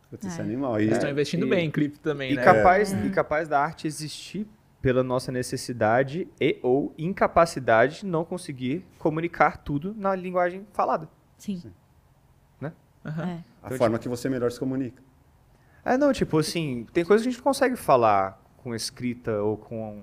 [0.08, 0.46] Putz, isso é É.
[0.46, 0.80] animal.
[0.80, 2.42] Eles estão investindo e- bem em clipe também, E né?
[2.42, 4.46] capaz, e capaz da arte existir
[4.80, 11.08] pela nossa necessidade e ou incapacidade de não conseguir comunicar tudo na linguagem falada.
[11.36, 11.60] Sim.
[13.04, 13.22] Aham.
[13.24, 13.44] É.
[13.62, 15.00] a forma que você melhor se comunica.
[15.86, 19.56] É, não, tipo assim, tem coisas que a gente não consegue falar com escrita ou
[19.56, 20.02] com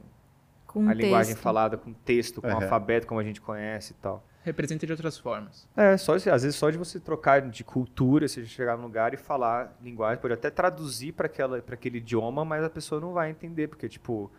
[0.65, 1.43] Com a linguagem texto.
[1.43, 2.55] falada, com texto, com Uhum.
[2.55, 4.23] alfabeto, como a gente conhece e tal.
[4.43, 5.67] Representa de outras formas.
[5.75, 9.17] É, só, às vezes só de você trocar de cultura, você chegar num lugar e
[9.17, 13.87] falar linguagem, pode até traduzir para aquele idioma, mas a pessoa não vai entender, porque,
[13.87, 14.31] tipo,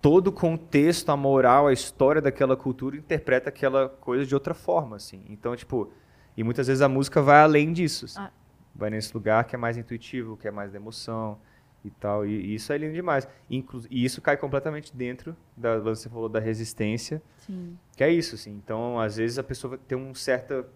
[0.00, 4.96] todo o contexto, a moral, a história daquela cultura interpreta aquela coisa de outra forma,
[4.96, 5.24] assim.
[5.28, 5.92] Então, tipo,
[6.36, 8.04] e muitas vezes a música vai além disso.
[8.06, 8.20] assim.
[8.20, 8.30] Ah.
[8.74, 11.38] Vai nesse lugar que é mais intuitivo, que é mais da emoção
[11.84, 12.26] e tal.
[12.26, 13.28] E, e isso é lindo demais.
[13.50, 17.76] Inclu e isso cai completamente dentro da, você falou da resistência, Sim.
[17.96, 18.50] que é isso, assim.
[18.52, 20.66] Então, às vezes a pessoa tem um certa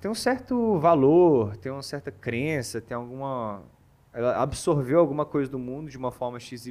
[0.00, 3.62] tem um certo valor, tem uma certa crença, tem alguma
[4.12, 6.68] ela absorveu alguma coisa do mundo de uma forma XYZ.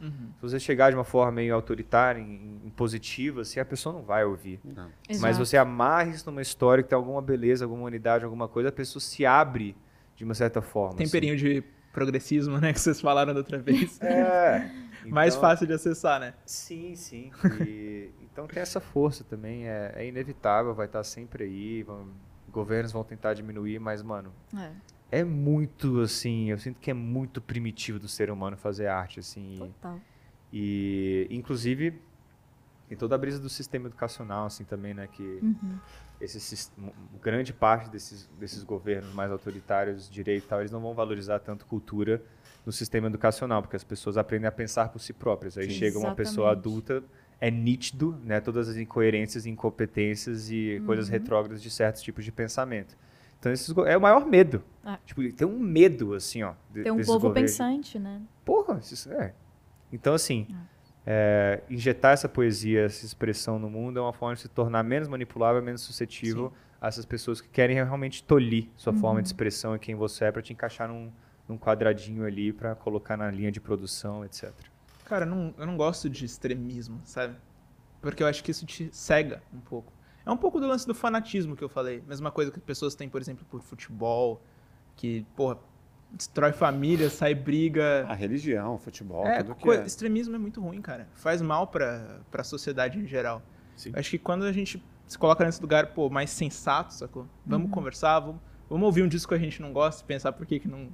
[0.00, 0.10] Uhum.
[0.36, 4.02] Se você chegar de uma forma meio autoritária, em, em positiva, assim, a pessoa não
[4.02, 4.60] vai ouvir.
[4.64, 4.90] Não.
[5.20, 8.72] Mas você amarra isso numa história que tem alguma beleza, alguma unidade, alguma coisa, a
[8.72, 9.76] pessoa se abre
[10.14, 10.96] de uma certa forma.
[10.98, 12.72] Temperinho de progressismo, né?
[12.72, 14.00] Que vocês falaram da outra vez.
[14.02, 14.06] assim.
[14.06, 14.70] É.
[15.06, 16.32] Mais Então- fácil de acessar, né?
[16.46, 17.32] Sim, sim.
[17.66, 21.82] E, então tem essa força também, é, é inevitável, vai estar sempre aí.
[21.82, 22.08] vão-
[22.52, 24.70] governos vão tentar diminuir, mas, mano, É,
[25.12, 26.50] é muito assim.
[26.50, 29.58] Eu sinto que é muito primitivo do ser humano fazer arte, assim.
[29.58, 30.00] total.
[30.52, 32.02] E, e, inclusive,
[32.88, 35.06] tem toda a brisa do sistema educacional, assim, também, né?
[35.06, 35.78] Que Uhum.
[36.20, 36.70] esse,
[37.22, 41.66] grande parte desses, desses governos mais autoritários, direito e tal, eles não vão valorizar tanto
[41.66, 42.22] cultura
[42.64, 45.58] no sistema educacional, porque as pessoas aprendem a pensar por si próprias.
[45.58, 45.78] Aí Sim.
[45.78, 46.68] chega uma pessoa Exatamente.
[46.68, 47.04] adulta,
[47.40, 51.12] é nítido, né, todas as incoerências, incompetências e coisas Uhum.
[51.12, 52.96] retrógradas de certos tipos de pensamento.
[53.42, 54.62] Então, esses, go- é o maior medo.
[54.86, 54.96] É.
[55.04, 56.52] Tipo, tem um medo, assim, ó.
[56.72, 57.50] de- Tem um desses povo governos.
[57.50, 58.22] pensante, né?
[58.44, 59.34] Porra, isso é.
[59.92, 60.46] Então, assim,
[61.04, 65.08] é, injetar essa poesia, essa expressão no mundo é uma forma de se tornar menos
[65.08, 69.78] manipulável, menos suscetível a essas pessoas que querem realmente tolir sua forma de expressão e
[69.80, 71.10] quem você é para te encaixar num,
[71.48, 74.52] num quadradinho ali para colocar na linha de produção, etc.
[75.04, 77.34] Cara, não, eu não gosto de extremismo, sabe?
[78.00, 79.92] Porque eu acho que isso te cega um pouco.
[80.24, 82.02] É um pouco do lance do fanatismo que eu falei.
[82.06, 84.40] Mesma coisa que pessoas têm, por exemplo, por futebol,
[84.96, 85.58] que, porra,
[86.12, 88.06] destrói família, sai briga.
[88.08, 89.84] A religião, futebol, é, tudo que é.
[89.84, 91.08] extremismo é muito ruim, cara.
[91.14, 93.42] Faz mal pra, pra sociedade em geral.
[93.76, 93.92] Sim.
[93.94, 97.26] Acho que quando a gente se coloca nesse lugar, pô, mais sensato, sacou?
[97.44, 100.60] Vamos conversar, vamos, vamos ouvir um disco que a gente não gosta, pensar por que,
[100.60, 100.88] que não.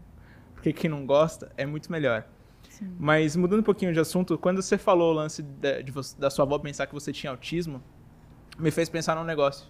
[0.55, 2.27] Por que, que não gosta, é muito melhor.
[2.69, 2.93] Sim.
[2.99, 6.31] Mas mudando um pouquinho de assunto, quando você falou o lance da, de você- da
[6.31, 7.81] sua avó pensar que você tinha autismo,
[8.59, 9.67] me fez pensar num negócio.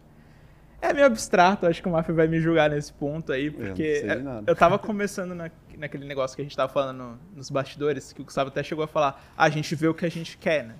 [0.81, 4.02] É meio abstrato, acho que o Mafia vai me julgar nesse ponto aí, não porque
[4.05, 4.44] eu- nada.
[4.47, 8.23] eu tava começando na- naquele negócio que a gente tava falando no- nos bastidores, que
[8.23, 10.65] o Gustavo até chegou a falar, ah, a gente vê o que a gente quer,
[10.65, 10.77] né?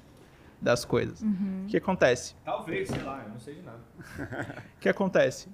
[0.63, 1.21] Das coisas.
[1.23, 2.35] O que acontece?
[2.45, 3.79] Talvez, sei lá, eu não sei de nada.
[4.77, 5.49] O que acontece?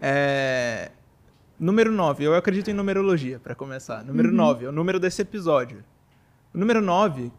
[0.00, 0.90] É...
[1.58, 4.02] Número 9, eu acredito em numerologia, para começar.
[4.04, 5.84] Número 9 é o número desse episódio.
[6.52, 7.30] O número 9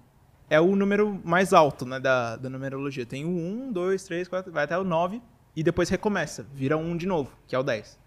[0.53, 3.05] é o número mais alto né, da, da numerologia.
[3.05, 5.21] Tem o 1, 2, 3, 4, vai até o 9
[5.55, 7.99] e depois recomeça, vira 1 de novo, que é o 10.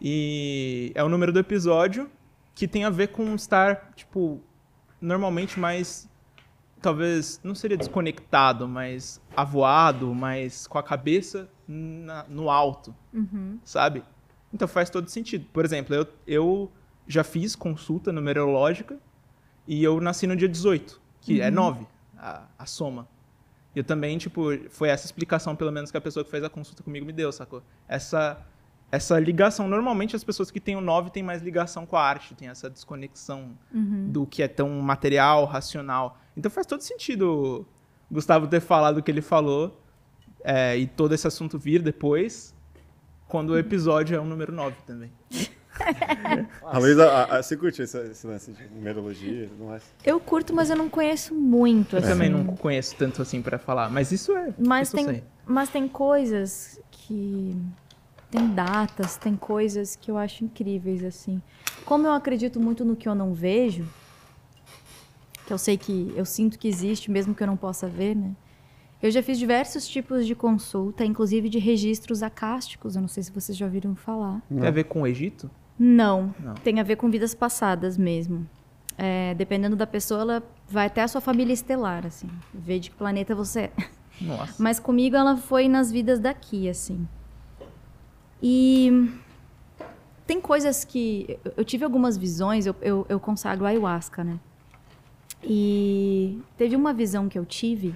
[0.00, 2.10] E é o número do episódio
[2.54, 4.40] que tem a ver com estar, tipo,
[5.00, 6.08] normalmente mais
[6.80, 13.58] talvez não seria desconectado, mas avoado, mas com a cabeça na- no alto, Uhum.
[13.64, 14.02] sabe?
[14.52, 15.46] Então faz todo sentido.
[15.52, 16.72] Por exemplo, eu, eu
[17.08, 18.98] já fiz consulta numerológica
[19.66, 21.86] e eu nasci no dia 18, que é 9,
[22.18, 23.08] a, a soma.
[23.74, 26.48] E eu também, tipo, foi essa explicação, pelo menos, que a pessoa que fez a
[26.50, 27.62] consulta comigo me deu, sacou?
[27.88, 28.40] Essa,
[28.92, 29.66] essa ligação.
[29.66, 32.70] Normalmente, as pessoas que têm o 9 têm mais ligação com a arte, tem essa
[32.70, 34.10] desconexão Uhum.
[34.12, 36.18] do que é tão material, racional.
[36.36, 37.66] Então faz todo sentido
[38.10, 39.80] o Gustavo ter falado o que ele falou
[40.44, 42.54] é, e todo esse assunto vir depois.
[43.26, 45.10] quando o episódio é o número 9 também.
[46.62, 49.82] A Luísa, a- a- você curte esse, esse lance de numerologia e tudo mais?
[50.04, 51.96] Eu curto, mas eu não conheço muito.
[51.96, 52.08] Eu assim.
[52.08, 54.54] também não conheço tanto assim pra falar, mas isso é.
[54.58, 57.56] Mas isso tem, mas tem coisas que.
[58.30, 61.40] Tem datas, tem coisas que eu acho incríveis, assim.
[61.84, 63.86] Como eu acredito muito no que eu não vejo,
[65.46, 66.12] que eu sei que.
[66.16, 68.32] Eu sinto que existe, mesmo que eu não possa ver, né?
[69.02, 72.96] Eu já fiz diversos tipos de consulta, inclusive de registros acásticos.
[72.96, 74.40] Eu não sei se vocês já ouviram falar.
[74.48, 75.50] Tem a ver com o Egito?
[75.78, 76.54] Não, Não.
[76.54, 78.48] tem a ver com vidas passadas mesmo.
[78.96, 82.28] É, dependendo da pessoa, ela vai até a sua família estelar, assim.
[82.52, 83.72] Ver de que planeta você é.
[84.20, 84.62] Nossa.
[84.62, 87.08] Mas comigo ela foi nas vidas daqui, assim.
[88.40, 89.10] E
[90.26, 91.38] tem coisas que.
[91.44, 94.38] eu- Eu tive algumas visões, eu, eu, eu consagro ayahuasca, né?
[95.42, 97.94] E teve uma visão que eu tive.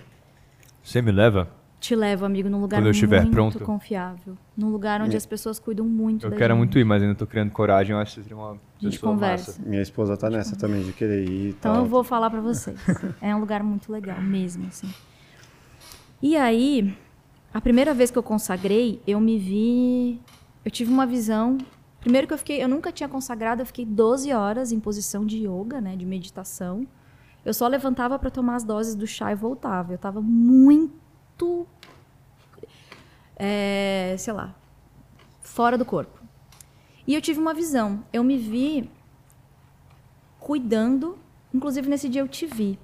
[0.82, 1.48] Você me leva?
[1.80, 3.60] Te levo, amigo, num lugar Quando eu estiver muito pronto.
[3.60, 4.36] confiável.
[4.56, 6.58] Num lugar onde as pessoas cuidam muito Eu da quero gente.
[6.58, 7.94] muito ir, mas ainda tô criando coragem.
[7.94, 9.52] Eu acho que você seria uma A gente conversa.
[9.52, 9.62] massa.
[9.68, 11.82] Minha esposa tá nessa também, de querer ir e Então tal.
[11.84, 12.76] eu vou falar pra vocês.
[13.22, 14.88] É um lugar muito legal mesmo, assim.
[16.20, 16.92] E aí,
[17.54, 20.20] a primeira vez que eu consagrei, eu me vi,
[20.64, 21.58] eu tive uma visão.
[22.00, 25.46] Primeiro que eu fiquei, eu nunca tinha consagrado, eu fiquei 12 horas em posição de
[25.46, 26.84] yoga, né, de meditação.
[27.44, 29.92] Eu só levantava para tomar as doses do chá e voltava.
[29.92, 30.92] Eu tava muito
[33.36, 34.54] é, sei lá,
[35.40, 36.18] fora do corpo.
[37.06, 38.04] E eu tive uma visão.
[38.12, 38.90] Eu me vi
[40.38, 41.18] cuidando.
[41.54, 42.78] Inclusive, nesse dia eu te vi.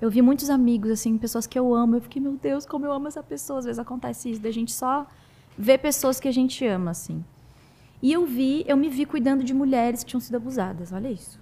[0.00, 1.96] Eu vi muitos amigos, assim, pessoas que eu amo.
[1.96, 3.58] Eu fiquei, meu Deus, como eu amo essa pessoa.
[3.58, 5.06] Às vezes acontece isso, da gente só
[5.56, 7.24] ver pessoas que a gente ama, assim.
[8.02, 10.92] E eu vi, eu me vi cuidando de mulheres que tinham sido abusadas.
[10.92, 11.38] Olha isso.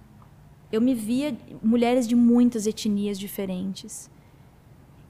[0.71, 4.09] Eu me via mulheres de muitas etnias diferentes.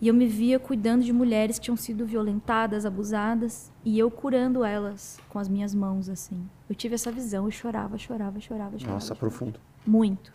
[0.01, 4.63] E eu me via cuidando de mulheres que tinham sido violentadas, abusadas, e eu curando
[4.63, 6.47] elas com as minhas mãos, assim.
[6.69, 8.93] Eu tive essa visão, eu chorava, chorava, chorava, chorava.
[8.93, 9.19] Nossa, chorava.
[9.19, 9.59] profundo.
[9.85, 10.31] Muito.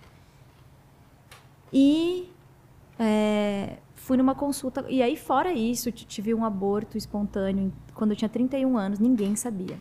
[1.72, 2.30] E
[2.98, 4.84] é, fui numa consulta.
[4.88, 9.78] E aí, fora isso, tive um aborto espontâneo quando eu tinha 31 anos, ninguém sabia.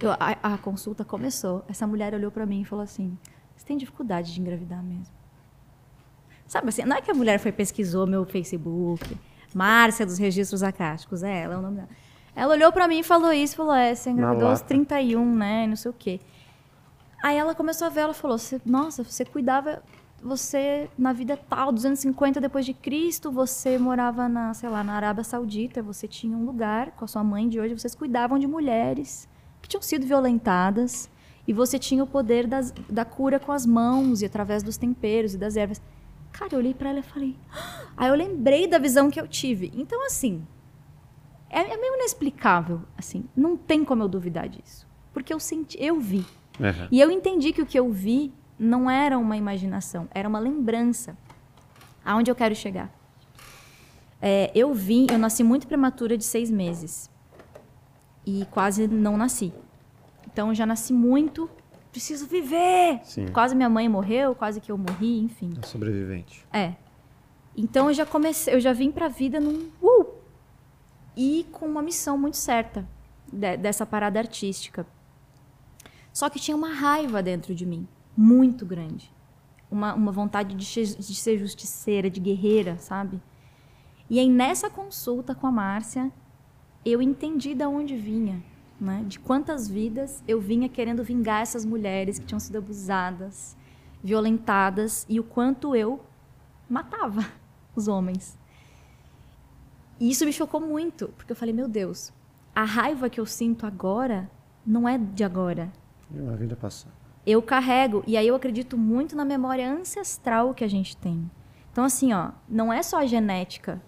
[0.00, 1.64] Eu- a, a consulta começou.
[1.66, 3.16] Essa mulher olhou pra mim e falou assim:
[3.56, 5.14] Você tem dificuldade de engravidar mesmo?
[6.46, 9.16] Sabe assim, não é que a mulher foi pesquisou meu Facebook,
[9.54, 11.88] Márcia dos registros acásticos, é ela, é o nome dela.
[12.36, 14.68] Ela olhou pra mim e falou isso, falou: É, você engravidou aos lata.
[14.68, 15.66] 31, né?
[15.66, 16.20] Não sei o quê.
[17.22, 19.82] Aí ela começou a ver, ela falou: "Você- Nossa, você cuidava,
[20.22, 25.22] você na vida tal, 250 depois de Cristo, você morava na, sei lá, na Arábia
[25.24, 29.28] Saudita, você tinha um lugar com a sua mãe de hoje, vocês cuidavam de mulheres
[29.62, 31.08] que tinham sido violentadas
[31.46, 35.34] e você tinha o poder das- da cura com as mãos e através dos temperos
[35.34, 35.80] e das ervas.
[36.34, 37.36] Cara, eu olhei pra ela e falei.
[37.52, 39.72] "Ah!" Aí eu lembrei da visão que eu tive.
[39.74, 40.44] Então, assim,
[41.48, 43.24] é, é meio inexplicável, assim.
[43.36, 44.86] Não tem como eu duvidar disso.
[45.12, 46.26] Porque eu senti, eu vi.
[46.58, 46.88] Uhum.
[46.90, 51.16] E eu entendi que o que eu vi não era uma imaginação, era uma lembrança.
[52.04, 52.92] Aonde eu quero chegar?
[54.20, 57.08] É, eu vi, eu nasci muito prematura de seis meses.
[58.26, 59.52] E quase não nasci.
[60.26, 61.48] Então eu já nasci muito,
[61.94, 63.00] preciso viver.
[63.04, 63.28] Sim.
[63.28, 65.54] Quase minha mãe morreu, quase que eu morri, enfim.
[65.62, 66.44] É sobrevivente.
[66.52, 66.74] É.
[67.56, 70.06] Então eu já comecei, eu já vim pra vida num uh!
[71.16, 72.84] e com uma missão muito certa
[73.32, 74.84] de- dessa parada artística.
[76.12, 79.12] Só que tinha uma raiva dentro de mim, muito grande.
[79.70, 83.20] Uma, uma vontade de, de ser justiceira, de guerreira, sabe?
[84.10, 86.10] E aí nessa consulta com a Márcia,
[86.84, 88.42] eu entendi de onde vinha,
[88.80, 89.04] né?
[89.06, 93.56] De quantas vidas eu vinha querendo vingar essas mulheres que tinham sido abusadas,
[94.02, 96.00] violentadas e o quanto eu
[96.68, 97.24] matava
[97.74, 98.38] os homens.
[99.98, 102.12] E isso me chocou muito, porque eu falei, meu Deus,
[102.54, 104.30] a raiva que eu sinto agora
[104.66, 105.72] não é de agora.
[106.12, 106.94] E uma vida passada.
[107.26, 111.30] Eu carrego, e aí eu acredito muito na memória ancestral que a gente tem.
[111.72, 113.82] Então, assim, ó, não é só a genética.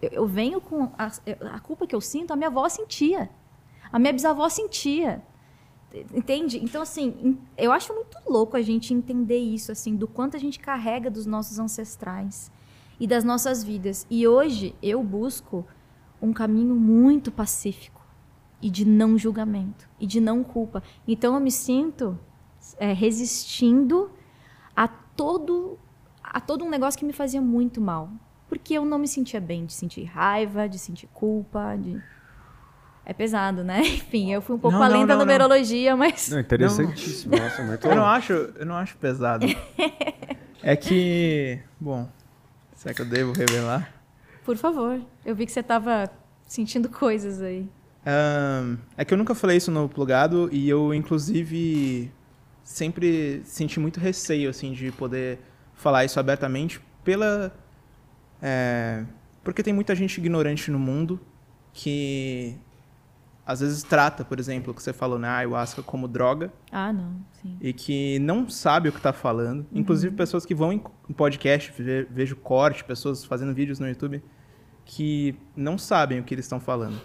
[0.00, 0.90] Eu, eu venho com.
[0.98, 1.10] A,
[1.54, 3.30] a culpa que eu sinto, a minha avó sentia.
[3.92, 5.22] A minha bisavó sentia.
[6.14, 6.58] Entende?
[6.62, 10.58] Então, assim, eu acho muito louco a gente entender isso, assim, do quanto a gente
[10.58, 12.50] carrega dos nossos ancestrais
[12.98, 14.06] e das nossas vidas.
[14.08, 15.66] E hoje eu busco
[16.20, 18.00] um caminho muito pacífico
[18.62, 20.82] e de não julgamento e de não culpa.
[21.06, 22.18] Então eu me sinto
[22.78, 24.10] é, resistindo
[24.74, 25.78] a todo
[26.22, 28.08] a todo um negócio que me fazia muito mal,
[28.48, 32.00] porque eu não me sentia bem de sentir raiva, de sentir culpa, de
[33.04, 33.80] é pesado, né?
[33.86, 35.26] Enfim, eu fui um pouco Não, além não, da não, não.
[35.26, 37.36] numerologia, mas Não, interessantíssimo.
[37.36, 39.46] Nossa, muito Eu não acho, eu não acho pesado.
[40.64, 42.08] É que, bom,
[42.72, 43.92] será que eu devo revelar?
[44.44, 46.08] por favor, eu vi que você estava
[46.46, 47.68] sentindo coisas aí.
[48.06, 52.12] Ahn, é que eu nunca falei isso no plugado e eu, inclusive,
[52.62, 55.40] sempre senti muito receio, assim, de poder
[55.74, 57.52] falar isso abertamente pela...
[58.40, 59.04] é,
[59.42, 61.20] porque tem muita gente ignorante no mundo
[61.72, 62.56] que
[63.44, 67.16] às vezes trata, por exemplo, o que você falou na ayahuasca como droga Ah, não,
[67.32, 67.56] sim.
[67.60, 69.66] e que não sabe o que está falando.
[69.72, 70.80] Inclusive pessoas que vão em
[71.16, 74.22] podcast, ve- vejo corte, pessoas fazendo vídeos no YouTube
[74.84, 77.00] que não sabem o que eles estão falando.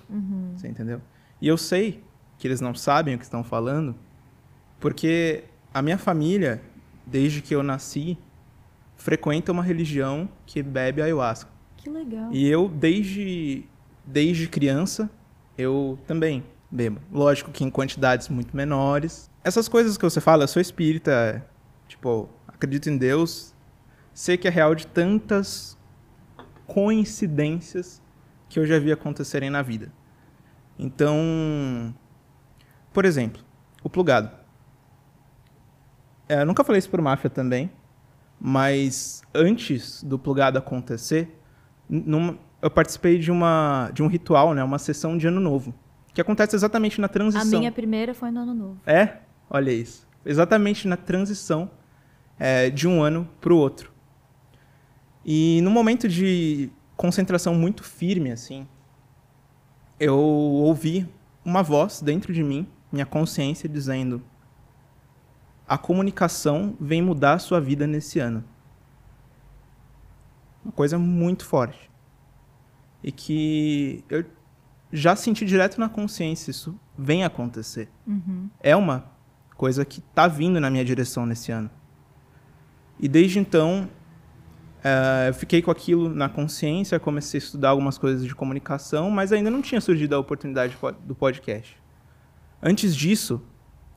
[0.55, 1.01] Você entendeu?
[1.41, 2.03] E eu sei
[2.37, 3.95] que eles não sabem o que estão falando
[4.79, 5.43] porque
[5.73, 6.61] a minha família,
[7.05, 8.17] desde que eu nasci,
[8.95, 11.49] frequenta uma religião que bebe ayahuasca.
[11.77, 12.31] Que legal.
[12.31, 13.65] E eu, desde,
[14.05, 15.09] desde criança,
[15.57, 16.99] eu também bebo.
[17.11, 19.29] Lógico que em quantidades muito menores.
[19.43, 21.45] Essas coisas que você fala, eu sou espírita,
[21.87, 23.53] tipo, acredito em Deus,
[24.13, 25.77] sei que é real de tantas
[26.65, 28.01] coincidências
[28.49, 29.91] que eu já vi acontecerem na vida.
[30.77, 31.93] Então,
[32.93, 33.41] por exemplo,
[33.83, 34.29] o plugado.
[36.29, 37.71] É, eu nunca falei isso por máfia também,
[38.39, 41.39] mas antes do plugado acontecer,
[41.89, 45.73] numa- eu participei de uma de um ritual, né, uma sessão de ano novo,
[46.13, 47.59] que acontece exatamente na A transição.
[47.59, 48.81] minha primeira foi no ano novo.
[48.85, 49.17] É,
[49.49, 51.69] olha isso, exatamente na transição
[52.39, 53.91] é, de um ano para o outro.
[55.25, 58.67] E no momento de concentração muito firme, assim,
[59.99, 61.07] eu ouvi
[61.43, 64.23] uma voz dentro de mim, minha consciência, dizendo:
[65.67, 68.43] a comunicação vem mudar a sua vida nesse ano.
[70.63, 71.89] Uma coisa muito forte.
[73.03, 74.25] E que eu
[74.91, 77.89] já senti direto na consciência, isso vem acontecer.
[78.61, 79.05] É uma
[79.55, 81.69] coisa que tá vindo na minha direção nesse ano.
[82.99, 83.87] E desde então,
[84.83, 89.31] eh, eu fiquei com aquilo na consciência, comecei a estudar algumas coisas de comunicação, mas
[89.31, 91.77] ainda não tinha surgido a oportunidade po- do podcast.
[92.61, 93.41] Antes disso,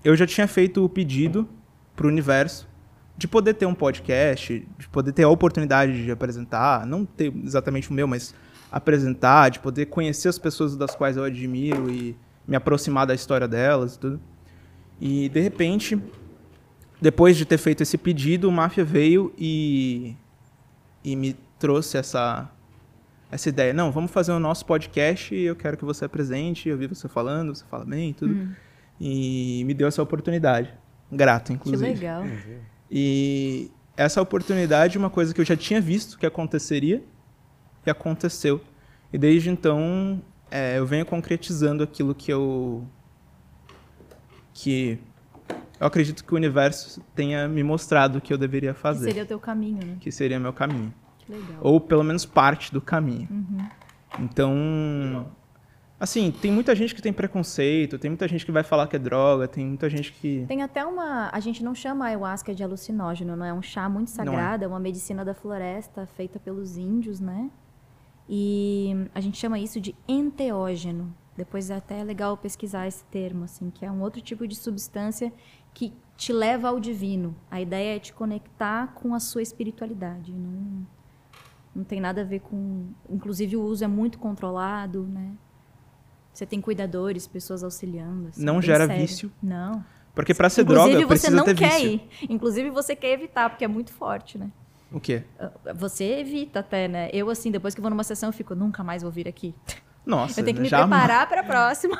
[0.05, 1.49] eu já tinha feito o pedido
[1.97, 2.69] para o universo
[3.17, 7.91] de poder ter um podcast, de poder ter a oportunidade de apresentar, não ter exatamente
[7.91, 8.35] o meu, mas
[8.71, 12.17] apresentar, de poder conhecer as pessoas das quais eu admiro e
[12.47, 14.21] me aproximar da história delas e tudo.
[15.01, 16.01] E de repente,
[17.01, 20.15] depois de ter feito esse pedido, o Máfia veio e,
[21.03, 22.51] e me trouxe essa,
[23.31, 23.73] essa ideia.
[23.73, 26.69] Não, vamos fazer o nosso podcast e eu quero que você apresente.
[26.69, 28.49] Eu vi você falando, você fala bem e tudo.
[29.01, 30.73] E me deu essa oportunidade.
[31.11, 31.93] Grato, Que inclusive.
[31.93, 32.25] legal.
[32.91, 37.03] E essa oportunidade é uma coisa que eu já tinha visto que aconteceria
[37.91, 38.61] e aconteceu.
[39.13, 42.85] E desde então é, eu venho concretizando aquilo que eu
[44.53, 44.99] que
[45.79, 49.27] eu acredito que o universo tenha me mostrado que eu deveria Que fazer, seria o
[49.27, 49.97] teu caminho, né?
[49.99, 51.59] que seria meu caminho, Que legal.
[51.63, 53.27] ou pelo menos parte do caminho.
[54.19, 55.27] Então,
[55.99, 58.99] assim, tem muita gente que tem preconceito, tem muita gente que vai falar que é
[58.99, 61.31] droga, tem muita gente que Tem até uma.
[61.33, 64.15] A gente não chama a ayahuasca de alucinógeno, não é um chá muito é.
[64.15, 64.69] sagrado, é.
[64.69, 67.51] uma medicina da floresta feita pelos índios, né?
[68.33, 71.13] E a gente chama isso de enteógeno.
[71.37, 75.33] Depois é até legal pesquisar esse termo, assim, que é um outro tipo de substância
[75.75, 77.35] que te leva ao divino.
[77.51, 80.33] A ideia é te conectar com a sua espiritualidade.
[80.33, 80.87] Não,
[81.75, 82.87] não tem nada a ver com.
[83.09, 85.33] Inclusive, o uso é muito controlado, né?
[86.33, 88.29] Você tem cuidadores, pessoas auxiliando.
[88.29, 89.01] assim, Não gera sério.
[89.03, 89.33] vício.
[89.43, 89.85] Não.
[90.15, 91.89] porque para ser Inclusive, droga você precisa não ter quer vício.
[92.23, 92.27] ir.
[92.31, 94.53] Inclusive, você quer evitar, porque é muito forte, né?
[94.93, 95.23] O quê?
[95.77, 97.09] Você evita até, né?
[97.13, 99.55] Eu, assim, depois que vou numa sessão, eu fico, nunca mais vou vir aqui.
[100.05, 101.99] Nossa, eu tenho que me já preparar pra próxima.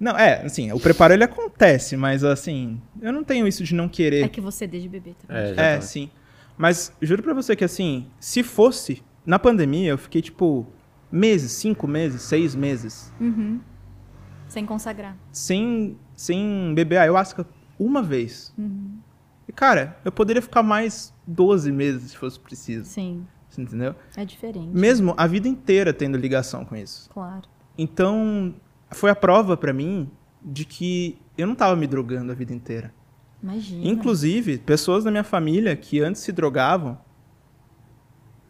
[0.00, 3.84] Não, é, assim, o preparo ele acontece, mas assim, eu não tenho isso de não
[3.84, 4.28] É querer.
[4.28, 5.42] que você desde bebê também.
[5.42, 5.80] É, É, tá.
[5.82, 6.10] sim.
[6.58, 10.66] Mas juro pra você que assim, se fosse, na pandemia eu fiquei tipo
[11.12, 13.60] meses, cinco meses, seis meses, Uhum.
[14.48, 15.16] Sem consagrar.
[15.32, 17.46] sem, sem beber ayahuasca
[17.78, 18.52] uma vez.
[18.58, 18.98] Uhum.
[19.54, 22.84] Cara, eu poderia ficar mais 12 meses se fosse preciso.
[22.84, 23.26] Sim.
[23.48, 23.94] Você entendeu?
[24.16, 24.68] É diferente.
[24.68, 27.08] Mesmo a vida inteira tendo ligação com isso.
[27.10, 27.48] Claro.
[27.78, 28.54] Então,
[28.90, 30.10] foi a prova pra mim
[30.42, 32.92] de que eu não tava me drogando a vida inteira.
[33.42, 33.86] Imagina.
[33.86, 36.98] Inclusive, pessoas da minha família que antes se drogavam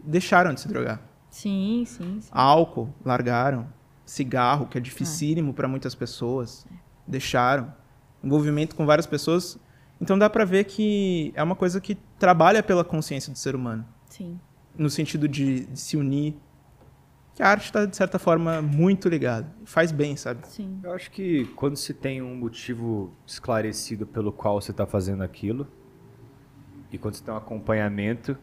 [0.03, 1.01] deixaram de se drogar.
[1.31, 2.29] Sim, sim, sim.
[2.31, 3.67] Álcool, largaram.
[4.05, 6.67] Cigarro, que é dificílimo para muitas pessoas,
[7.07, 7.73] deixaram.
[8.23, 9.59] Envolvimento com várias pessoas.
[10.05, 13.87] Então dá pra ver que é uma coisa que trabalha pela consciência do ser humano,
[14.07, 14.39] Sim.
[14.77, 16.37] no sentido de, de se unir.
[17.35, 19.51] Que a arte está, de certa forma, muito ligada.
[19.65, 20.47] Faz bem, sabe?
[20.47, 20.79] Sim.
[20.83, 25.67] Eu acho que quando se tem um motivo esclarecido pelo qual você está fazendo aquilo,
[26.93, 28.37] e quando você tem um acompanhamento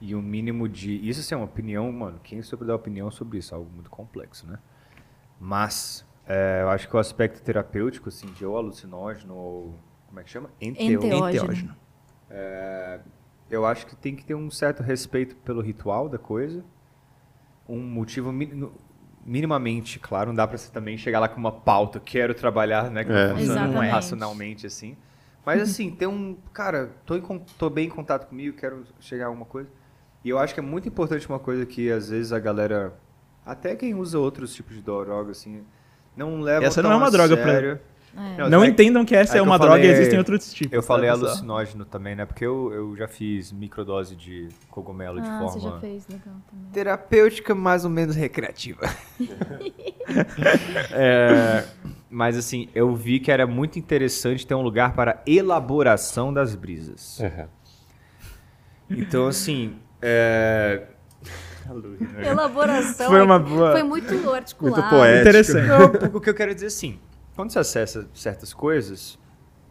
[0.00, 1.06] e um mínimo de.
[1.06, 2.18] Isso assim, é uma opinião, mano.
[2.24, 3.54] Quem sobre dar opinião sobre isso?
[3.54, 4.58] É algo muito complexo, né?
[5.38, 9.74] Mas É, eu acho que o aspecto terapêutico, assim, de ou alucinógeno ou.
[10.06, 10.50] Como é que chama?
[10.60, 11.28] Enteo- Enteógeno.
[11.44, 11.76] Enteógeno.
[12.30, 13.00] É,
[13.50, 16.64] eu acho que tem que ter um certo respeito pelo ritual da coisa.
[17.68, 18.32] Um motivo
[19.24, 23.04] minimamente, claro, não dá pra você também chegar lá com uma pauta, quero trabalhar, né,
[23.04, 23.28] que É.
[23.28, 23.90] não Exatamente.
[23.90, 24.96] racionalmente assim.
[25.44, 29.28] Mas assim, ter um, cara, tô, em tô bem em contato comigo, quero chegar a
[29.28, 29.68] alguma coisa.
[30.24, 32.94] E eu acho que é muito importante uma coisa que às vezes a galera,
[33.44, 35.64] até quem usa outros tipos de droga assim,
[36.16, 37.80] não leva Essa não é uma a droga pra- sério.
[38.14, 38.48] É.
[38.48, 40.72] Não é- entendam que essa é é, uma eu droga e falei- existem outros tipos.
[40.72, 41.30] Eu falei tá, pessoal?
[41.32, 42.24] alucinógeno também, né?
[42.24, 46.34] Porque eu, eu já fiz microdose de cogumelo de Ah, forma você já fez, legal
[46.50, 46.70] também.
[46.72, 48.80] terapêutica, mais ou menos recreativa.
[50.92, 51.64] É,
[52.08, 57.20] mas assim, eu vi que era muito interessante ter um lugar para elaboração das brisas.
[58.88, 60.84] Então, assim, é...
[62.24, 63.08] Elaboração.
[63.10, 64.80] Foi é- uma boa- Foi muito articulado.
[64.80, 65.20] Muito poético.
[65.28, 65.66] Interessante.
[65.66, 67.00] Não, o que eu quero dizer assim,
[67.36, 69.18] quando você acessa certas coisas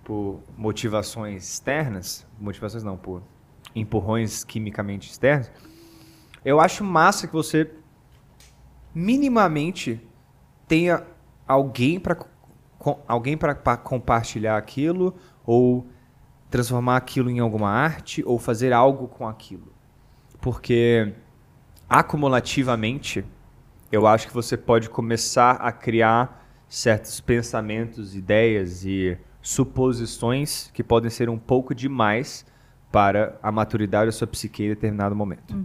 [0.03, 3.23] por motivações externas, motivações não, por
[3.73, 5.51] empurrões quimicamente externos,
[6.45, 7.71] eu acho massa que você
[8.93, 9.99] minimamente
[10.67, 11.03] tenha
[11.47, 12.15] alguém para
[13.07, 15.87] alguém para compartilhar aquilo ou
[16.51, 19.73] transformar aquilo em alguma arte ou fazer algo com aquilo.
[20.39, 21.15] Porque
[21.89, 23.25] acumulativamente
[23.91, 26.44] eu acho que você pode começar a criar
[26.75, 32.45] certos pensamentos, ideias e suposições que podem ser um pouco demais
[32.91, 35.55] para a maturidade da sua psique em determinado momento.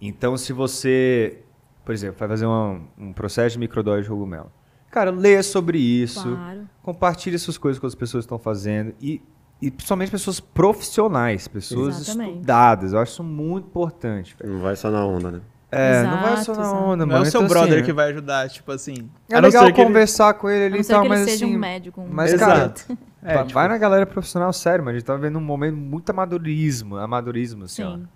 [0.00, 1.38] Então, se você,
[1.84, 4.50] por exemplo, vai fazer uma- um processo de microdose de cogumelo,
[4.90, 6.68] cara, lê sobre isso, Claro.
[6.82, 9.20] compartilhe essas coisas que as pessoas estão fazendo e,
[9.62, 12.34] e principalmente pessoas profissionais, pessoas Exatamente.
[12.34, 12.92] estudadas.
[12.92, 14.36] Eu acho isso muito importante.
[14.44, 15.40] Não vai só na onda, né?
[15.70, 16.76] É, não vai Exato, só na exato.
[16.82, 17.22] onda, Não é mano.
[17.28, 19.10] o seu Então, brother assim, que vai ajudar, tipo assim.
[19.28, 21.44] É legal ser que ele- conversar com ele ali e tal, que ele mas seja
[21.44, 21.54] assim...
[21.56, 22.00] um médico.
[22.00, 22.86] Um mas, Exato.
[22.86, 25.42] cara, É, vai- tipo- vai na galera profissional sério, mas a gente tá vivendo um
[25.42, 27.96] momento muito amadorismo, amadorismo, assim, ó.
[27.96, 28.08] Sim.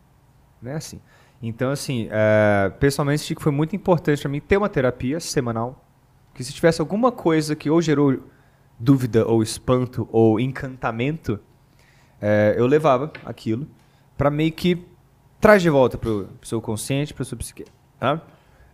[0.62, 1.00] Né, assim.
[1.42, 5.84] Então, assim, é, pessoalmente, acho que foi muito importante pra mim ter uma terapia semanal,
[6.32, 8.16] que se tivesse alguma coisa que ou gerou
[8.78, 11.38] dúvida, ou espanto, ou encantamento,
[12.20, 13.66] é, eu levava aquilo
[14.16, 14.86] pra meio que
[15.42, 17.64] traz de volta pro, pro seu consciente, pro seu psique.
[17.98, 18.22] Tá?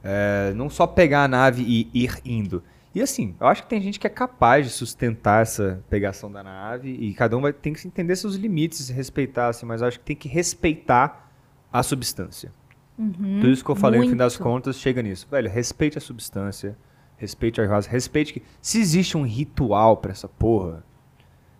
[0.04, 2.62] É, não só pegar a nave e ir indo.
[2.94, 6.42] E assim, eu acho que tem gente que é capaz de sustentar essa pegação da
[6.42, 9.98] nave e cada um vai ter que entender seus limites, respeitar, assim, mas eu acho
[9.98, 11.30] que tem que respeitar
[11.72, 12.52] a substância.
[12.96, 14.42] Tudo isso que eu falei no fim das muito.
[14.42, 15.26] contas chega nisso.
[15.30, 16.76] Velho, respeite a substância,
[17.16, 20.84] respeite a ayahuasca, respeite que se existe um ritual pra essa porra,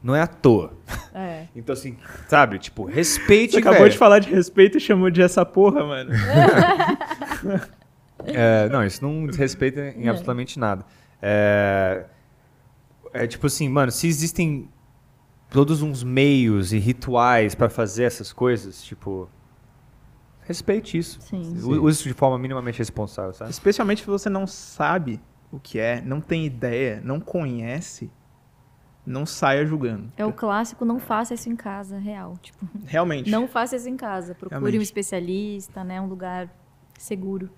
[0.03, 0.73] não é à toa.
[1.15, 1.47] É.
[1.57, 1.97] Então assim,
[2.29, 3.91] sabe, tipo, respeite, Você acabou velho.
[3.91, 6.11] de falar de respeito e chamou de essa porra, mano.
[8.25, 10.85] É, não, isso não desrespeita em absolutamente nada.
[11.23, 12.05] É,
[13.13, 14.69] é tipo assim, mano, se existem
[15.49, 19.29] todos uns meios e rituais pra fazer essas coisas, tipo,
[20.43, 21.21] respeite isso.
[21.21, 21.57] Sim.
[21.63, 23.51] Use isso de forma minimamente responsável, sabe?
[23.51, 25.21] Especialmente se você não sabe
[25.51, 28.11] o que é, não tem ideia, não conhece,
[29.09, 30.13] não saia julgando.
[30.17, 32.35] É o clássico, não faça isso em casa, real.
[32.41, 33.31] Tipo, Realmente.
[33.31, 34.35] não faça isso em casa.
[34.35, 34.79] Procure Realmente.
[34.79, 36.01] um especialista, né?
[36.01, 36.49] Um lugar
[36.99, 37.49] seguro.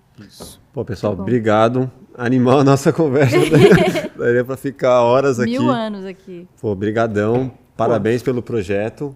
[0.71, 1.91] Pô, pessoal, Tá obrigado.
[2.17, 3.35] Animal a nossa conversa.
[4.17, 5.51] Daria pra ficar horas aqui.
[5.51, 6.47] Mil anos aqui.
[6.59, 7.51] Pô, brigadão.
[7.75, 9.15] Parabéns pelo projeto.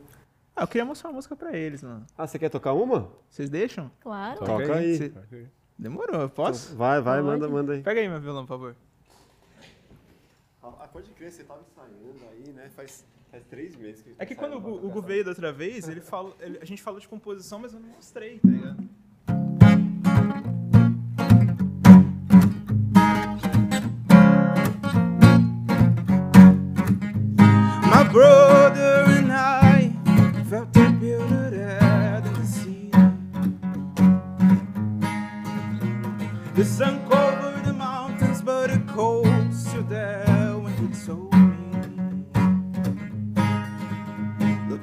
[0.55, 2.05] Ah, eu queria mostrar uma música pra eles, mano.
[2.17, 3.09] Ah, você quer tocar uma?
[3.29, 3.91] Vocês deixam?
[3.99, 4.39] Claro.
[4.39, 4.97] Toca aí.
[4.97, 5.11] Cê-
[5.77, 6.73] Demorou, eu posso?
[6.77, 7.27] Vai, vai, Pode.
[7.27, 7.81] manda, manda aí.
[7.83, 8.75] Pega aí meu violão, por favor.
[10.95, 12.69] Pode crer, você tava ensaiando aí, né?
[12.73, 15.89] Faz, faz três meses que É que quando o Gu- Hugo veio da outra vez,
[15.89, 19.85] ele falou, ele- a gente falou de composição, mas eu não mostrei, tá ligado?
[27.91, 29.91] My brother and I
[30.49, 32.89] felt build it out in the sea.
[36.55, 39.24] The sun covered the mountains, but the coast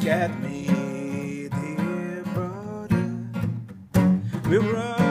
[0.02, 3.14] Look at me, dear brother.
[4.48, 5.01] We're running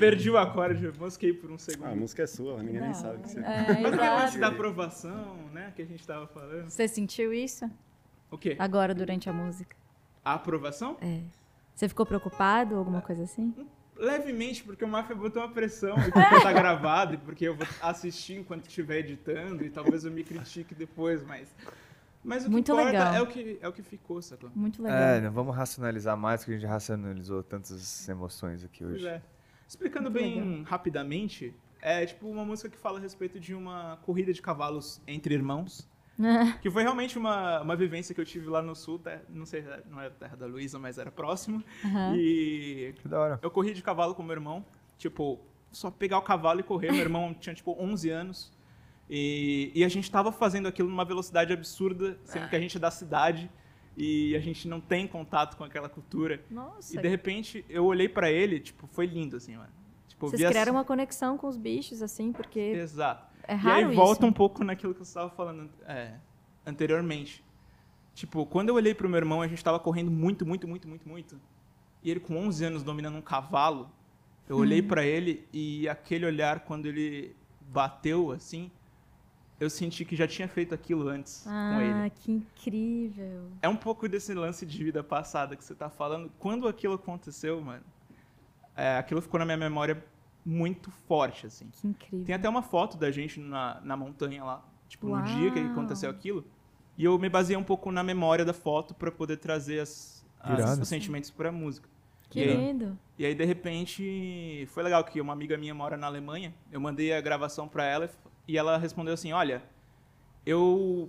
[0.00, 1.96] perdi o acorde, eu mosquei por um Ah, a segundo.
[1.96, 3.38] música é sua, ninguém nem sabe o que você...
[3.40, 3.42] É,
[3.82, 6.68] Mas aquele lance da aprovação, né, que a gente tava falando.
[6.70, 7.70] Você sentiu isso
[8.30, 8.56] O quê?
[8.58, 9.76] agora durante a música?
[10.24, 10.96] A aprovação?
[11.00, 11.20] É.
[11.74, 13.54] Você ficou preocupado, alguma coisa assim?
[13.96, 17.66] Levemente, porque o Mafia botou uma pressão e porque tá gravado e porque eu vou
[17.82, 21.48] assistir enquanto estiver editando e talvez eu me critique depois, mas.
[22.22, 23.14] Mas o que Muito importa legal.
[23.14, 24.50] é o que, é o que ficou, sacou?
[24.54, 24.98] Muito legal.
[24.98, 29.06] É, não vamos racionalizar mais, que a gente racionalizou tantas emoções aqui Pois hoje.
[29.08, 29.22] é.
[29.70, 34.32] Explicando Muito bem rapidamente, é tipo uma música que fala a respeito de uma corrida
[34.32, 35.88] de cavalos entre irmãos.
[36.60, 39.20] Que foi realmente uma, uma vivência que eu tive lá no sul, tá?
[39.30, 41.62] não sei, não era terra da Luísa, mas era próximo.
[41.84, 42.14] Aham.
[42.16, 43.38] E Que da hora.
[43.40, 44.66] Eu corri de cavalo com meu irmão,
[44.98, 45.38] tipo,
[45.70, 46.90] só pegar o cavalo e correr.
[46.90, 48.52] Meu irmão tinha, tipo, 11 anos.
[49.08, 52.80] E, e a gente tava fazendo aquilo numa velocidade absurda, sendo que a gente é
[52.80, 53.48] da cidade
[54.02, 56.42] e a gente não tem contato com aquela cultura.
[56.50, 56.96] Nossa.
[56.98, 59.70] E de repente eu olhei pra ele, tipo, foi lindo, assim, mano.
[60.08, 63.26] Tipo, eu Vocês criaram uma conexão com os bichos, assim, porque Exato.
[63.46, 64.26] é E raro aí volta isso.
[64.26, 66.14] um pouco naquilo que você estava falando é,
[66.66, 67.44] anteriormente.
[68.14, 71.08] Tipo, quando eu olhei pro meu irmão, a gente tava correndo muito, muito, muito, muito,
[71.08, 71.40] muito.
[72.02, 73.90] E ele com 11 anos dominando um cavalo,
[74.48, 74.62] eu Uhum.
[74.62, 78.70] olhei pra ele e aquele olhar quando ele bateu assim,
[79.60, 81.92] eu senti que já tinha feito aquilo antes com ele.
[81.92, 83.42] Ah, que incrível.
[83.62, 86.30] É um pouco desse lance de vida passada que você tá falando.
[86.38, 87.84] Quando aquilo aconteceu, mano,
[88.74, 90.02] é, aquilo ficou na minha memória
[90.44, 91.68] muito forte, assim.
[91.70, 92.24] Que incrível.
[92.26, 95.72] Tem até uma foto da gente na, na montanha lá, tipo, no dia que Uau.
[95.72, 96.44] aconteceu aquilo.
[96.96, 100.78] E eu me baseei um pouco na memória da foto pra poder trazer as, as-
[100.78, 101.88] os sentimentos pra música.
[102.30, 102.56] Que E aí?
[102.56, 102.98] lindo.
[103.18, 106.54] E aí, de repente, foi legal que uma amiga minha mora na Alemanha.
[106.70, 108.08] Eu mandei a gravação pra ela
[108.46, 109.62] e ela respondeu assim: Olha,
[110.44, 111.08] eu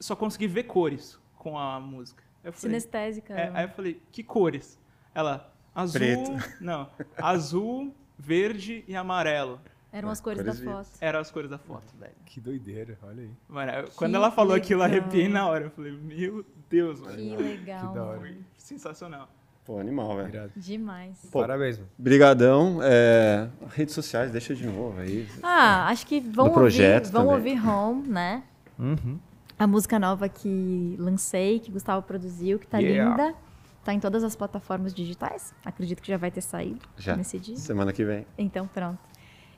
[0.00, 2.22] só consegui ver cores com a música.
[2.44, 3.34] Eu falei, Sinestésica.
[3.34, 4.78] é, aí eu falei: Que cores?
[5.14, 6.00] Ela, azul.
[6.00, 6.30] Preto.
[6.60, 9.60] Não, azul, verde e amarelo.
[9.92, 10.88] Eram as Ah, cores da cores vivas.
[10.90, 10.98] foto.
[11.02, 12.12] Eram as cores da foto, velho.
[12.26, 13.30] Que doideira, olha aí.
[13.48, 15.00] Mano, eu- quando ela falou aquilo, eu legal.
[15.00, 15.64] arrepiei na hora.
[15.64, 17.16] Eu falei, meu Deus, mano.
[17.16, 17.88] Que legal.
[17.88, 18.18] Que da hora.
[18.20, 19.26] Foi sensacional.
[19.66, 20.50] Pô, animal, velho.
[20.54, 21.18] Demais.
[21.32, 21.90] Pô, Parabéns, mano.
[21.98, 22.78] Brigadão.
[22.82, 25.26] É, redes sociais, deixa de novo aí.
[25.42, 27.34] Ah, acho que vão ouvir, vão também.
[27.34, 28.44] ouvir Home, né?
[28.78, 29.18] Uhum.
[29.58, 33.10] A música nova que lancei, que Gustavo produziu, que tá Yeah.
[33.10, 33.34] linda.
[33.82, 35.54] Tá em todas as plataformas digitais.
[35.64, 37.16] Acredito que já vai ter saído Já.
[37.16, 37.56] nesse dia.
[37.56, 38.26] Semana que vem.
[38.36, 38.98] Então, pronto.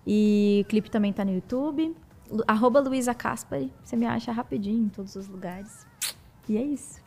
[0.07, 1.95] E o clipe também tá no YouTube.
[2.31, 3.73] Lu- Arroba Luísa Caspari.
[3.83, 5.87] Você me acha rapidinho em todos os lugares.
[6.49, 7.01] E é isso.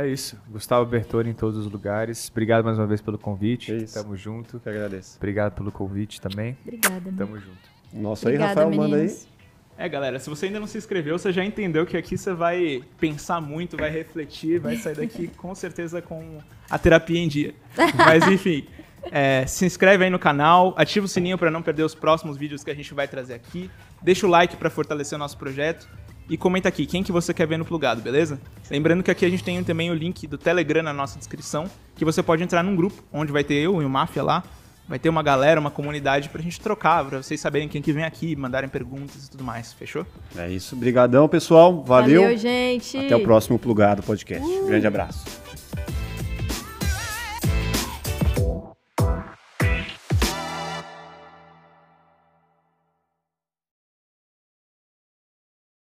[0.00, 0.38] É isso.
[0.48, 2.28] Gustavo Bertoni em todos os lugares.
[2.30, 3.72] Obrigado mais uma vez pelo convite.
[3.72, 3.94] É isso.
[3.94, 4.58] Tamo junto.
[4.60, 5.16] Que agradeço.
[5.16, 6.56] Obrigado pelo convite também.
[6.64, 7.12] Obrigada.
[7.16, 7.70] Tamo junto.
[7.92, 9.02] Nosso aí, Obrigada, Rafael, manda aí.
[9.02, 9.28] meninos.
[9.76, 12.82] É, galera, se você ainda não se inscreveu, você já entendeu que aqui você vai
[12.98, 17.54] pensar muito, vai refletir, vai sair daqui com certeza com a terapia em dia.
[17.96, 18.66] Mas enfim,
[19.10, 22.62] é, se inscreve aí no canal, ativa o sininho para não perder os próximos vídeos
[22.62, 23.70] que a gente vai trazer aqui.
[24.02, 25.88] Deixa o like para fortalecer o nosso projeto.
[26.30, 28.40] E comenta aqui quem que você quer ver no plugado, beleza?
[28.70, 32.04] Lembrando que aqui a gente tem também o link do Telegram na nossa descrição, que
[32.04, 34.44] você pode entrar num grupo, onde vai ter eu e o Máfia lá.
[34.88, 38.04] Vai ter uma galera, uma comunidade pra gente trocar, pra vocês saberem quem que vem
[38.04, 40.06] aqui, mandarem perguntas e tudo mais, fechou?
[40.36, 40.76] É isso.
[40.76, 41.82] Brigadão, pessoal.
[41.82, 42.22] Valeu.
[42.22, 42.96] Valeu, gente.
[42.96, 44.46] Até o próximo Plugado Podcast.
[44.66, 45.49] Grande abraço.